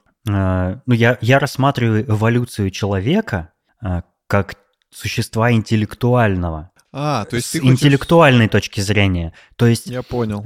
ну, 0.86 0.94
я, 0.94 1.18
я 1.22 1.40
рассматриваю 1.40 2.10
эволюцию 2.10 2.72
человека 2.72 3.52
э, 3.84 4.02
как 4.28 4.56
существа 4.92 5.52
интеллектуального. 5.52 6.72
А, 6.92 7.26
то 7.26 7.36
есть 7.36 7.48
с 7.48 7.52
ты 7.52 7.60
хочешь... 7.60 7.74
интеллектуальной 7.74 8.48
точки 8.48 8.82
зрения. 8.82 9.34
То 9.56 9.68
есть 9.68 9.88
Я 9.88 10.02
понял. 10.02 10.44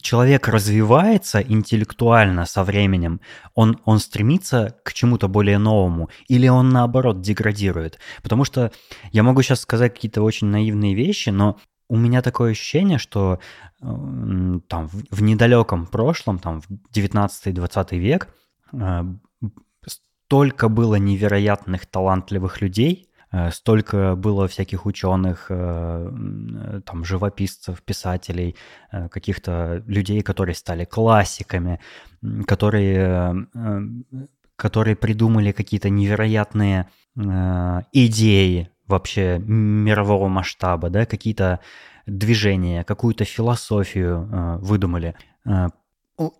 человек 0.00 0.48
развивается 0.48 1.40
интеллектуально 1.40 2.46
со 2.46 2.62
временем, 2.64 3.20
он, 3.54 3.80
он 3.84 3.98
стремится 3.98 4.76
к 4.84 4.92
чему-то 4.92 5.26
более 5.28 5.58
новому, 5.58 6.10
или 6.28 6.48
он 6.48 6.68
наоборот 6.68 7.20
деградирует. 7.20 7.98
Потому 8.22 8.44
что 8.44 8.70
я 9.12 9.22
могу 9.22 9.42
сейчас 9.42 9.60
сказать 9.60 9.94
какие-то 9.94 10.22
очень 10.22 10.48
наивные 10.48 10.94
вещи, 10.94 11.30
но 11.30 11.58
у 11.88 11.96
меня 11.96 12.22
такое 12.22 12.52
ощущение, 12.52 12.98
что 12.98 13.40
э, 13.80 13.86
там 14.68 14.88
в, 14.88 15.04
в 15.10 15.22
недалеком 15.22 15.86
прошлом, 15.86 16.38
там 16.38 16.60
в 16.60 16.70
19-20 16.94 17.98
век, 17.98 18.28
э, 18.28 18.43
столько 19.86 20.68
было 20.68 20.96
невероятных 20.96 21.86
талантливых 21.86 22.60
людей, 22.60 23.08
Э, 23.34 23.50
столько 23.50 24.14
было 24.14 24.46
всяких 24.46 24.86
ученых, 24.86 25.46
э, 25.48 26.80
там, 26.86 27.04
живописцев, 27.04 27.82
писателей, 27.82 28.54
э, 28.92 29.08
каких-то 29.08 29.82
людей, 29.86 30.22
которые 30.22 30.54
стали 30.54 30.84
классиками, 30.84 31.80
которые, 32.46 33.46
которые 34.56 34.96
придумали 34.96 35.52
какие-то 35.52 35.90
невероятные 35.90 36.88
идеи 37.92 38.70
вообще 38.88 39.38
мирового 39.38 40.28
масштаба, 40.28 40.90
да, 40.90 41.06
какие-то 41.06 41.60
движения, 42.06 42.82
какую-то 42.84 43.24
философию 43.24 44.58
выдумали. 44.60 45.14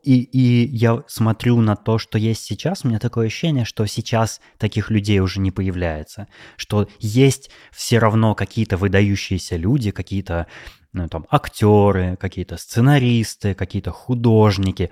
И, 0.05 0.21
и 0.23 0.69
я 0.69 1.03
смотрю 1.09 1.61
на 1.61 1.75
то, 1.75 1.99
что 1.99 2.17
есть 2.17 2.45
сейчас, 2.45 2.85
у 2.85 2.89
меня 2.89 3.01
такое 3.01 3.27
ощущение, 3.27 3.65
что 3.65 3.85
сейчас 3.87 4.41
таких 4.57 4.89
людей 4.89 5.19
уже 5.19 5.41
не 5.41 5.51
появляется, 5.51 6.29
что 6.57 6.89
есть 7.01 7.51
все 7.73 7.99
равно 7.99 8.37
какие-то 8.37 8.77
выдающиеся 8.77 9.57
люди, 9.57 9.91
какие-то 9.91 10.47
ну, 10.95 11.09
там, 11.09 11.27
актеры, 11.29 12.17
какие-то 12.17 12.57
сценаристы, 12.57 13.55
какие-то 13.55 13.91
художники. 13.91 14.91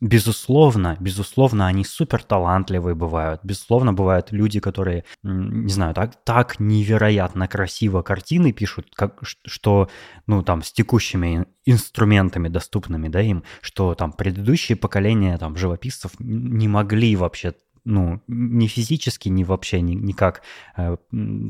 Безусловно, 0.00 0.96
безусловно, 1.00 1.66
они 1.66 1.84
супер 1.84 2.22
талантливые 2.22 2.94
бывают. 2.94 3.40
Безусловно, 3.42 3.92
бывают 3.92 4.30
люди, 4.30 4.60
которые, 4.60 5.04
не 5.24 5.72
знаю, 5.72 5.94
так, 5.94 6.14
так 6.24 6.60
невероятно 6.60 7.48
красиво 7.48 8.02
картины 8.02 8.52
пишут, 8.52 8.92
как, 8.94 9.20
что, 9.24 9.88
ну, 10.28 10.44
там, 10.44 10.62
с 10.62 10.72
текущими 10.72 11.46
инструментами 11.64 12.48
доступными, 12.48 13.08
да, 13.08 13.20
им, 13.20 13.42
что 13.62 13.94
там 13.96 14.12
предыдущие 14.12 14.76
поколения 14.76 15.36
там 15.38 15.56
живописцев 15.56 16.12
не 16.20 16.68
могли 16.68 17.16
вообще 17.16 17.54
ну, 17.84 18.20
ни 18.28 18.66
физически, 18.66 19.28
ни 19.28 19.44
вообще 19.44 19.80
ни, 19.80 19.94
никак 19.94 20.42
э, 20.76 20.96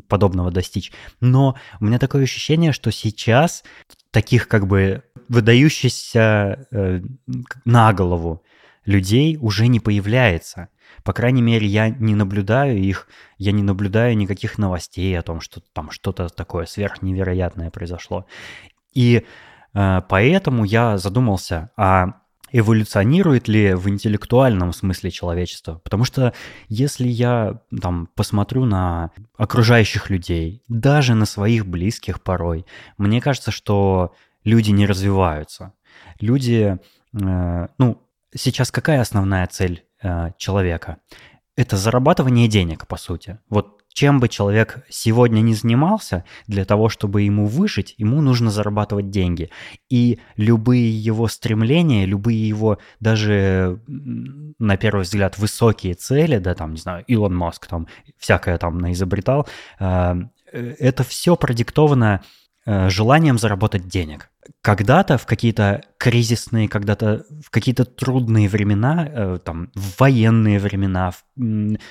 подобного 0.09 0.51
достичь. 0.51 0.93
Но 1.21 1.57
у 1.81 1.85
меня 1.85 1.99
такое 1.99 2.23
ощущение, 2.23 2.73
что 2.73 2.91
сейчас 2.91 3.65
таких 4.11 4.49
как 4.49 4.67
бы 4.67 5.03
выдающихся 5.29 6.67
э, 6.71 7.01
на 7.65 7.93
голову 7.93 8.43
людей 8.85 9.39
уже 9.41 9.69
не 9.69 9.81
появляется. 9.81 10.69
По 11.05 11.13
крайней 11.13 11.43
мере, 11.43 11.67
я 11.67 11.89
не 11.89 12.15
наблюдаю 12.15 12.79
их, 12.79 13.09
я 13.39 13.53
не 13.53 13.63
наблюдаю 13.63 14.17
никаких 14.17 14.59
новостей 14.59 15.19
о 15.19 15.23
том, 15.23 15.41
что 15.41 15.61
там 15.73 15.91
что-то 15.91 16.29
такое 16.29 16.67
сверхневероятное 16.67 17.71
произошло. 17.71 18.27
И 18.95 19.25
э, 19.75 20.03
поэтому 20.09 20.65
я 20.65 20.99
задумался, 20.99 21.71
а 21.77 22.22
эволюционирует 22.53 23.49
ли 23.49 23.75
в 23.75 23.89
интеллектуальном 23.89 24.73
смысле 24.73 25.11
человечество. 25.11 25.81
Потому 25.83 26.05
что 26.05 26.33
если 26.69 27.09
я 27.09 27.61
там 27.81 28.09
посмотрю 28.15 28.65
на 28.67 29.11
окружающих 29.37 30.11
людей, 30.11 30.63
даже 30.69 31.15
на 31.15 31.27
своих 31.27 31.67
близких 31.67 32.23
порой, 32.23 32.67
мне 32.99 33.21
кажется, 33.21 33.51
что 33.51 34.15
люди 34.45 34.71
не 34.71 34.87
развиваются. 34.87 35.73
Люди, 36.21 36.79
э, 37.13 37.69
ну, 37.79 38.03
сейчас 38.35 38.71
какая 38.71 39.01
основная 39.01 39.47
цель 39.47 39.85
э, 40.03 40.31
человека? 40.37 40.99
Это 41.57 41.77
зарабатывание 41.77 42.49
денег, 42.49 42.87
по 42.87 42.97
сути. 42.97 43.39
Вот 43.49 43.82
чем 43.93 44.21
бы 44.21 44.29
человек 44.29 44.85
сегодня 44.89 45.41
не 45.41 45.55
занимался, 45.55 46.25
для 46.47 46.65
того, 46.65 46.89
чтобы 46.89 47.23
ему 47.23 47.47
выжить, 47.47 47.95
ему 47.99 48.21
нужно 48.21 48.51
зарабатывать 48.51 49.11
деньги. 49.11 49.51
И 49.91 50.19
любые 50.37 50.91
его 50.91 51.29
стремления, 51.29 52.07
любые 52.07 52.49
его 52.49 52.79
даже, 53.01 53.81
на 53.87 54.77
первый 54.77 55.03
взгляд, 55.03 55.39
высокие 55.39 55.95
цели, 55.95 56.39
да, 56.39 56.55
там, 56.55 56.73
не 56.73 56.79
знаю, 56.79 57.05
Илон 57.07 57.37
Маск 57.37 57.67
там 57.67 57.87
всякое 58.19 58.59
там 58.59 58.79
наизобретал, 58.79 59.47
э, 59.79 60.15
э, 60.53 60.75
это 60.79 61.05
все 61.05 61.37
продиктовано 61.37 62.23
э, 62.65 62.89
желанием 62.89 63.39
заработать 63.39 63.89
денег. 63.89 64.31
Когда-то 64.61 65.19
в 65.19 65.27
какие-то 65.27 65.83
кризисные, 65.99 66.69
когда-то 66.69 67.25
в 67.45 67.51
какие-то 67.51 67.85
трудные 67.85 68.49
времена, 68.49 69.39
там, 69.39 69.71
в 69.75 70.01
военные 70.01 70.59
времена, 70.59 71.13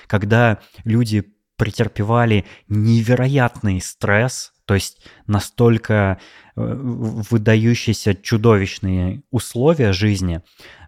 когда 0.07 0.59
люди 0.83 1.33
претерпевали 1.61 2.45
невероятный 2.69 3.81
стресс, 3.81 4.51
то 4.65 4.73
есть 4.73 5.05
настолько 5.27 6.17
э, 6.55 6.73
выдающиеся 7.29 8.15
чудовищные 8.15 9.21
условия 9.29 9.93
жизни, 9.93 10.41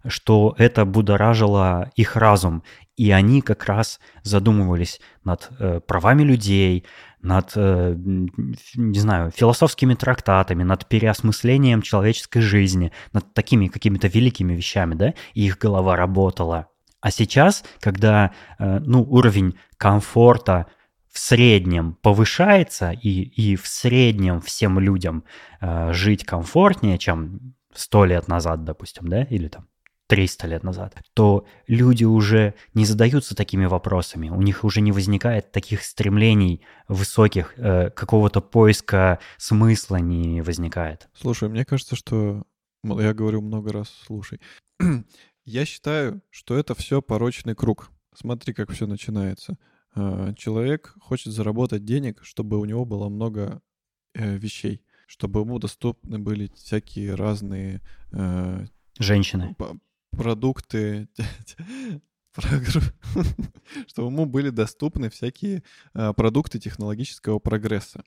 что 0.08 0.56
это 0.58 0.86
будоражило 0.86 1.92
их 1.96 2.16
разум. 2.16 2.64
И 2.98 3.12
они 3.12 3.42
как 3.42 3.66
раз 3.66 4.00
задумывались 4.24 5.00
над 5.24 5.52
э, 5.60 5.80
правами 5.86 6.24
людей, 6.24 6.86
над, 7.22 7.52
э, 7.56 7.94
не 7.96 9.00
знаю, 9.00 9.30
философскими 9.30 9.94
трактатами, 9.94 10.64
над 10.64 10.88
переосмыслением 10.88 11.84
человеческой 11.84 12.42
жизни, 12.42 12.92
над 13.12 13.32
такими 13.36 13.68
какими-то 13.68 14.08
великими 14.08 14.56
вещами, 14.56 14.96
да, 14.96 15.14
и 15.36 15.46
их 15.46 15.60
голова 15.60 15.96
работала. 15.96 16.73
А 17.04 17.12
сейчас, 17.12 17.66
когда 17.82 18.32
э, 18.58 18.80
ну, 18.80 19.04
уровень 19.04 19.60
комфорта 19.76 20.68
в 21.12 21.20
среднем 21.20 21.98
повышается, 22.02 22.92
и, 22.92 23.24
и 23.24 23.58
в 23.58 23.68
среднем 23.68 24.40
всем 24.40 24.80
людям 24.80 25.26
э, 25.60 25.92
жить 25.92 26.24
комфортнее, 26.24 26.98
чем 26.98 27.56
100 27.74 28.06
лет 28.06 28.28
назад, 28.30 28.64
допустим, 28.64 29.10
да, 29.10 29.24
или 29.24 29.50
там 29.50 29.68
300 30.08 30.48
лет 30.48 30.64
назад, 30.64 30.96
то 31.14 31.46
люди 31.68 32.06
уже 32.06 32.54
не 32.74 32.86
задаются 32.86 33.36
такими 33.36 33.66
вопросами, 33.66 34.30
у 34.30 34.42
них 34.42 34.64
уже 34.64 34.80
не 34.80 34.94
возникает 34.94 35.52
таких 35.52 35.84
стремлений 35.84 36.62
высоких, 36.88 37.54
э, 37.58 37.90
какого-то 37.90 38.40
поиска 38.40 39.20
смысла 39.38 39.98
не 39.98 40.42
возникает. 40.42 41.10
Слушай, 41.14 41.50
мне 41.50 41.66
кажется, 41.66 41.98
что 41.98 42.44
я 42.86 43.14
говорю 43.14 43.42
много 43.42 43.74
раз, 43.74 43.94
слушай, 44.06 44.40
я 45.46 45.66
считаю, 45.66 46.22
что 46.30 46.58
это 46.58 46.76
все 46.76 47.02
порочный 47.02 47.56
круг. 47.56 47.92
Смотри, 48.16 48.54
как 48.54 48.72
все 48.72 48.88
начинается. 48.88 49.58
А, 49.96 50.34
человек 50.34 50.96
хочет 51.00 51.34
заработать 51.34 51.86
денег, 51.86 52.20
чтобы 52.24 52.60
у 52.60 52.66
него 52.66 52.86
было 52.86 53.10
много 53.10 53.62
э, 54.14 54.38
вещей, 54.38 54.84
чтобы 55.08 55.42
ему 55.42 55.60
доступны 55.60 56.20
были 56.20 56.50
всякие 56.56 57.16
разные 57.16 57.82
э, 58.12 58.66
женщины, 59.00 59.56
продукты, 60.12 61.10
чтобы 63.88 64.08
ему 64.08 64.26
были 64.26 64.50
доступны 64.50 65.10
всякие 65.10 65.64
а, 65.94 66.14
продукты 66.14 66.60
технологического 66.60 67.40
прогресса. 67.40 68.04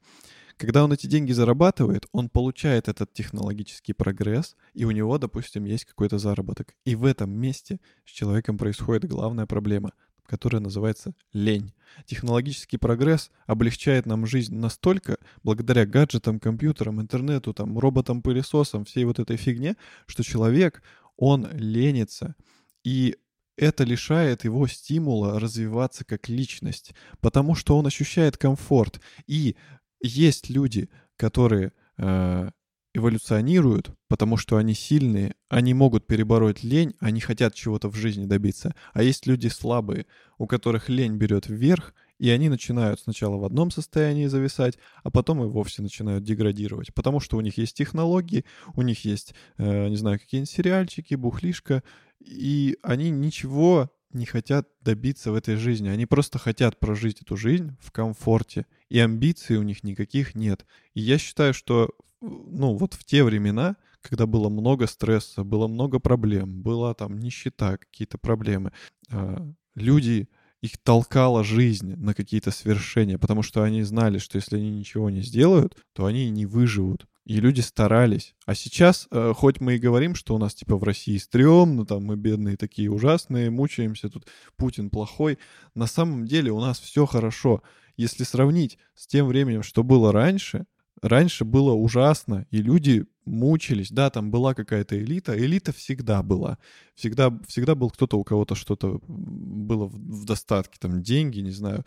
Когда 0.56 0.84
он 0.84 0.92
эти 0.92 1.06
деньги 1.06 1.32
зарабатывает, 1.32 2.06
он 2.12 2.30
получает 2.30 2.88
этот 2.88 3.12
технологический 3.12 3.92
прогресс, 3.92 4.56
и 4.72 4.84
у 4.84 4.90
него, 4.90 5.18
допустим, 5.18 5.64
есть 5.64 5.84
какой-то 5.84 6.18
заработок. 6.18 6.74
И 6.86 6.94
в 6.94 7.04
этом 7.04 7.30
месте 7.30 7.78
с 8.06 8.10
человеком 8.10 8.56
происходит 8.56 9.04
главная 9.04 9.44
проблема, 9.44 9.92
которая 10.24 10.62
называется 10.62 11.12
лень. 11.34 11.74
Технологический 12.06 12.78
прогресс 12.78 13.30
облегчает 13.46 14.06
нам 14.06 14.24
жизнь 14.24 14.56
настолько, 14.56 15.18
благодаря 15.42 15.84
гаджетам, 15.84 16.40
компьютерам, 16.40 17.02
интернету, 17.02 17.52
там, 17.52 17.78
роботам-пылесосам, 17.78 18.86
всей 18.86 19.04
вот 19.04 19.18
этой 19.18 19.36
фигне, 19.36 19.76
что 20.06 20.22
человек, 20.22 20.82
он 21.18 21.48
ленится. 21.52 22.34
И 22.82 23.16
это 23.56 23.84
лишает 23.84 24.44
его 24.44 24.66
стимула 24.66 25.40
развиваться 25.40 26.04
как 26.04 26.28
личность, 26.28 26.94
потому 27.20 27.54
что 27.54 27.76
он 27.76 27.86
ощущает 27.86 28.36
комфорт. 28.36 29.00
И 29.26 29.56
есть 30.00 30.50
люди, 30.50 30.88
которые 31.16 31.72
э, 31.98 32.50
эволюционируют, 32.96 33.90
потому 34.08 34.36
что 34.36 34.56
они 34.56 34.72
сильные, 34.74 35.34
они 35.48 35.74
могут 35.74 36.06
перебороть 36.06 36.62
лень, 36.62 36.94
они 36.98 37.20
хотят 37.20 37.54
чего-то 37.54 37.88
в 37.88 37.94
жизни 37.94 38.24
добиться. 38.24 38.74
А 38.94 39.02
есть 39.02 39.26
люди 39.26 39.48
слабые, 39.48 40.06
у 40.38 40.46
которых 40.46 40.88
лень 40.88 41.16
берет 41.16 41.46
вверх, 41.46 41.94
и 42.18 42.30
они 42.30 42.48
начинают 42.48 43.00
сначала 43.00 43.36
в 43.36 43.44
одном 43.44 43.70
состоянии 43.70 44.26
зависать, 44.26 44.78
а 45.02 45.10
потом 45.10 45.44
и 45.44 45.46
вовсе 45.46 45.82
начинают 45.82 46.24
деградировать. 46.24 46.94
Потому 46.94 47.20
что 47.20 47.36
у 47.36 47.42
них 47.42 47.58
есть 47.58 47.76
технологии, 47.76 48.46
у 48.74 48.80
них 48.80 49.04
есть, 49.04 49.34
э, 49.58 49.88
не 49.88 49.96
знаю, 49.96 50.18
какие-нибудь 50.18 50.50
сериальчики, 50.50 51.14
бухлишка, 51.14 51.82
и 52.18 52.78
они 52.82 53.10
ничего 53.10 53.90
не 54.12 54.26
хотят 54.26 54.68
добиться 54.80 55.32
в 55.32 55.34
этой 55.34 55.56
жизни. 55.56 55.88
Они 55.88 56.06
просто 56.06 56.38
хотят 56.38 56.78
прожить 56.78 57.22
эту 57.22 57.36
жизнь 57.36 57.76
в 57.80 57.90
комфорте. 57.92 58.66
И 58.88 58.98
амбиций 58.98 59.56
у 59.56 59.62
них 59.62 59.82
никаких 59.84 60.34
нет. 60.34 60.66
И 60.94 61.00
я 61.00 61.18
считаю, 61.18 61.54
что 61.54 61.90
ну, 62.20 62.76
вот 62.76 62.94
в 62.94 63.04
те 63.04 63.24
времена, 63.24 63.76
когда 64.00 64.26
было 64.26 64.48
много 64.48 64.86
стресса, 64.86 65.44
было 65.44 65.66
много 65.66 65.98
проблем, 65.98 66.62
была 66.62 66.94
там 66.94 67.18
нищета, 67.18 67.76
какие-то 67.76 68.18
проблемы, 68.18 68.72
а, 69.10 69.46
люди 69.74 70.28
их 70.66 70.78
толкала 70.78 71.42
жизнь 71.42 71.94
на 71.96 72.14
какие-то 72.14 72.50
свершения, 72.50 73.18
потому 73.18 73.42
что 73.42 73.62
они 73.62 73.82
знали, 73.82 74.18
что 74.18 74.36
если 74.36 74.56
они 74.56 74.70
ничего 74.70 75.10
не 75.10 75.22
сделают, 75.22 75.76
то 75.94 76.06
они 76.06 76.30
не 76.30 76.46
выживут. 76.46 77.06
И 77.24 77.40
люди 77.40 77.60
старались. 77.60 78.34
А 78.44 78.54
сейчас, 78.54 79.08
э, 79.10 79.32
хоть 79.34 79.60
мы 79.60 79.74
и 79.74 79.80
говорим, 79.80 80.14
что 80.14 80.34
у 80.34 80.38
нас 80.38 80.54
типа 80.54 80.76
в 80.76 80.84
России 80.84 81.16
стрёмно, 81.16 81.84
там 81.84 82.04
мы 82.04 82.16
бедные 82.16 82.56
такие 82.56 82.90
ужасные, 82.90 83.50
мучаемся, 83.50 84.08
тут 84.08 84.28
Путин 84.56 84.90
плохой, 84.90 85.38
на 85.74 85.86
самом 85.86 86.24
деле 86.24 86.52
у 86.52 86.60
нас 86.60 86.78
все 86.78 87.04
хорошо. 87.04 87.62
Если 87.96 88.22
сравнить 88.22 88.78
с 88.94 89.08
тем 89.08 89.26
временем, 89.26 89.64
что 89.64 89.82
было 89.82 90.12
раньше, 90.12 90.66
раньше 91.02 91.44
было 91.44 91.72
ужасно, 91.72 92.46
и 92.50 92.58
люди 92.58 93.06
мучились. 93.24 93.90
Да, 93.90 94.10
там 94.10 94.30
была 94.30 94.54
какая-то 94.54 94.98
элита. 94.98 95.36
Элита 95.36 95.72
всегда 95.72 96.22
была. 96.22 96.58
Всегда, 96.94 97.32
всегда 97.46 97.74
был 97.74 97.90
кто-то, 97.90 98.18
у 98.18 98.24
кого-то 98.24 98.54
что-то 98.54 99.00
было 99.06 99.86
в, 99.86 99.94
в 99.94 100.24
достатке. 100.24 100.78
Там 100.80 101.02
деньги, 101.02 101.40
не 101.40 101.50
знаю. 101.50 101.84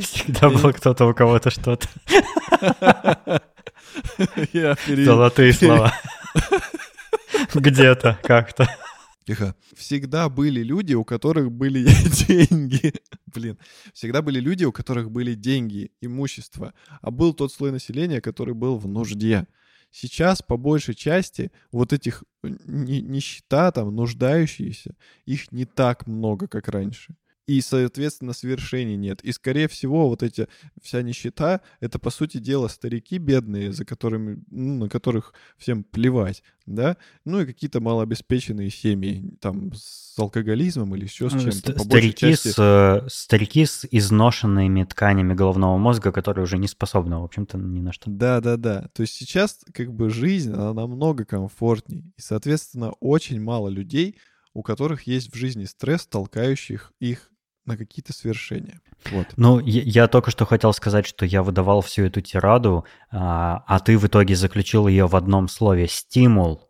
Всегда 0.00 0.50
был 0.50 0.72
кто-то, 0.72 1.06
у 1.06 1.14
кого-то 1.14 1.50
что-то. 1.50 1.88
Золотые 5.04 5.52
слова. 5.52 5.92
Где-то, 7.54 8.18
как-то. 8.22 8.68
Тихо. 9.26 9.56
Всегда 9.74 10.28
были 10.28 10.62
люди, 10.62 10.94
у 10.94 11.04
которых 11.04 11.50
были 11.50 11.84
деньги. 12.28 12.92
Блин. 13.26 13.58
Всегда 13.92 14.22
были 14.22 14.38
люди, 14.38 14.64
у 14.64 14.70
которых 14.72 15.10
были 15.10 15.34
деньги, 15.34 15.90
имущество. 16.00 16.74
А 17.00 17.10
был 17.10 17.34
тот 17.34 17.52
слой 17.52 17.72
населения, 17.72 18.20
который 18.20 18.54
был 18.54 18.78
в 18.78 18.86
нужде. 18.86 19.48
Сейчас, 19.90 20.42
по 20.42 20.56
большей 20.56 20.94
части, 20.94 21.50
вот 21.72 21.92
этих 21.92 22.22
нищета, 22.44 23.72
там, 23.72 23.94
нуждающиеся, 23.94 24.94
их 25.24 25.50
не 25.50 25.64
так 25.64 26.06
много, 26.06 26.46
как 26.46 26.68
раньше 26.68 27.16
и, 27.46 27.60
соответственно, 27.60 28.32
свершений 28.32 28.96
нет. 28.96 29.22
И, 29.22 29.30
скорее 29.30 29.68
всего, 29.68 30.08
вот 30.08 30.22
эти 30.24 30.48
вся 30.82 31.02
нищета— 31.02 31.60
это, 31.80 31.98
по 32.00 32.10
сути 32.10 32.38
дела, 32.38 32.66
старики 32.66 33.18
бедные, 33.18 33.72
за 33.72 33.84
которыми, 33.84 34.42
ну, 34.50 34.78
на 34.78 34.88
которых 34.88 35.32
всем 35.56 35.84
плевать, 35.84 36.42
да? 36.66 36.96
Ну 37.24 37.40
и 37.40 37.46
какие-то 37.46 37.80
малообеспеченные 37.80 38.70
семьи, 38.70 39.32
там, 39.40 39.72
с 39.74 40.18
алкоголизмом 40.18 40.96
или 40.96 41.04
еще 41.04 41.30
с 41.30 41.34
ну, 41.34 41.40
чем-то. 41.40 41.72
По 41.74 41.84
старики, 41.84 42.16
части... 42.16 42.48
с, 42.48 43.04
старики 43.08 43.64
с 43.64 43.86
изношенными 43.88 44.82
тканями 44.82 45.34
головного 45.34 45.78
мозга, 45.78 46.10
которые 46.10 46.44
уже 46.44 46.58
не 46.58 46.66
способны, 46.66 47.18
в 47.18 47.24
общем-то, 47.24 47.58
ни 47.58 47.80
на 47.80 47.92
что. 47.92 48.10
Да-да-да. 48.10 48.88
То 48.92 49.02
есть 49.02 49.14
сейчас, 49.14 49.60
как 49.72 49.92
бы, 49.92 50.10
жизнь, 50.10 50.52
она 50.52 50.74
намного 50.74 51.24
комфортней. 51.24 52.12
И, 52.16 52.20
соответственно, 52.20 52.90
очень 52.98 53.40
мало 53.40 53.68
людей, 53.68 54.16
у 54.52 54.62
которых 54.62 55.02
есть 55.02 55.32
в 55.32 55.36
жизни 55.36 55.64
стресс, 55.64 56.08
толкающих 56.08 56.92
их 56.98 57.30
на 57.66 57.76
какие-то 57.76 58.12
свершения. 58.12 58.80
Вот. 59.10 59.26
Ну, 59.36 59.58
я, 59.60 59.82
я 59.82 60.08
только 60.08 60.30
что 60.30 60.46
хотел 60.46 60.72
сказать, 60.72 61.06
что 61.06 61.26
я 61.26 61.42
выдавал 61.42 61.82
всю 61.82 62.04
эту 62.04 62.20
тираду, 62.20 62.84
а, 63.10 63.64
а 63.66 63.80
ты 63.80 63.98
в 63.98 64.06
итоге 64.06 64.36
заключил 64.36 64.88
ее 64.88 65.06
в 65.06 65.16
одном 65.16 65.48
слове 65.48 65.88
«стимул», 65.88 66.66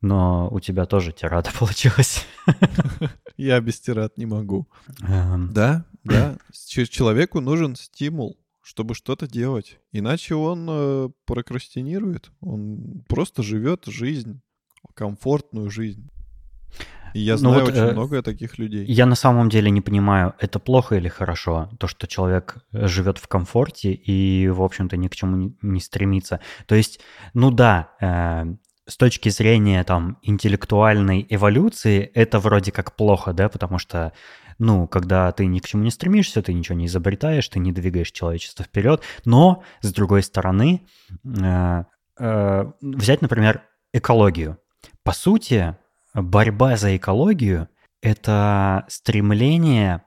но 0.00 0.48
у 0.50 0.60
тебя 0.60 0.86
тоже 0.86 1.12
тирада 1.12 1.50
получилась. 1.58 2.26
Я 3.36 3.60
без 3.60 3.80
тирад 3.80 4.16
не 4.16 4.26
могу. 4.26 4.68
Эм. 5.02 5.52
Да, 5.52 5.84
да. 6.04 6.36
Человеку 6.66 7.40
нужен 7.40 7.76
стимул, 7.76 8.38
чтобы 8.62 8.94
что-то 8.94 9.26
делать. 9.26 9.78
Иначе 9.92 10.34
он 10.34 10.66
э, 10.70 11.08
прокрастинирует. 11.26 12.30
Он 12.40 13.04
просто 13.08 13.42
живет 13.42 13.86
жизнь, 13.86 14.40
комфортную 14.94 15.70
жизнь. 15.70 16.10
И 17.14 17.20
я 17.20 17.34
ну 17.34 17.38
знаю 17.38 17.54
ну 17.54 17.60
вот, 17.60 17.70
очень 17.70 17.82
э, 17.82 17.92
много 17.92 18.22
таких 18.22 18.58
людей. 18.58 18.84
Я 18.86 19.06
на 19.06 19.14
самом 19.14 19.48
деле 19.48 19.70
не 19.70 19.80
понимаю, 19.80 20.34
это 20.38 20.58
плохо 20.58 20.96
или 20.96 21.08
хорошо, 21.08 21.70
то, 21.78 21.86
что 21.86 22.06
человек 22.06 22.58
живет 22.72 23.18
в 23.18 23.28
комфорте 23.28 23.92
и, 23.92 24.48
в 24.48 24.62
общем-то, 24.62 24.96
ни 24.96 25.08
к 25.08 25.14
чему 25.14 25.36
не, 25.36 25.56
не 25.62 25.80
стремится. 25.80 26.40
То 26.66 26.74
есть, 26.74 27.00
ну 27.34 27.50
да, 27.50 27.90
э, 28.00 28.54
с 28.86 28.96
точки 28.96 29.28
зрения 29.28 29.84
там 29.84 30.18
интеллектуальной 30.22 31.26
эволюции 31.28 32.10
это 32.14 32.38
вроде 32.38 32.72
как 32.72 32.96
плохо, 32.96 33.32
да, 33.32 33.48
потому 33.48 33.78
что 33.78 34.12
ну, 34.58 34.86
когда 34.86 35.32
ты 35.32 35.46
ни 35.46 35.58
к 35.58 35.66
чему 35.66 35.84
не 35.84 35.90
стремишься, 35.90 36.42
ты 36.42 36.52
ничего 36.52 36.76
не 36.76 36.84
изобретаешь, 36.84 37.48
ты 37.48 37.58
не 37.58 37.72
двигаешь 37.72 38.12
человечество 38.12 38.62
вперед. 38.62 39.02
Но, 39.24 39.62
с 39.80 39.90
другой 39.90 40.22
стороны, 40.22 40.86
э, 41.24 41.84
э, 42.18 42.72
взять, 42.82 43.22
например, 43.22 43.62
экологию. 43.94 44.58
По 45.02 45.12
сути, 45.12 45.76
борьба 46.14 46.76
за 46.76 46.96
экологию— 46.96 47.68
это 48.02 48.84
стремление 48.88 50.02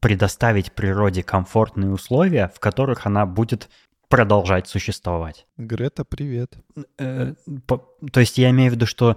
предоставить 0.00 0.72
природе 0.72 1.22
комфортные 1.22 1.90
условия, 1.90 2.50
в 2.54 2.60
которых 2.60 3.06
она 3.06 3.26
будет 3.26 3.68
продолжать 4.08 4.68
существовать. 4.68 5.46
Грета, 5.56 6.04
привет. 6.04 6.56
Э, 6.98 7.34
то 8.12 8.20
есть 8.20 8.38
я 8.38 8.50
имею 8.50 8.70
в 8.70 8.74
виду, 8.74 8.86
что 8.86 9.16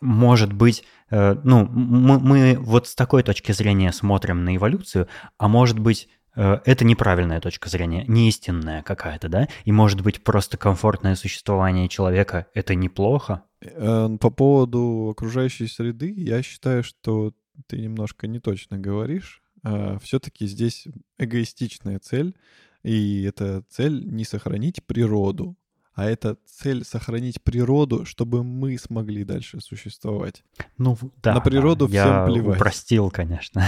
может 0.00 0.52
быть, 0.52 0.84
э, 1.10 1.36
ну, 1.44 1.66
мы, 1.66 2.18
мы 2.18 2.56
вот 2.58 2.88
с 2.88 2.94
такой 2.94 3.22
точки 3.22 3.52
зрения 3.52 3.92
смотрим 3.92 4.44
на 4.44 4.56
эволюцию, 4.56 5.08
а 5.36 5.48
может 5.48 5.78
быть, 5.78 6.08
э, 6.36 6.58
это 6.64 6.84
неправильная 6.84 7.40
точка 7.40 7.68
зрения, 7.68 8.04
не 8.06 8.28
истинная 8.28 8.82
какая-то, 8.82 9.28
да? 9.28 9.48
И 9.64 9.72
может 9.72 10.00
быть, 10.00 10.24
просто 10.24 10.56
комфортное 10.56 11.16
существование 11.16 11.88
человека— 11.88 12.46
это 12.54 12.74
неплохо? 12.74 13.42
Э, 13.60 14.08
по 14.20 14.30
поводу 14.30 15.10
окружающей 15.10 15.66
среды, 15.66 16.12
я 16.16 16.42
считаю, 16.42 16.82
что 16.82 17.34
ты 17.66 17.78
немножко 17.78 18.26
не 18.26 18.40
точно 18.40 18.78
говоришь. 18.78 19.42
А, 19.62 19.98
Все-таки 19.98 20.46
здесь 20.46 20.86
эгоистичная 21.18 21.98
цель, 21.98 22.34
и 22.82 23.24
эта 23.24 23.62
цель 23.68 24.06
не 24.06 24.24
сохранить 24.24 24.82
природу, 24.84 25.56
а 25.92 26.08
это 26.08 26.38
цель 26.46 26.84
сохранить 26.84 27.42
природу, 27.42 28.06
чтобы 28.06 28.42
мы 28.42 28.78
смогли 28.78 29.24
дальше 29.24 29.60
существовать. 29.60 30.42
Ну, 30.78 30.96
да. 31.22 31.34
На 31.34 31.40
природу 31.40 31.88
да, 31.88 31.90
всем 31.90 32.14
я 32.14 32.26
плевать. 32.26 32.56
упростил, 32.56 33.10
конечно. 33.10 33.66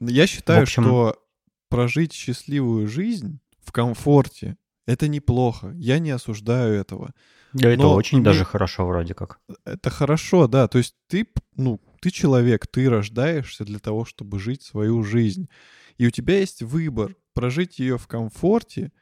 Я 0.00 0.26
считаю, 0.26 0.62
общем... 0.62 0.84
что 0.84 1.22
прожить 1.68 2.14
счастливую 2.14 2.88
жизнь 2.88 3.40
в 3.62 3.72
комфорте— 3.72 4.56
это 4.86 5.08
неплохо. 5.08 5.72
Я 5.76 5.98
не 5.98 6.10
осуждаю 6.10 6.74
этого. 6.74 7.12
Да, 7.52 7.70
это 7.70 7.88
очень 7.88 8.22
даже 8.22 8.44
хорошо 8.44 8.86
вроде 8.86 9.14
как. 9.14 9.40
Это 9.64 9.90
хорошо, 9.90 10.46
да. 10.46 10.68
То 10.68 10.78
есть 10.78 10.94
ты, 11.08 11.26
ну, 11.56 11.80
ты 12.00 12.10
человек, 12.10 12.66
ты 12.66 12.88
рождаешься 12.88 13.64
для 13.64 13.78
того, 13.78 14.04
чтобы 14.04 14.38
жить 14.38 14.62
свою 14.62 15.02
жизнь. 15.02 15.48
И 15.96 16.06
у 16.06 16.10
тебя 16.10 16.38
есть 16.38 16.62
выбор 16.62 17.16
прожить 17.32 17.78
ее 17.78 17.98
в 17.98 18.06
комфорте 18.06 18.92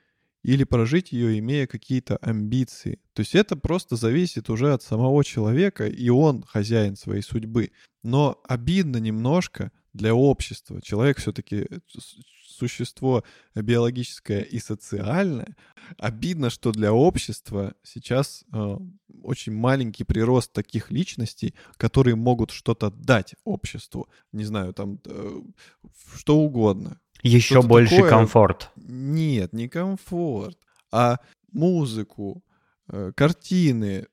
или 0.43 0.65
прожить 0.65 1.13
ее, 1.13 1.39
имея 1.39 1.67
какие-то 1.67 2.17
амбиции. 2.19 3.01
То 3.13 3.21
есть 3.21 3.35
это 3.35 3.57
просто 3.57 3.97
зависит 3.97 4.51
уже 4.51 4.73
от 4.73 4.83
самого 4.83 5.25
человека, 5.25 5.87
и 5.87 6.09
он 6.11 6.43
хозяин 6.43 6.97
своей 6.97 7.23
судьбы. 7.23 7.73
Но 8.03 8.41
обидно 8.47 8.99
немножко 8.99 9.73
для 9.93 10.15
общества. 10.15 10.81
Человек 10.83 11.19
все-таки 11.19 11.67
существо 12.55 13.25
биологическое 13.55 14.41
и 14.41 14.59
социальное. 14.59 15.57
Обидно, 15.99 16.51
что 16.51 16.73
для 16.73 16.93
общества 16.93 17.75
сейчас 17.83 18.45
э, 18.53 18.77
очень 19.23 19.53
маленький 19.53 20.05
прирост 20.05 20.53
таких 20.53 20.91
личностей, 20.91 21.55
которые 21.77 22.15
могут 22.15 22.51
что-то 22.51 22.91
дать 22.91 23.35
обществу. 23.45 24.09
Не 24.33 24.45
знаю, 24.45 24.73
там 24.73 24.99
э, 25.05 25.41
что 26.15 26.39
угодно. 26.39 27.01
Еще 27.23 27.63
больше 27.63 27.97
такое... 27.97 28.11
комфорт. 28.11 28.71
Нет, 28.77 29.53
не 29.53 29.69
комфорт, 29.69 30.59
а 30.91 31.19
музыку, 31.53 32.45
картины. 33.17 34.07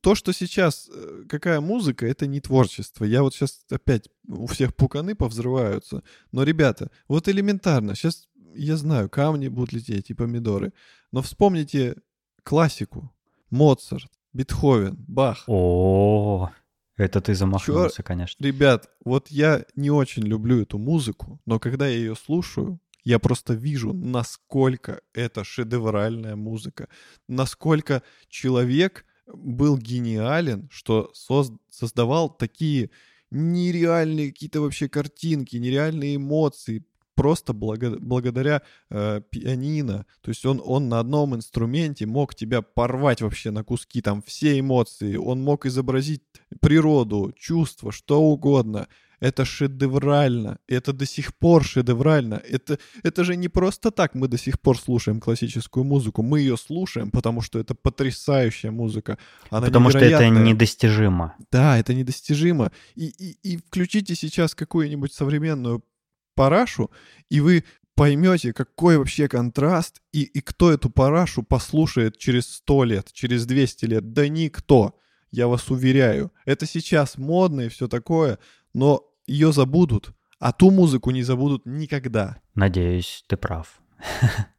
То, 0.00 0.14
что 0.14 0.32
сейчас, 0.32 0.88
э, 0.92 1.24
какая 1.28 1.60
музыка, 1.60 2.06
это 2.06 2.26
не 2.26 2.40
творчество. 2.40 3.04
Я 3.04 3.22
вот 3.22 3.34
сейчас 3.34 3.64
опять, 3.70 4.08
у 4.28 4.46
всех 4.46 4.74
пуканы 4.74 5.14
повзрываются. 5.14 6.02
Но, 6.32 6.42
ребята, 6.42 6.90
вот 7.08 7.28
элементарно, 7.28 7.94
сейчас, 7.94 8.28
я 8.54 8.76
знаю, 8.76 9.08
камни 9.10 9.48
будут 9.48 9.72
лететь 9.72 10.10
и 10.10 10.14
помидоры. 10.14 10.72
Но 11.10 11.22
вспомните 11.22 11.96
классику. 12.42 13.12
Моцарт, 13.50 14.10
Бетховен, 14.32 14.96
Бах. 15.06 15.44
О, 15.46 16.50
это 16.96 17.20
ты 17.20 17.34
замахнулся, 17.34 18.02
конечно. 18.02 18.42
Ребят, 18.42 18.88
вот 19.04 19.28
я 19.28 19.66
не 19.76 19.90
очень 19.90 20.22
люблю 20.22 20.62
эту 20.62 20.78
музыку, 20.78 21.40
но 21.44 21.58
когда 21.58 21.86
я 21.86 21.96
ее 21.96 22.16
слушаю, 22.16 22.80
я 23.04 23.18
просто 23.18 23.54
вижу, 23.54 23.92
насколько 23.92 25.00
это 25.12 25.44
шедевральная 25.44 26.36
музыка, 26.36 26.88
насколько 27.28 28.02
человек 28.28 29.04
был 29.26 29.76
гениален, 29.78 30.68
что 30.70 31.12
соз- 31.14 31.56
создавал 31.70 32.28
такие 32.30 32.90
нереальные 33.30 34.30
какие-то 34.32 34.60
вообще 34.60 34.88
картинки, 34.88 35.56
нереальные 35.56 36.16
эмоции, 36.16 36.84
просто 37.14 37.52
благо- 37.52 37.98
благодаря 37.98 38.62
э, 38.90 39.20
пианино. 39.30 40.06
То 40.20 40.30
есть 40.30 40.44
он, 40.44 40.60
он 40.64 40.88
на 40.88 41.00
одном 41.00 41.34
инструменте 41.34 42.06
мог 42.06 42.34
тебя 42.34 42.62
порвать 42.62 43.22
вообще 43.22 43.50
на 43.50 43.64
куски, 43.64 44.02
там 44.02 44.22
все 44.22 44.58
эмоции. 44.58 45.16
Он 45.16 45.42
мог 45.42 45.66
изобразить 45.66 46.22
природу, 46.60 47.32
чувства, 47.36 47.92
что 47.92 48.20
угодно. 48.20 48.88
Это 49.22 49.44
шедеврально. 49.44 50.58
Это 50.66 50.92
до 50.92 51.06
сих 51.06 51.32
пор 51.36 51.62
шедеврально. 51.62 52.42
Это, 52.50 52.80
это 53.04 53.22
же 53.22 53.36
не 53.36 53.46
просто 53.46 53.92
так 53.92 54.16
мы 54.16 54.26
до 54.26 54.36
сих 54.36 54.60
пор 54.60 54.76
слушаем 54.76 55.20
классическую 55.20 55.84
музыку. 55.84 56.22
Мы 56.22 56.40
ее 56.40 56.56
слушаем, 56.56 57.12
потому 57.12 57.40
что 57.40 57.60
это 57.60 57.76
потрясающая 57.76 58.72
музыка. 58.72 59.18
Она 59.50 59.66
Потому 59.66 59.90
что 59.90 60.00
это 60.00 60.28
недостижимо. 60.28 61.36
Да, 61.52 61.78
это 61.78 61.94
недостижимо. 61.94 62.72
И, 62.96 63.06
и, 63.06 63.52
и 63.52 63.56
включите 63.58 64.16
сейчас 64.16 64.56
какую-нибудь 64.56 65.12
современную 65.12 65.84
парашу, 66.34 66.90
и 67.30 67.38
вы 67.38 67.62
поймете, 67.94 68.52
какой 68.52 68.98
вообще 68.98 69.28
контраст, 69.28 70.02
и, 70.12 70.22
и 70.22 70.40
кто 70.40 70.72
эту 70.72 70.90
парашу 70.90 71.44
послушает 71.44 72.18
через 72.18 72.48
100 72.48 72.84
лет, 72.84 73.12
через 73.12 73.46
200 73.46 73.84
лет. 73.84 74.12
Да 74.12 74.26
никто, 74.26 74.98
я 75.30 75.46
вас 75.46 75.70
уверяю. 75.70 76.32
Это 76.44 76.66
сейчас 76.66 77.18
модно 77.18 77.60
и 77.60 77.68
все 77.68 77.86
такое, 77.86 78.40
но 78.74 79.11
ее 79.26 79.52
забудут, 79.52 80.12
а 80.38 80.52
ту 80.52 80.70
музыку 80.70 81.10
не 81.10 81.22
забудут 81.22 81.62
никогда. 81.66 82.38
Надеюсь, 82.54 83.24
ты 83.28 83.36
прав. 83.36 83.80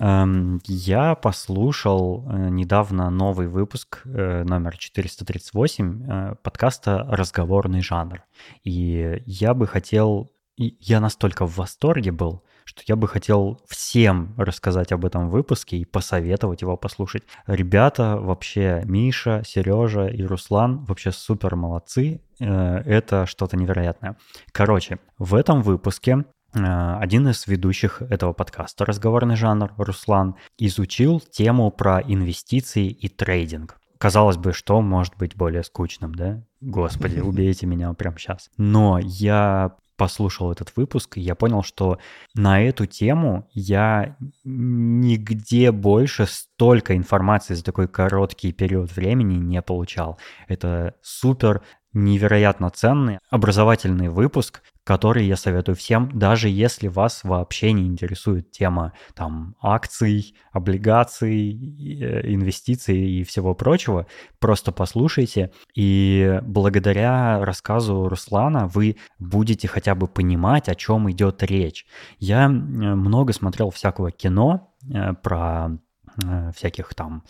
Эм, 0.00 0.60
Я 0.66 1.14
послушал 1.14 2.26
э, 2.28 2.48
недавно 2.50 3.10
новый 3.10 3.46
выпуск 3.46 4.02
э, 4.04 4.44
номер 4.44 4.76
438 4.76 6.02
э, 6.02 6.34
подкаста 6.42 7.06
«Разговорный 7.08 7.80
жанр». 7.80 8.22
И 8.64 9.22
я 9.24 9.54
бы 9.54 9.66
хотел... 9.66 10.30
Я 10.56 11.00
настолько 11.00 11.46
в 11.46 11.56
восторге 11.56 12.12
был, 12.12 12.42
что 12.64 12.82
я 12.86 12.96
бы 12.96 13.06
хотел 13.08 13.60
всем 13.68 14.34
рассказать 14.36 14.92
об 14.92 15.04
этом 15.04 15.28
выпуске 15.28 15.76
и 15.76 15.84
посоветовать 15.84 16.62
его 16.62 16.76
послушать. 16.76 17.22
Ребята 17.46 18.16
вообще, 18.16 18.82
Миша, 18.84 19.42
Сережа 19.46 20.06
и 20.06 20.22
Руслан 20.22 20.84
вообще 20.84 21.12
супер 21.12 21.56
молодцы. 21.56 22.20
Э, 22.40 22.78
Это 22.84 23.26
что-то 23.26 23.56
невероятное. 23.56 24.16
Короче, 24.52 24.98
в 25.18 25.34
этом 25.34 25.62
выпуске 25.62 26.24
э, 26.54 26.96
один 26.98 27.28
из 27.28 27.46
ведущих 27.46 28.02
этого 28.02 28.32
подкаста 28.32 28.84
«Разговорный 28.84 29.36
жанр» 29.36 29.72
Руслан 29.76 30.36
изучил 30.58 31.20
тему 31.20 31.70
про 31.70 32.00
инвестиции 32.00 32.88
и 32.88 33.08
трейдинг. 33.08 33.78
Казалось 33.98 34.36
бы, 34.36 34.52
что 34.52 34.80
может 34.82 35.16
быть 35.16 35.36
более 35.36 35.62
скучным, 35.62 36.14
да? 36.14 36.42
Господи, 36.60 37.20
убейте 37.20 37.66
меня 37.66 37.92
прямо 37.94 38.18
сейчас. 38.18 38.50
Но 38.56 38.98
я 39.00 39.76
послушал 39.96 40.52
этот 40.52 40.72
выпуск, 40.76 41.16
я 41.16 41.34
понял, 41.34 41.62
что 41.62 41.98
на 42.34 42.62
эту 42.62 42.86
тему 42.86 43.48
я 43.52 44.16
нигде 44.44 45.72
больше 45.72 46.26
столько 46.26 46.96
информации 46.96 47.54
за 47.54 47.64
такой 47.64 47.88
короткий 47.88 48.52
период 48.52 48.94
времени 48.94 49.34
не 49.34 49.62
получал. 49.62 50.18
Это 50.48 50.94
супер 51.02 51.62
невероятно 51.92 52.70
ценный 52.70 53.18
образовательный 53.30 54.08
выпуск, 54.08 54.62
который 54.84 55.26
я 55.26 55.36
советую 55.36 55.74
всем, 55.74 56.10
даже 56.12 56.48
если 56.48 56.88
вас 56.88 57.24
вообще 57.24 57.72
не 57.72 57.86
интересует 57.86 58.50
тема 58.50 58.92
там 59.14 59.56
акций, 59.60 60.34
облигаций, 60.52 61.50
э, 61.50 62.32
инвестиций 62.32 62.96
и 62.96 63.24
всего 63.24 63.54
прочего, 63.54 64.06
просто 64.38 64.72
послушайте, 64.72 65.50
и 65.74 66.38
благодаря 66.42 67.44
рассказу 67.44 68.08
Руслана 68.08 68.66
вы 68.66 68.96
будете 69.18 69.68
хотя 69.68 69.94
бы 69.94 70.06
понимать, 70.06 70.68
о 70.68 70.74
чем 70.74 71.10
идет 71.10 71.42
речь. 71.42 71.86
Я 72.18 72.48
много 72.48 73.32
смотрел 73.32 73.70
всякого 73.70 74.10
кино 74.10 74.74
э, 74.92 75.14
про 75.14 75.78
э, 76.22 76.52
всяких 76.54 76.94
там 76.94 77.24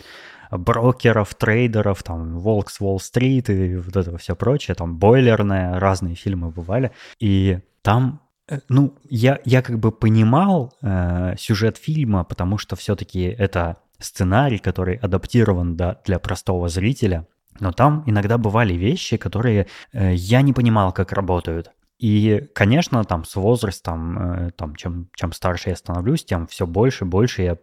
брокеров, 0.59 1.35
трейдеров, 1.35 2.03
там, 2.03 2.39
Волк 2.39 2.71
с 2.71 2.81
Уолл-стрит 2.81 3.51
и 3.51 3.77
вот 3.77 3.97
это 3.97 4.17
все 4.19 4.35
прочее, 4.35 4.75
там, 4.75 4.97
бойлерная, 4.97 5.79
разные 5.79 6.15
фильмы 6.15 6.51
бывали. 6.51 6.93
И 7.21 7.61
там 7.83 8.21
э, 8.49 8.61
ну, 8.69 8.95
я, 9.09 9.39
я 9.45 9.63
как 9.63 9.79
бы 9.79 9.93
понимал 9.93 10.75
э, 10.83 11.35
сюжет 11.39 11.77
фильма, 11.77 12.25
потому 12.25 12.59
что 12.59 12.77
все-таки 12.77 13.23
это 13.23 13.79
сценарий, 13.99 14.59
который 14.59 14.97
адаптирован 14.97 15.77
да, 15.77 16.01
для 16.05 16.19
простого 16.19 16.69
зрителя. 16.69 17.27
Но 17.61 17.73
там 17.73 18.03
иногда 18.07 18.39
бывали 18.39 18.75
вещи, 18.75 19.17
которые 19.17 19.67
э, 19.93 20.15
я 20.15 20.43
не 20.43 20.53
понимал, 20.53 20.93
как 20.93 21.13
работают. 21.13 21.71
И, 22.05 22.51
конечно, 22.55 23.03
там 23.05 23.25
с 23.25 23.35
возрастом, 23.35 24.19
э, 24.19 24.51
там, 24.51 24.77
чем, 24.77 25.09
чем 25.17 25.33
старше 25.33 25.71
я 25.71 25.77
становлюсь, 25.77 26.23
тем 26.23 26.47
все 26.47 26.67
больше 26.67 27.07
и 27.07 27.09
больше 27.09 27.41
я 27.41 27.57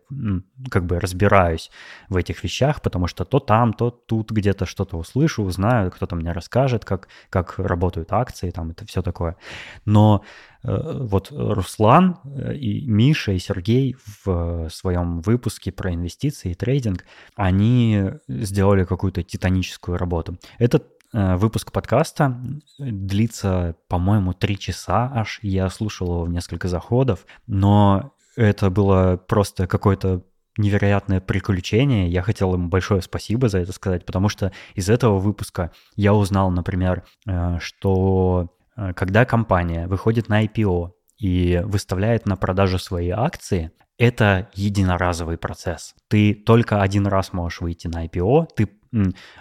как 0.71 0.87
бы 0.87 0.99
разбираюсь 0.99 1.69
в 2.09 2.15
этих 2.15 2.43
вещах, 2.43 2.81
потому 2.81 3.05
что 3.05 3.23
то 3.23 3.39
там, 3.39 3.71
то 3.71 3.91
тут 3.91 4.31
где-то 4.31 4.65
что-то 4.65 4.97
услышу, 4.97 5.43
узнаю, 5.43 5.91
кто-то 5.91 6.15
мне 6.15 6.31
расскажет, 6.31 6.85
как, 6.85 7.07
как 7.29 7.59
работают 7.59 8.11
акции, 8.13 8.49
там 8.49 8.71
это 8.71 8.83
все 8.87 9.03
такое. 9.03 9.35
Но 9.85 10.23
э, 10.63 10.97
вот 11.03 11.31
Руслан 11.31 12.17
э, 12.25 12.55
и 12.55 12.87
Миша 12.87 13.33
и 13.33 13.37
Сергей 13.37 13.95
в 14.25 14.69
своем 14.71 15.21
выпуске 15.21 15.71
про 15.71 15.93
инвестиции 15.93 16.49
и 16.49 16.55
трейдинг, 16.55 17.05
они 17.35 18.05
сделали 18.27 18.85
какую-то 18.85 19.21
титаническую 19.21 19.99
работу. 19.99 20.39
Этот 20.57 20.87
э, 20.87 20.90
выпуск 21.13 21.71
подкаста 21.71 22.41
длится, 22.79 23.75
по-моему, 23.87 24.33
три 24.33 24.57
часа 24.57 25.11
аж. 25.13 25.39
Я 25.41 25.69
слушал 25.69 26.07
его 26.07 26.23
в 26.23 26.29
несколько 26.29 26.67
заходов, 26.67 27.25
но 27.47 28.13
это 28.35 28.69
было 28.69 29.17
просто 29.17 29.67
какое-то 29.67 30.23
невероятное 30.57 31.21
приключение. 31.21 32.09
Я 32.09 32.21
хотел 32.21 32.53
им 32.53 32.69
большое 32.69 33.01
спасибо 33.01 33.49
за 33.49 33.59
это 33.59 33.71
сказать, 33.71 34.05
потому 34.05 34.29
что 34.29 34.51
из 34.75 34.89
этого 34.89 35.19
выпуска 35.19 35.71
я 35.95 36.13
узнал, 36.13 36.51
например, 36.51 37.03
э, 37.25 37.57
что 37.59 38.49
э, 38.75 38.93
когда 38.93 39.25
компания 39.25 39.87
выходит 39.87 40.29
на 40.29 40.43
IPO 40.45 40.91
и 41.17 41.61
выставляет 41.63 42.25
на 42.25 42.35
продажу 42.35 42.79
свои 42.79 43.09
акции, 43.09 43.71
это 43.97 44.49
единоразовый 44.53 45.37
процесс. 45.37 45.95
Ты 46.07 46.33
только 46.33 46.81
один 46.81 47.07
раз 47.07 47.33
можешь 47.33 47.61
выйти 47.61 47.87
на 47.87 48.05
IPO, 48.05 48.47
ты 48.55 48.69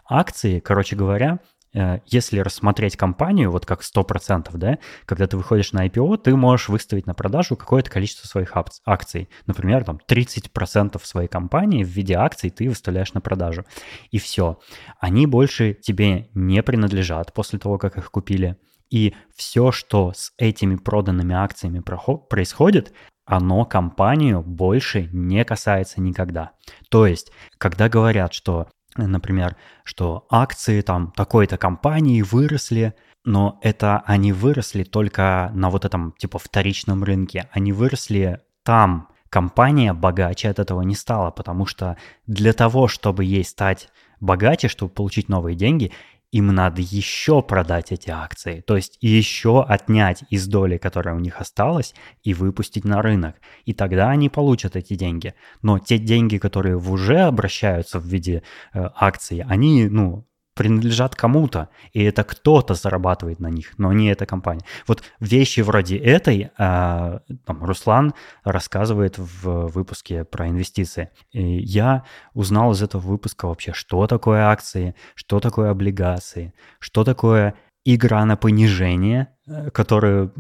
акции, 0.09 0.61
короче 0.61 0.95
говоря, 0.95 1.39
э, 1.41 1.60
если 2.07 2.41
рассмотреть 2.41 2.97
компанию, 2.97 3.51
вот 3.51 3.67
как 3.67 3.83
100%, 3.83 4.51
да, 4.55 4.79
когда 5.07 5.27
ты 5.27 5.37
выходишь 5.37 5.73
на 5.73 5.87
IPO, 5.87 6.19
ты 6.19 6.35
можешь 6.35 6.69
выставить 6.69 7.07
на 7.07 7.15
продажу 7.15 7.57
какое-то 7.57 7.91
количество 7.91 8.27
своих 8.27 8.57
ак- 8.57 8.71
акций. 8.85 9.29
Например, 9.47 9.85
там 9.85 10.01
30% 10.07 11.01
своей 11.05 11.29
компании 11.29 11.85
в 11.85 11.89
виде 11.89 12.15
акций 12.15 12.51
ты 12.51 12.69
выставляешь 12.69 13.13
на 13.13 13.21
продажу. 13.21 13.65
И 14.11 14.19
все. 14.19 14.59
Они 14.99 15.27
больше 15.27 15.75
тебе 15.75 16.29
не 16.35 16.63
принадлежат 16.63 17.33
после 17.33 17.59
того, 17.59 17.79
как 17.79 17.99
их 17.99 18.11
купили. 18.11 18.57
И 18.91 19.15
все, 19.37 19.71
что 19.71 20.13
с 20.15 20.33
этими 20.37 20.75
проданными 20.77 21.35
акциями 21.35 21.81
происходит, 21.81 22.93
оно 23.25 23.65
компанию 23.65 24.43
больше 24.43 25.09
не 25.13 25.45
касается 25.45 26.01
никогда. 26.01 26.53
То 26.89 27.07
есть, 27.07 27.31
когда 27.59 27.89
говорят, 27.89 28.35
что, 28.35 28.63
э, 28.63 28.71
например, 28.97 29.57
что 29.85 30.27
акции 30.31 30.81
там 30.81 31.13
такой-то 31.13 31.57
компании 31.57 32.23
выросли, 32.23 32.95
но 33.25 33.59
это 33.63 34.03
они 34.07 34.33
выросли 34.33 34.83
только 34.85 35.51
на 35.55 35.71
вот 35.71 35.85
этом 35.85 36.15
типа 36.19 36.39
вторичном 36.39 37.05
рынке. 37.05 37.49
Они 37.53 37.73
выросли 37.73 38.41
там. 38.63 39.09
Компания 39.29 39.93
богаче 39.93 40.49
от 40.49 40.59
этого 40.59 40.83
не 40.83 40.97
стала, 40.97 41.31
потому 41.31 41.65
что 41.65 41.97
для 42.27 42.53
того, 42.53 42.89
чтобы 42.89 43.25
ей 43.25 43.45
стать 43.45 43.89
богаче, 44.19 44.67
чтобы 44.67 44.93
получить 44.93 45.29
новые 45.29 45.55
деньги, 45.55 45.93
им 46.33 46.47
надо 46.49 46.81
еще 46.81 47.43
продать 47.43 47.93
эти 47.93 48.11
акции, 48.11 48.61
то 48.61 48.77
есть 48.77 48.99
еще 49.01 49.65
отнять 49.65 50.25
из 50.31 50.47
доли, 50.47 50.79
которая 50.79 51.15
у 51.15 51.19
них 51.19 51.41
осталась, 51.41 51.95
и 52.23 52.35
выпустить 52.35 52.85
на 52.85 53.03
рынок. 53.03 53.37
И 53.65 53.73
тогда 53.73 54.11
они 54.11 54.29
получат 54.29 54.77
эти 54.77 54.95
деньги. 54.95 55.35
Но 55.63 55.79
те 55.79 55.99
деньги, 55.99 56.39
которые 56.39 56.77
уже 56.77 57.21
обращаются 57.21 57.99
в 57.99 58.05
виде 58.05 58.43
э, 58.73 58.89
акций, 58.95 59.43
они, 59.49 59.89
ну, 59.89 60.27
принадлежат 60.55 61.15
кому-то, 61.15 61.69
и 61.93 62.03
это 62.03 62.25
кто-то 62.25 62.75
зарабатывает 62.75 63.41
на 63.41 63.49
них, 63.49 63.79
но 63.79 63.93
не 63.93 64.09
эта 64.09 64.27
компания. 64.27 64.63
Вот 64.87 65.03
вещи 65.21 65.61
вроде 65.61 65.97
этой 65.97 66.51
э, 66.59 67.19
там, 67.45 67.65
Руслан 67.65 68.15
рассказывает 68.45 69.19
в 69.19 69.69
выпуске 69.69 70.25
про 70.25 70.49
инвестиции. 70.49 71.11
И 71.33 71.59
я 71.59 72.05
узнал 72.35 72.73
из 72.73 72.83
этого 72.83 73.01
выпуска 73.01 73.47
вообще, 73.47 73.73
что 73.73 74.07
такое 74.07 74.47
акции, 74.47 74.95
что 75.15 75.41
такое 75.41 75.71
облигации, 75.71 76.53
что 76.79 77.05
такое 77.05 77.55
игра 77.85 78.25
на 78.25 78.37
понижение, 78.37 79.29
э, 79.47 79.71
которую 79.71 80.35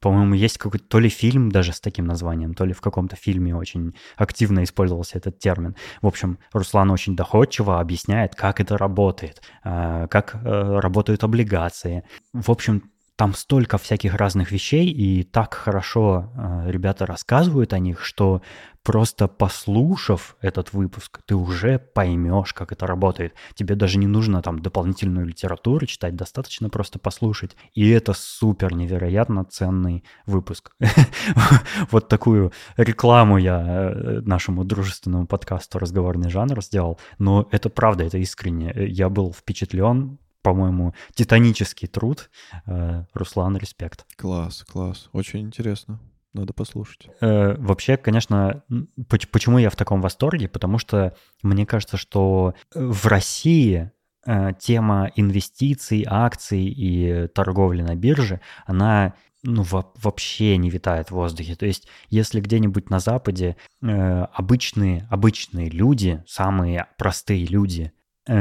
по-моему, 0.00 0.34
есть 0.34 0.58
какой-то 0.58 0.84
то 0.86 0.98
ли 0.98 1.08
фильм 1.08 1.50
даже 1.50 1.72
с 1.72 1.80
таким 1.80 2.06
названием, 2.06 2.54
то 2.54 2.64
ли 2.64 2.72
в 2.72 2.80
каком-то 2.80 3.16
фильме 3.16 3.54
очень 3.54 3.94
активно 4.16 4.64
использовался 4.64 5.18
этот 5.18 5.38
термин. 5.38 5.76
В 6.02 6.06
общем, 6.06 6.38
Руслан 6.52 6.90
очень 6.90 7.16
доходчиво 7.16 7.80
объясняет, 7.80 8.34
как 8.34 8.60
это 8.60 8.78
работает, 8.78 9.42
э, 9.64 10.06
как 10.10 10.34
э, 10.34 10.78
работают 10.80 11.22
облигации. 11.22 12.04
В 12.32 12.50
общем, 12.50 12.90
там 13.20 13.34
столько 13.34 13.76
всяких 13.76 14.14
разных 14.14 14.50
вещей, 14.50 14.86
и 14.86 15.24
так 15.24 15.52
хорошо 15.52 16.32
э, 16.34 16.70
ребята 16.70 17.04
рассказывают 17.04 17.74
о 17.74 17.78
них, 17.78 18.02
что 18.02 18.40
просто 18.82 19.28
послушав 19.28 20.36
этот 20.40 20.72
выпуск, 20.72 21.20
ты 21.26 21.34
уже 21.34 21.78
поймешь, 21.78 22.54
как 22.54 22.72
это 22.72 22.86
работает. 22.86 23.34
Тебе 23.52 23.74
даже 23.74 23.98
не 23.98 24.06
нужно 24.06 24.40
там 24.40 24.60
дополнительную 24.60 25.26
литературу 25.26 25.84
читать, 25.84 26.16
достаточно 26.16 26.70
просто 26.70 26.98
послушать. 26.98 27.58
И 27.74 27.90
это 27.90 28.14
супер 28.14 28.72
невероятно 28.72 29.44
ценный 29.44 30.02
выпуск. 30.24 30.74
Вот 31.90 32.08
такую 32.08 32.52
рекламу 32.78 33.36
я 33.36 33.60
э, 33.60 34.20
нашему 34.24 34.64
дружественному 34.64 35.26
подкасту 35.26 35.78
«Разговорный 35.78 36.30
жанр» 36.30 36.62
сделал. 36.62 36.98
Но 37.18 37.46
это 37.50 37.68
правда, 37.68 38.04
это 38.04 38.16
искренне. 38.16 38.72
Я 38.74 39.10
был 39.10 39.34
впечатлен 39.34 40.18
по-моему, 40.42 40.94
титанический 41.14 41.88
труд. 41.88 42.30
Э, 42.66 43.04
Руслан, 43.14 43.56
респект. 43.56 44.06
Класс, 44.16 44.64
класс. 44.70 45.08
Очень 45.12 45.40
интересно. 45.40 46.00
Надо 46.32 46.52
послушать. 46.52 47.08
Э, 47.20 47.56
вообще, 47.56 47.96
конечно, 47.96 48.62
почему 49.08 49.58
я 49.58 49.70
в 49.70 49.76
таком 49.76 50.00
восторге? 50.00 50.48
Потому 50.48 50.78
что 50.78 51.16
мне 51.42 51.66
кажется, 51.66 51.96
что 51.96 52.54
в 52.74 53.06
России 53.06 53.90
э, 54.26 54.52
тема 54.58 55.10
инвестиций, 55.16 56.04
акций 56.08 56.64
и 56.64 57.26
торговли 57.28 57.82
на 57.82 57.96
бирже, 57.96 58.40
она 58.64 59.14
ну, 59.42 59.64
вообще 59.64 60.56
не 60.56 60.70
витает 60.70 61.08
в 61.08 61.14
воздухе. 61.14 61.56
То 61.56 61.66
есть, 61.66 61.88
если 62.10 62.40
где-нибудь 62.40 62.90
на 62.90 63.00
Западе 63.00 63.56
э, 63.82 63.86
обычные, 64.32 65.08
обычные 65.10 65.68
люди, 65.68 66.22
самые 66.26 66.86
простые 66.96 67.44
люди, 67.46 67.92
Э, 67.92 67.99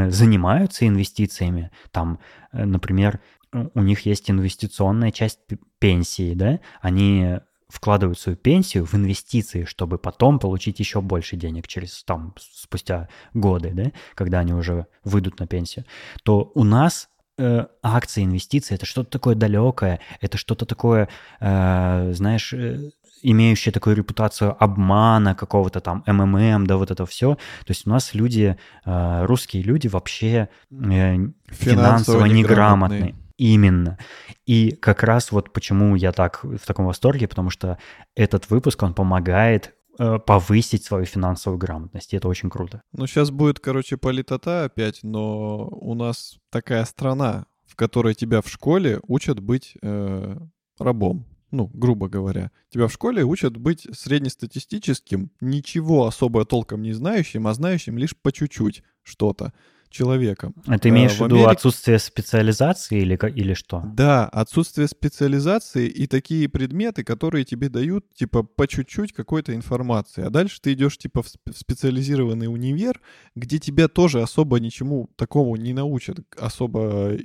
занимаются 0.09 0.87
инвестициями. 0.87 1.71
Там, 1.91 2.19
э, 2.51 2.65
например, 2.65 3.19
у 3.51 3.81
них 3.81 4.05
есть 4.05 4.29
инвестиционная 4.29 5.11
часть 5.11 5.39
пенсии, 5.79 6.35
да, 6.35 6.59
они 6.81 7.39
вкладывают 7.67 8.19
свою 8.19 8.35
пенсию 8.35 8.85
в 8.85 8.93
инвестиции, 8.95 9.63
чтобы 9.63 9.97
потом 9.97 10.39
получить 10.39 10.79
еще 10.79 11.01
больше 11.01 11.35
денег 11.35 11.67
через 11.67 12.03
там 12.03 12.35
спустя 12.39 13.09
годы, 13.33 13.71
да, 13.73 13.91
когда 14.15 14.39
они 14.39 14.53
уже 14.53 14.87
выйдут 15.03 15.39
на 15.39 15.47
пенсию, 15.47 15.85
то 16.23 16.51
у 16.55 16.63
нас 16.63 17.09
э, 17.37 17.65
акции, 17.81 18.23
инвестиции 18.23 18.75
это 18.75 18.85
что-то 18.85 19.09
такое 19.11 19.35
далекое, 19.35 19.99
это 20.19 20.37
что-то 20.37 20.65
такое, 20.65 21.09
э, 21.39 22.11
знаешь, 22.13 22.53
э, 22.53 22.91
имеющие 23.21 23.71
такую 23.71 23.95
репутацию 23.95 24.55
обмана 24.63 25.35
какого-то 25.35 25.79
там 25.79 26.03
МММ, 26.05 26.67
да, 26.67 26.77
вот 26.77 26.91
это 26.91 27.05
все. 27.05 27.35
То 27.35 27.71
есть 27.71 27.87
у 27.87 27.89
нас 27.89 28.13
люди, 28.13 28.57
э, 28.85 29.25
русские 29.25 29.63
люди 29.63 29.87
вообще 29.87 30.49
э, 30.71 30.75
финансово, 30.75 31.33
финансово 31.49 32.25
неграмотные. 32.25 33.15
Именно. 33.37 33.97
И 34.45 34.71
как 34.71 35.01
раз 35.03 35.31
вот 35.31 35.53
почему 35.53 35.95
я 35.95 36.11
так 36.11 36.43
в 36.43 36.65
таком 36.65 36.87
восторге, 36.87 37.27
потому 37.27 37.49
что 37.49 37.77
этот 38.13 38.49
выпуск, 38.49 38.83
он 38.83 38.93
помогает 38.93 39.73
э, 39.97 40.19
повысить 40.19 40.83
свою 40.83 41.05
финансовую 41.05 41.57
грамотность. 41.57 42.13
И 42.13 42.17
это 42.17 42.27
очень 42.27 42.49
круто. 42.49 42.81
Ну, 42.91 43.07
сейчас 43.07 43.31
будет, 43.31 43.61
короче, 43.61 43.95
политота 43.95 44.65
опять, 44.65 44.99
но 45.03 45.69
у 45.69 45.93
нас 45.93 46.37
такая 46.49 46.83
страна, 46.83 47.45
в 47.65 47.77
которой 47.77 48.13
тебя 48.13 48.41
в 48.41 48.49
школе 48.49 48.99
учат 49.07 49.39
быть 49.39 49.77
э, 49.81 50.35
рабом 50.77 51.28
ну, 51.51 51.69
грубо 51.73 52.07
говоря. 52.07 52.51
Тебя 52.69 52.87
в 52.87 52.93
школе 52.93 53.23
учат 53.23 53.57
быть 53.57 53.87
среднестатистическим, 53.91 55.31
ничего 55.41 56.07
особо 56.07 56.45
толком 56.45 56.81
не 56.81 56.93
знающим, 56.93 57.47
а 57.47 57.53
знающим 57.53 57.97
лишь 57.97 58.15
по 58.15 58.31
чуть-чуть 58.31 58.83
что-то 59.03 59.53
человеком. 59.89 60.53
А 60.67 60.77
ты 60.77 60.89
имеешь 60.89 61.13
в, 61.13 61.19
в 61.19 61.25
виду 61.25 61.35
Америке... 61.35 61.51
отсутствие 61.51 61.99
специализации 61.99 63.01
или, 63.01 63.19
или 63.35 63.53
что? 63.53 63.83
Да, 63.85 64.25
отсутствие 64.25 64.87
специализации 64.87 65.87
и 65.87 66.07
такие 66.07 66.47
предметы, 66.47 67.03
которые 67.03 67.43
тебе 67.43 67.69
дают, 67.69 68.05
типа, 68.13 68.43
по 68.43 68.67
чуть-чуть 68.67 69.13
какой-то 69.13 69.55
информации. 69.55 70.23
А 70.23 70.29
дальше 70.29 70.61
ты 70.61 70.73
идешь, 70.73 70.97
типа, 70.97 71.23
в 71.23 71.29
специализированный 71.53 72.47
универ, 72.47 73.01
где 73.35 73.57
тебя 73.57 73.87
тоже 73.87 74.21
особо 74.21 74.59
ничему 74.59 75.09
такому 75.15 75.55
не 75.55 75.73
научат, 75.73 76.19
особо 76.37 77.13
э, 77.13 77.17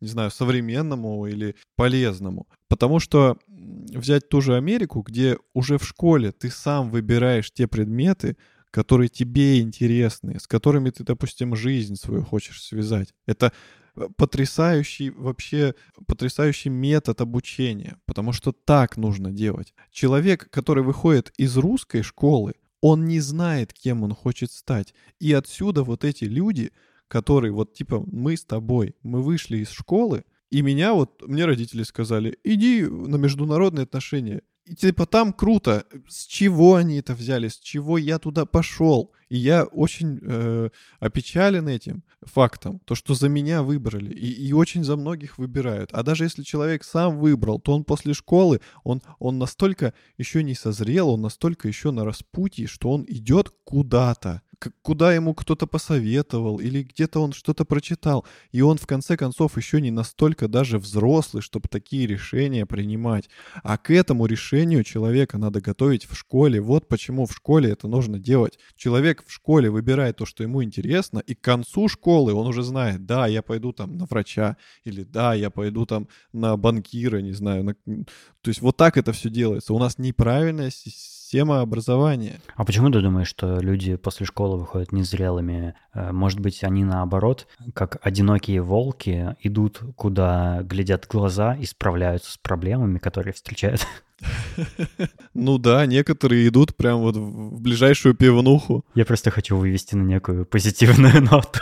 не 0.00 0.08
знаю, 0.08 0.30
современному 0.30 1.26
или 1.26 1.56
полезному. 1.76 2.46
Потому 2.68 3.00
что 3.00 3.36
взять 3.48 4.28
ту 4.28 4.40
же 4.40 4.56
Америку, 4.56 5.02
где 5.02 5.38
уже 5.54 5.78
в 5.78 5.84
школе 5.84 6.32
ты 6.32 6.50
сам 6.50 6.90
выбираешь 6.90 7.50
те 7.52 7.66
предметы, 7.66 8.36
которые 8.70 9.08
тебе 9.08 9.60
интересны, 9.60 10.38
с 10.38 10.46
которыми 10.46 10.90
ты, 10.90 11.04
допустим, 11.04 11.56
жизнь 11.56 11.96
свою 11.96 12.22
хочешь 12.22 12.62
связать. 12.62 13.14
Это 13.26 13.52
э, 13.96 14.08
потрясающий 14.16 15.10
вообще 15.10 15.74
потрясающий 16.06 16.68
метод 16.68 17.20
обучения, 17.20 17.98
потому 18.06 18.32
что 18.32 18.52
так 18.52 18.96
нужно 18.96 19.32
делать. 19.32 19.74
Человек, 19.90 20.50
который 20.50 20.84
выходит 20.84 21.32
из 21.38 21.56
русской 21.56 22.02
школы, 22.02 22.54
он 22.80 23.06
не 23.06 23.20
знает, 23.20 23.72
кем 23.72 24.02
он 24.02 24.14
хочет 24.14 24.52
стать. 24.52 24.94
И 25.18 25.32
отсюда 25.32 25.82
вот 25.82 26.04
эти 26.04 26.24
люди, 26.24 26.70
которые 27.08 27.52
вот 27.52 27.74
типа 27.74 28.04
мы 28.06 28.36
с 28.36 28.44
тобой, 28.44 28.94
мы 29.02 29.22
вышли 29.22 29.58
из 29.58 29.70
школы, 29.70 30.24
и 30.50 30.62
меня 30.62 30.94
вот, 30.94 31.22
мне 31.26 31.44
родители 31.44 31.82
сказали, 31.82 32.38
иди 32.44 32.82
на 32.82 33.16
международные 33.16 33.84
отношения. 33.84 34.42
И 34.64 34.74
типа 34.74 35.06
там 35.06 35.32
круто. 35.32 35.86
С 36.08 36.26
чего 36.26 36.74
они 36.74 36.98
это 36.98 37.14
взяли? 37.14 37.48
С 37.48 37.58
чего 37.58 37.98
я 37.98 38.18
туда 38.18 38.44
пошел? 38.46 39.12
И 39.28 39.36
я 39.36 39.64
очень 39.64 40.20
э, 40.22 40.70
опечален 41.00 41.68
этим 41.68 42.02
фактом, 42.22 42.80
то, 42.84 42.94
что 42.94 43.14
за 43.14 43.28
меня 43.28 43.62
выбрали. 43.62 44.12
И, 44.12 44.48
и 44.48 44.52
очень 44.52 44.84
за 44.84 44.96
многих 44.96 45.38
выбирают. 45.38 45.90
А 45.92 46.02
даже 46.02 46.24
если 46.24 46.42
человек 46.42 46.84
сам 46.84 47.18
выбрал, 47.18 47.60
то 47.60 47.72
он 47.72 47.84
после 47.84 48.14
школы, 48.14 48.60
он, 48.84 49.02
он 49.18 49.38
настолько 49.38 49.94
еще 50.16 50.42
не 50.42 50.54
созрел, 50.54 51.10
он 51.10 51.22
настолько 51.22 51.68
еще 51.68 51.90
на 51.90 52.04
распутье, 52.04 52.66
что 52.66 52.90
он 52.90 53.04
идет 53.08 53.50
куда-то 53.64 54.42
куда 54.82 55.14
ему 55.14 55.34
кто-то 55.34 55.66
посоветовал, 55.66 56.58
или 56.58 56.82
где-то 56.82 57.20
он 57.20 57.32
что-то 57.32 57.64
прочитал. 57.64 58.26
И 58.52 58.60
он, 58.60 58.78
в 58.78 58.86
конце 58.86 59.16
концов, 59.16 59.56
еще 59.56 59.80
не 59.80 59.90
настолько 59.90 60.48
даже 60.48 60.78
взрослый, 60.78 61.42
чтобы 61.42 61.68
такие 61.68 62.06
решения 62.06 62.66
принимать. 62.66 63.28
А 63.62 63.78
к 63.78 63.90
этому 63.90 64.26
решению 64.26 64.84
человека 64.84 65.38
надо 65.38 65.60
готовить 65.60 66.06
в 66.06 66.16
школе. 66.16 66.60
Вот 66.60 66.88
почему 66.88 67.26
в 67.26 67.34
школе 67.34 67.70
это 67.70 67.88
нужно 67.88 68.18
делать. 68.18 68.58
Человек 68.76 69.17
в 69.26 69.32
школе 69.32 69.70
выбирает 69.70 70.16
то, 70.16 70.26
что 70.26 70.42
ему 70.42 70.62
интересно, 70.62 71.18
и 71.20 71.34
к 71.34 71.40
концу 71.40 71.88
школы 71.88 72.34
он 72.34 72.46
уже 72.46 72.62
знает, 72.62 73.06
да, 73.06 73.26
я 73.26 73.42
пойду 73.42 73.72
там 73.72 73.96
на 73.96 74.06
врача, 74.06 74.56
или 74.84 75.04
да, 75.04 75.34
я 75.34 75.50
пойду 75.50 75.86
там 75.86 76.08
на 76.32 76.56
банкира, 76.56 77.18
не 77.18 77.32
знаю. 77.32 77.64
На... 77.64 77.74
То 77.74 78.48
есть 78.48 78.60
вот 78.60 78.76
так 78.76 78.96
это 78.96 79.12
все 79.12 79.30
делается. 79.30 79.74
У 79.74 79.78
нас 79.78 79.98
неправильная 79.98 80.70
система 80.70 81.60
образования. 81.60 82.40
А 82.56 82.64
почему 82.64 82.90
ты 82.90 83.00
думаешь, 83.00 83.28
что 83.28 83.58
люди 83.60 83.96
после 83.96 84.26
школы 84.26 84.58
выходят 84.58 84.92
незрелыми? 84.92 85.74
Э, 85.92 86.12
может 86.12 86.40
быть, 86.40 86.64
они 86.64 86.84
наоборот, 86.84 87.46
как 87.74 87.98
одинокие 88.00 88.62
волки, 88.62 89.36
идут, 89.40 89.82
куда 89.96 90.62
глядят 90.62 91.06
глаза 91.06 91.54
и 91.54 91.64
справляются 91.64 92.32
с 92.32 92.38
проблемами, 92.38 92.98
которые 92.98 93.34
встречают? 93.34 93.86
Ну 95.34 95.58
да, 95.58 95.86
некоторые 95.86 96.48
идут 96.48 96.74
прям 96.74 97.00
вот 97.00 97.16
в 97.16 97.60
ближайшую 97.60 98.14
пивнуху. 98.14 98.84
Я 98.94 99.04
просто 99.04 99.30
хочу 99.30 99.56
вывести 99.56 99.94
на 99.94 100.02
некую 100.02 100.44
позитивную 100.46 101.22
ноту. 101.30 101.60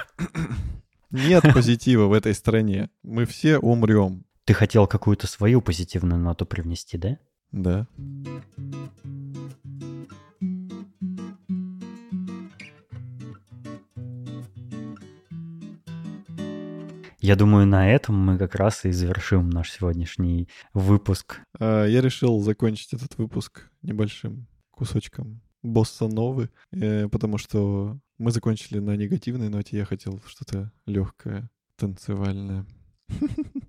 Нет 1.11 1.45
позитива 1.55 2.07
в 2.07 2.13
этой 2.13 2.35
стране. 2.35 2.91
Мы 3.03 3.27
все 3.27 3.59
умрем. 3.59 4.25
Ты 4.45 4.55
хотел 4.55 4.87
какую-то 4.87 5.27
свою 5.27 5.61
позитивную 5.61 6.21
ноту 6.21 6.47
привнести, 6.47 6.97
да? 6.97 7.19
Да. 7.53 7.87
Я 17.27 17.35
думаю, 17.35 17.67
на 17.67 17.91
этом 17.91 18.15
мы 18.15 18.39
как 18.39 18.55
раз 18.55 18.85
и 18.85 18.93
завершим 18.93 19.51
наш 19.51 19.73
сегодняшний 19.73 20.49
выпуск. 20.73 21.41
А, 21.59 21.85
я 21.85 22.01
решил 22.01 22.39
закончить 22.39 22.93
этот 22.93 23.19
выпуск 23.19 23.69
небольшим 23.83 24.47
кусочком 24.71 25.43
босса 25.61 26.07
новы, 26.07 26.51
э, 26.71 27.09
потому 27.09 27.37
что 27.39 27.99
мы 28.19 28.31
закончили 28.31 28.79
на 28.79 28.95
негативной 28.97 29.49
ноте, 29.49 29.77
я 29.77 29.85
хотел 29.85 30.23
что-то 30.25 30.71
легкое 30.87 31.51
танцевальная. 31.75 32.65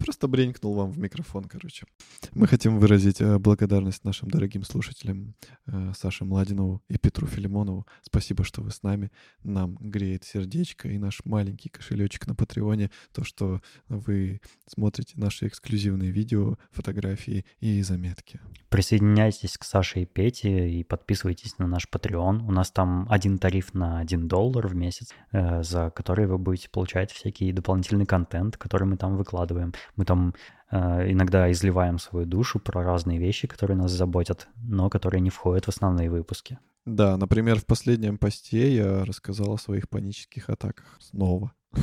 Просто 0.00 0.28
бренькнул 0.28 0.74
вам 0.74 0.90
в 0.90 0.98
микрофон, 0.98 1.44
короче. 1.44 1.86
Мы 2.32 2.46
хотим 2.46 2.78
выразить 2.78 3.20
э, 3.20 3.38
благодарность 3.38 4.02
нашим 4.02 4.30
дорогим 4.30 4.64
слушателям 4.64 5.34
э, 5.66 5.92
Саше 5.94 6.24
Младинову 6.24 6.82
и 6.88 6.96
Петру 6.96 7.26
Филимонову. 7.26 7.86
Спасибо, 8.00 8.42
что 8.42 8.62
вы 8.62 8.70
с 8.70 8.82
нами. 8.82 9.10
Нам 9.44 9.76
греет 9.78 10.24
сердечко 10.24 10.88
и 10.88 10.96
наш 10.96 11.20
маленький 11.26 11.68
кошелечек 11.68 12.26
на 12.26 12.34
Патреоне. 12.34 12.90
То, 13.12 13.24
что 13.24 13.60
вы 13.88 14.40
смотрите 14.66 15.12
наши 15.16 15.46
эксклюзивные 15.46 16.10
видео, 16.10 16.56
фотографии 16.70 17.44
и 17.60 17.82
заметки. 17.82 18.40
Присоединяйтесь 18.70 19.58
к 19.58 19.64
Саше 19.64 20.00
и 20.00 20.06
Пете 20.06 20.70
и 20.70 20.82
подписывайтесь 20.82 21.58
на 21.58 21.66
наш 21.66 21.86
Patreon. 21.92 22.46
У 22.46 22.52
нас 22.52 22.70
там 22.70 23.06
один 23.10 23.38
тариф 23.38 23.74
на 23.74 23.98
1 23.98 24.28
доллар 24.28 24.66
в 24.66 24.74
месяц, 24.74 25.12
э, 25.32 25.62
за 25.62 25.90
который 25.90 26.26
вы 26.26 26.38
будете 26.38 26.70
получать 26.70 27.12
всякий 27.12 27.52
дополнительный 27.52 28.06
контент, 28.06 28.56
который 28.56 28.86
мы 28.88 28.96
там 28.96 29.18
выкладываем. 29.18 29.74
Мы 29.96 30.04
там 30.04 30.34
э, 30.70 31.10
иногда 31.10 31.50
изливаем 31.50 31.98
свою 31.98 32.26
душу 32.26 32.58
про 32.58 32.82
разные 32.82 33.18
вещи, 33.18 33.48
которые 33.48 33.76
нас 33.76 33.90
заботят, 33.90 34.48
но 34.62 34.88
которые 34.90 35.20
не 35.20 35.30
входят 35.30 35.66
в 35.66 35.68
основные 35.68 36.10
выпуски. 36.10 36.58
Да, 36.86 37.16
например, 37.16 37.60
в 37.60 37.66
последнем 37.66 38.18
посте 38.18 38.74
я 38.74 39.04
рассказал 39.04 39.52
о 39.52 39.58
своих 39.58 39.88
панических 39.88 40.48
атаках 40.48 40.96
снова. 40.98 41.52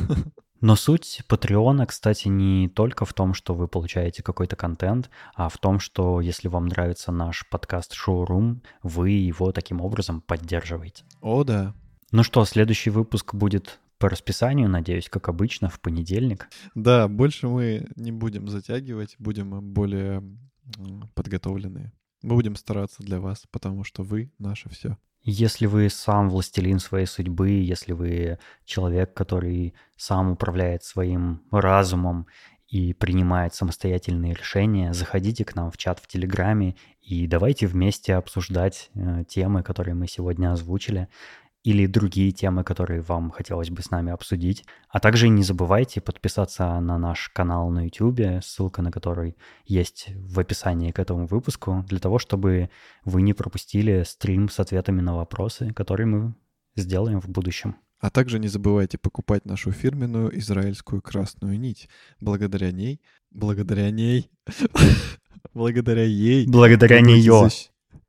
Но 0.59 0.75
суть 0.75 1.21
Патреона, 1.27 1.85
кстати, 1.85 2.27
не 2.27 2.67
только 2.67 3.05
в 3.05 3.13
том, 3.13 3.35
что 3.35 3.53
вы 3.53 3.67
получаете 3.67 4.23
какой-то 4.23 4.55
контент, 4.55 5.09
а 5.35 5.49
в 5.49 5.57
том, 5.59 5.79
что 5.79 6.19
если 6.19 6.47
вам 6.47 6.65
нравится 6.65 7.11
наш 7.11 7.47
подкаст 7.49 7.93
Showroom, 7.93 8.61
вы 8.81 9.11
его 9.11 9.51
таким 9.51 9.81
образом 9.81 10.21
поддерживаете. 10.21 11.03
О, 11.21 11.43
да. 11.43 11.75
Ну 12.11 12.23
что, 12.23 12.43
следующий 12.45 12.89
выпуск 12.89 13.35
будет 13.35 13.79
по 13.97 14.09
расписанию, 14.09 14.69
надеюсь, 14.69 15.09
как 15.09 15.29
обычно, 15.29 15.69
в 15.69 15.79
понедельник. 15.79 16.49
Да, 16.75 17.07
больше 17.07 17.47
мы 17.47 17.87
не 17.95 18.11
будем 18.11 18.47
затягивать, 18.47 19.15
будем 19.19 19.73
более 19.73 20.23
подготовленные. 21.15 21.91
Мы 22.21 22.35
будем 22.35 22.55
стараться 22.55 23.03
для 23.03 23.19
вас, 23.19 23.45
потому 23.51 23.83
что 23.83 24.03
вы 24.03 24.31
наше 24.39 24.69
все. 24.69 24.97
Если 25.23 25.65
вы 25.65 25.89
сам 25.89 26.29
властелин 26.29 26.79
своей 26.79 27.05
судьбы, 27.05 27.49
если 27.49 27.91
вы 27.91 28.39
человек, 28.65 29.13
который 29.13 29.73
сам 29.97 30.31
управляет 30.31 30.83
своим 30.83 31.41
разумом 31.51 32.27
и 32.67 32.93
принимает 32.93 33.53
самостоятельные 33.53 34.33
решения, 34.33 34.93
заходите 34.93 35.43
к 35.43 35.55
нам 35.55 35.69
в 35.71 35.77
чат 35.77 35.99
в 35.99 36.07
Телеграме 36.07 36.75
и 37.01 37.27
давайте 37.27 37.67
вместе 37.67 38.15
обсуждать 38.15 38.89
э, 38.93 39.23
темы, 39.27 39.63
которые 39.63 39.95
мы 39.95 40.07
сегодня 40.07 40.51
озвучили 40.51 41.07
или 41.67 41.85
другие 41.85 42.31
темы, 42.31 42.63
которые 42.63 43.01
вам 43.01 43.29
хотелось 43.29 43.69
бы 43.69 43.81
с 43.81 43.91
нами 43.91 44.13
обсудить. 44.13 44.63
А 44.87 45.01
также 45.01 45.27
не 45.27 45.43
забывайте 45.43 45.99
подписаться 45.99 46.79
на 46.79 46.97
наш 46.97 47.27
канал 47.27 47.69
на 47.71 47.83
YouTube, 47.83 48.41
ссылка 48.41 48.81
на 48.81 48.89
который 48.89 49.35
есть 49.65 50.07
в 50.15 50.39
описании 50.39 50.91
к 50.91 50.99
этому 50.99 51.27
выпуску, 51.27 51.83
для 51.89 51.99
того, 51.99 52.19
чтобы 52.19 52.69
вы 53.03 53.21
не 53.21 53.33
пропустили 53.33 54.03
стрим 54.03 54.47
с 54.47 54.61
ответами 54.61 55.01
на 55.01 55.17
вопросы, 55.17 55.73
которые 55.73 56.07
мы 56.07 56.35
сделаем 56.77 57.19
в 57.19 57.27
будущем. 57.27 57.75
А 57.99 58.09
также 58.11 58.39
не 58.39 58.47
забывайте 58.47 58.97
покупать 58.97 59.43
нашу 59.43 59.73
фирменную 59.73 60.39
израильскую 60.39 61.01
красную 61.01 61.59
нить. 61.59 61.89
Благодаря 62.21 62.71
ней, 62.71 63.01
благодаря 63.29 63.91
ней, 63.91 64.31
благодаря 65.53 66.05
ей, 66.05 66.47
благодаря 66.47 67.01
нее, 67.01 67.49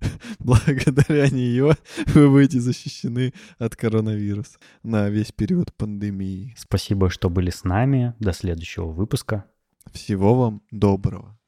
благодаря 0.38 1.28
нее 1.28 1.76
вы 2.06 2.30
будете 2.30 2.60
защищены 2.60 3.32
от 3.58 3.76
коронавируса 3.76 4.58
на 4.82 5.08
весь 5.08 5.32
период 5.32 5.72
пандемии. 5.74 6.54
Спасибо, 6.56 7.10
что 7.10 7.30
были 7.30 7.50
с 7.50 7.64
нами. 7.64 8.14
До 8.18 8.32
следующего 8.32 8.86
выпуска. 8.86 9.44
Всего 9.92 10.34
вам 10.34 10.62
доброго. 10.70 11.38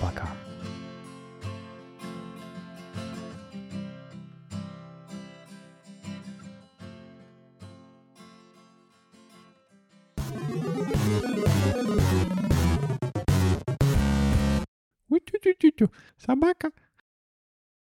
Пока. 0.00 0.39
Sabaka 16.18 16.72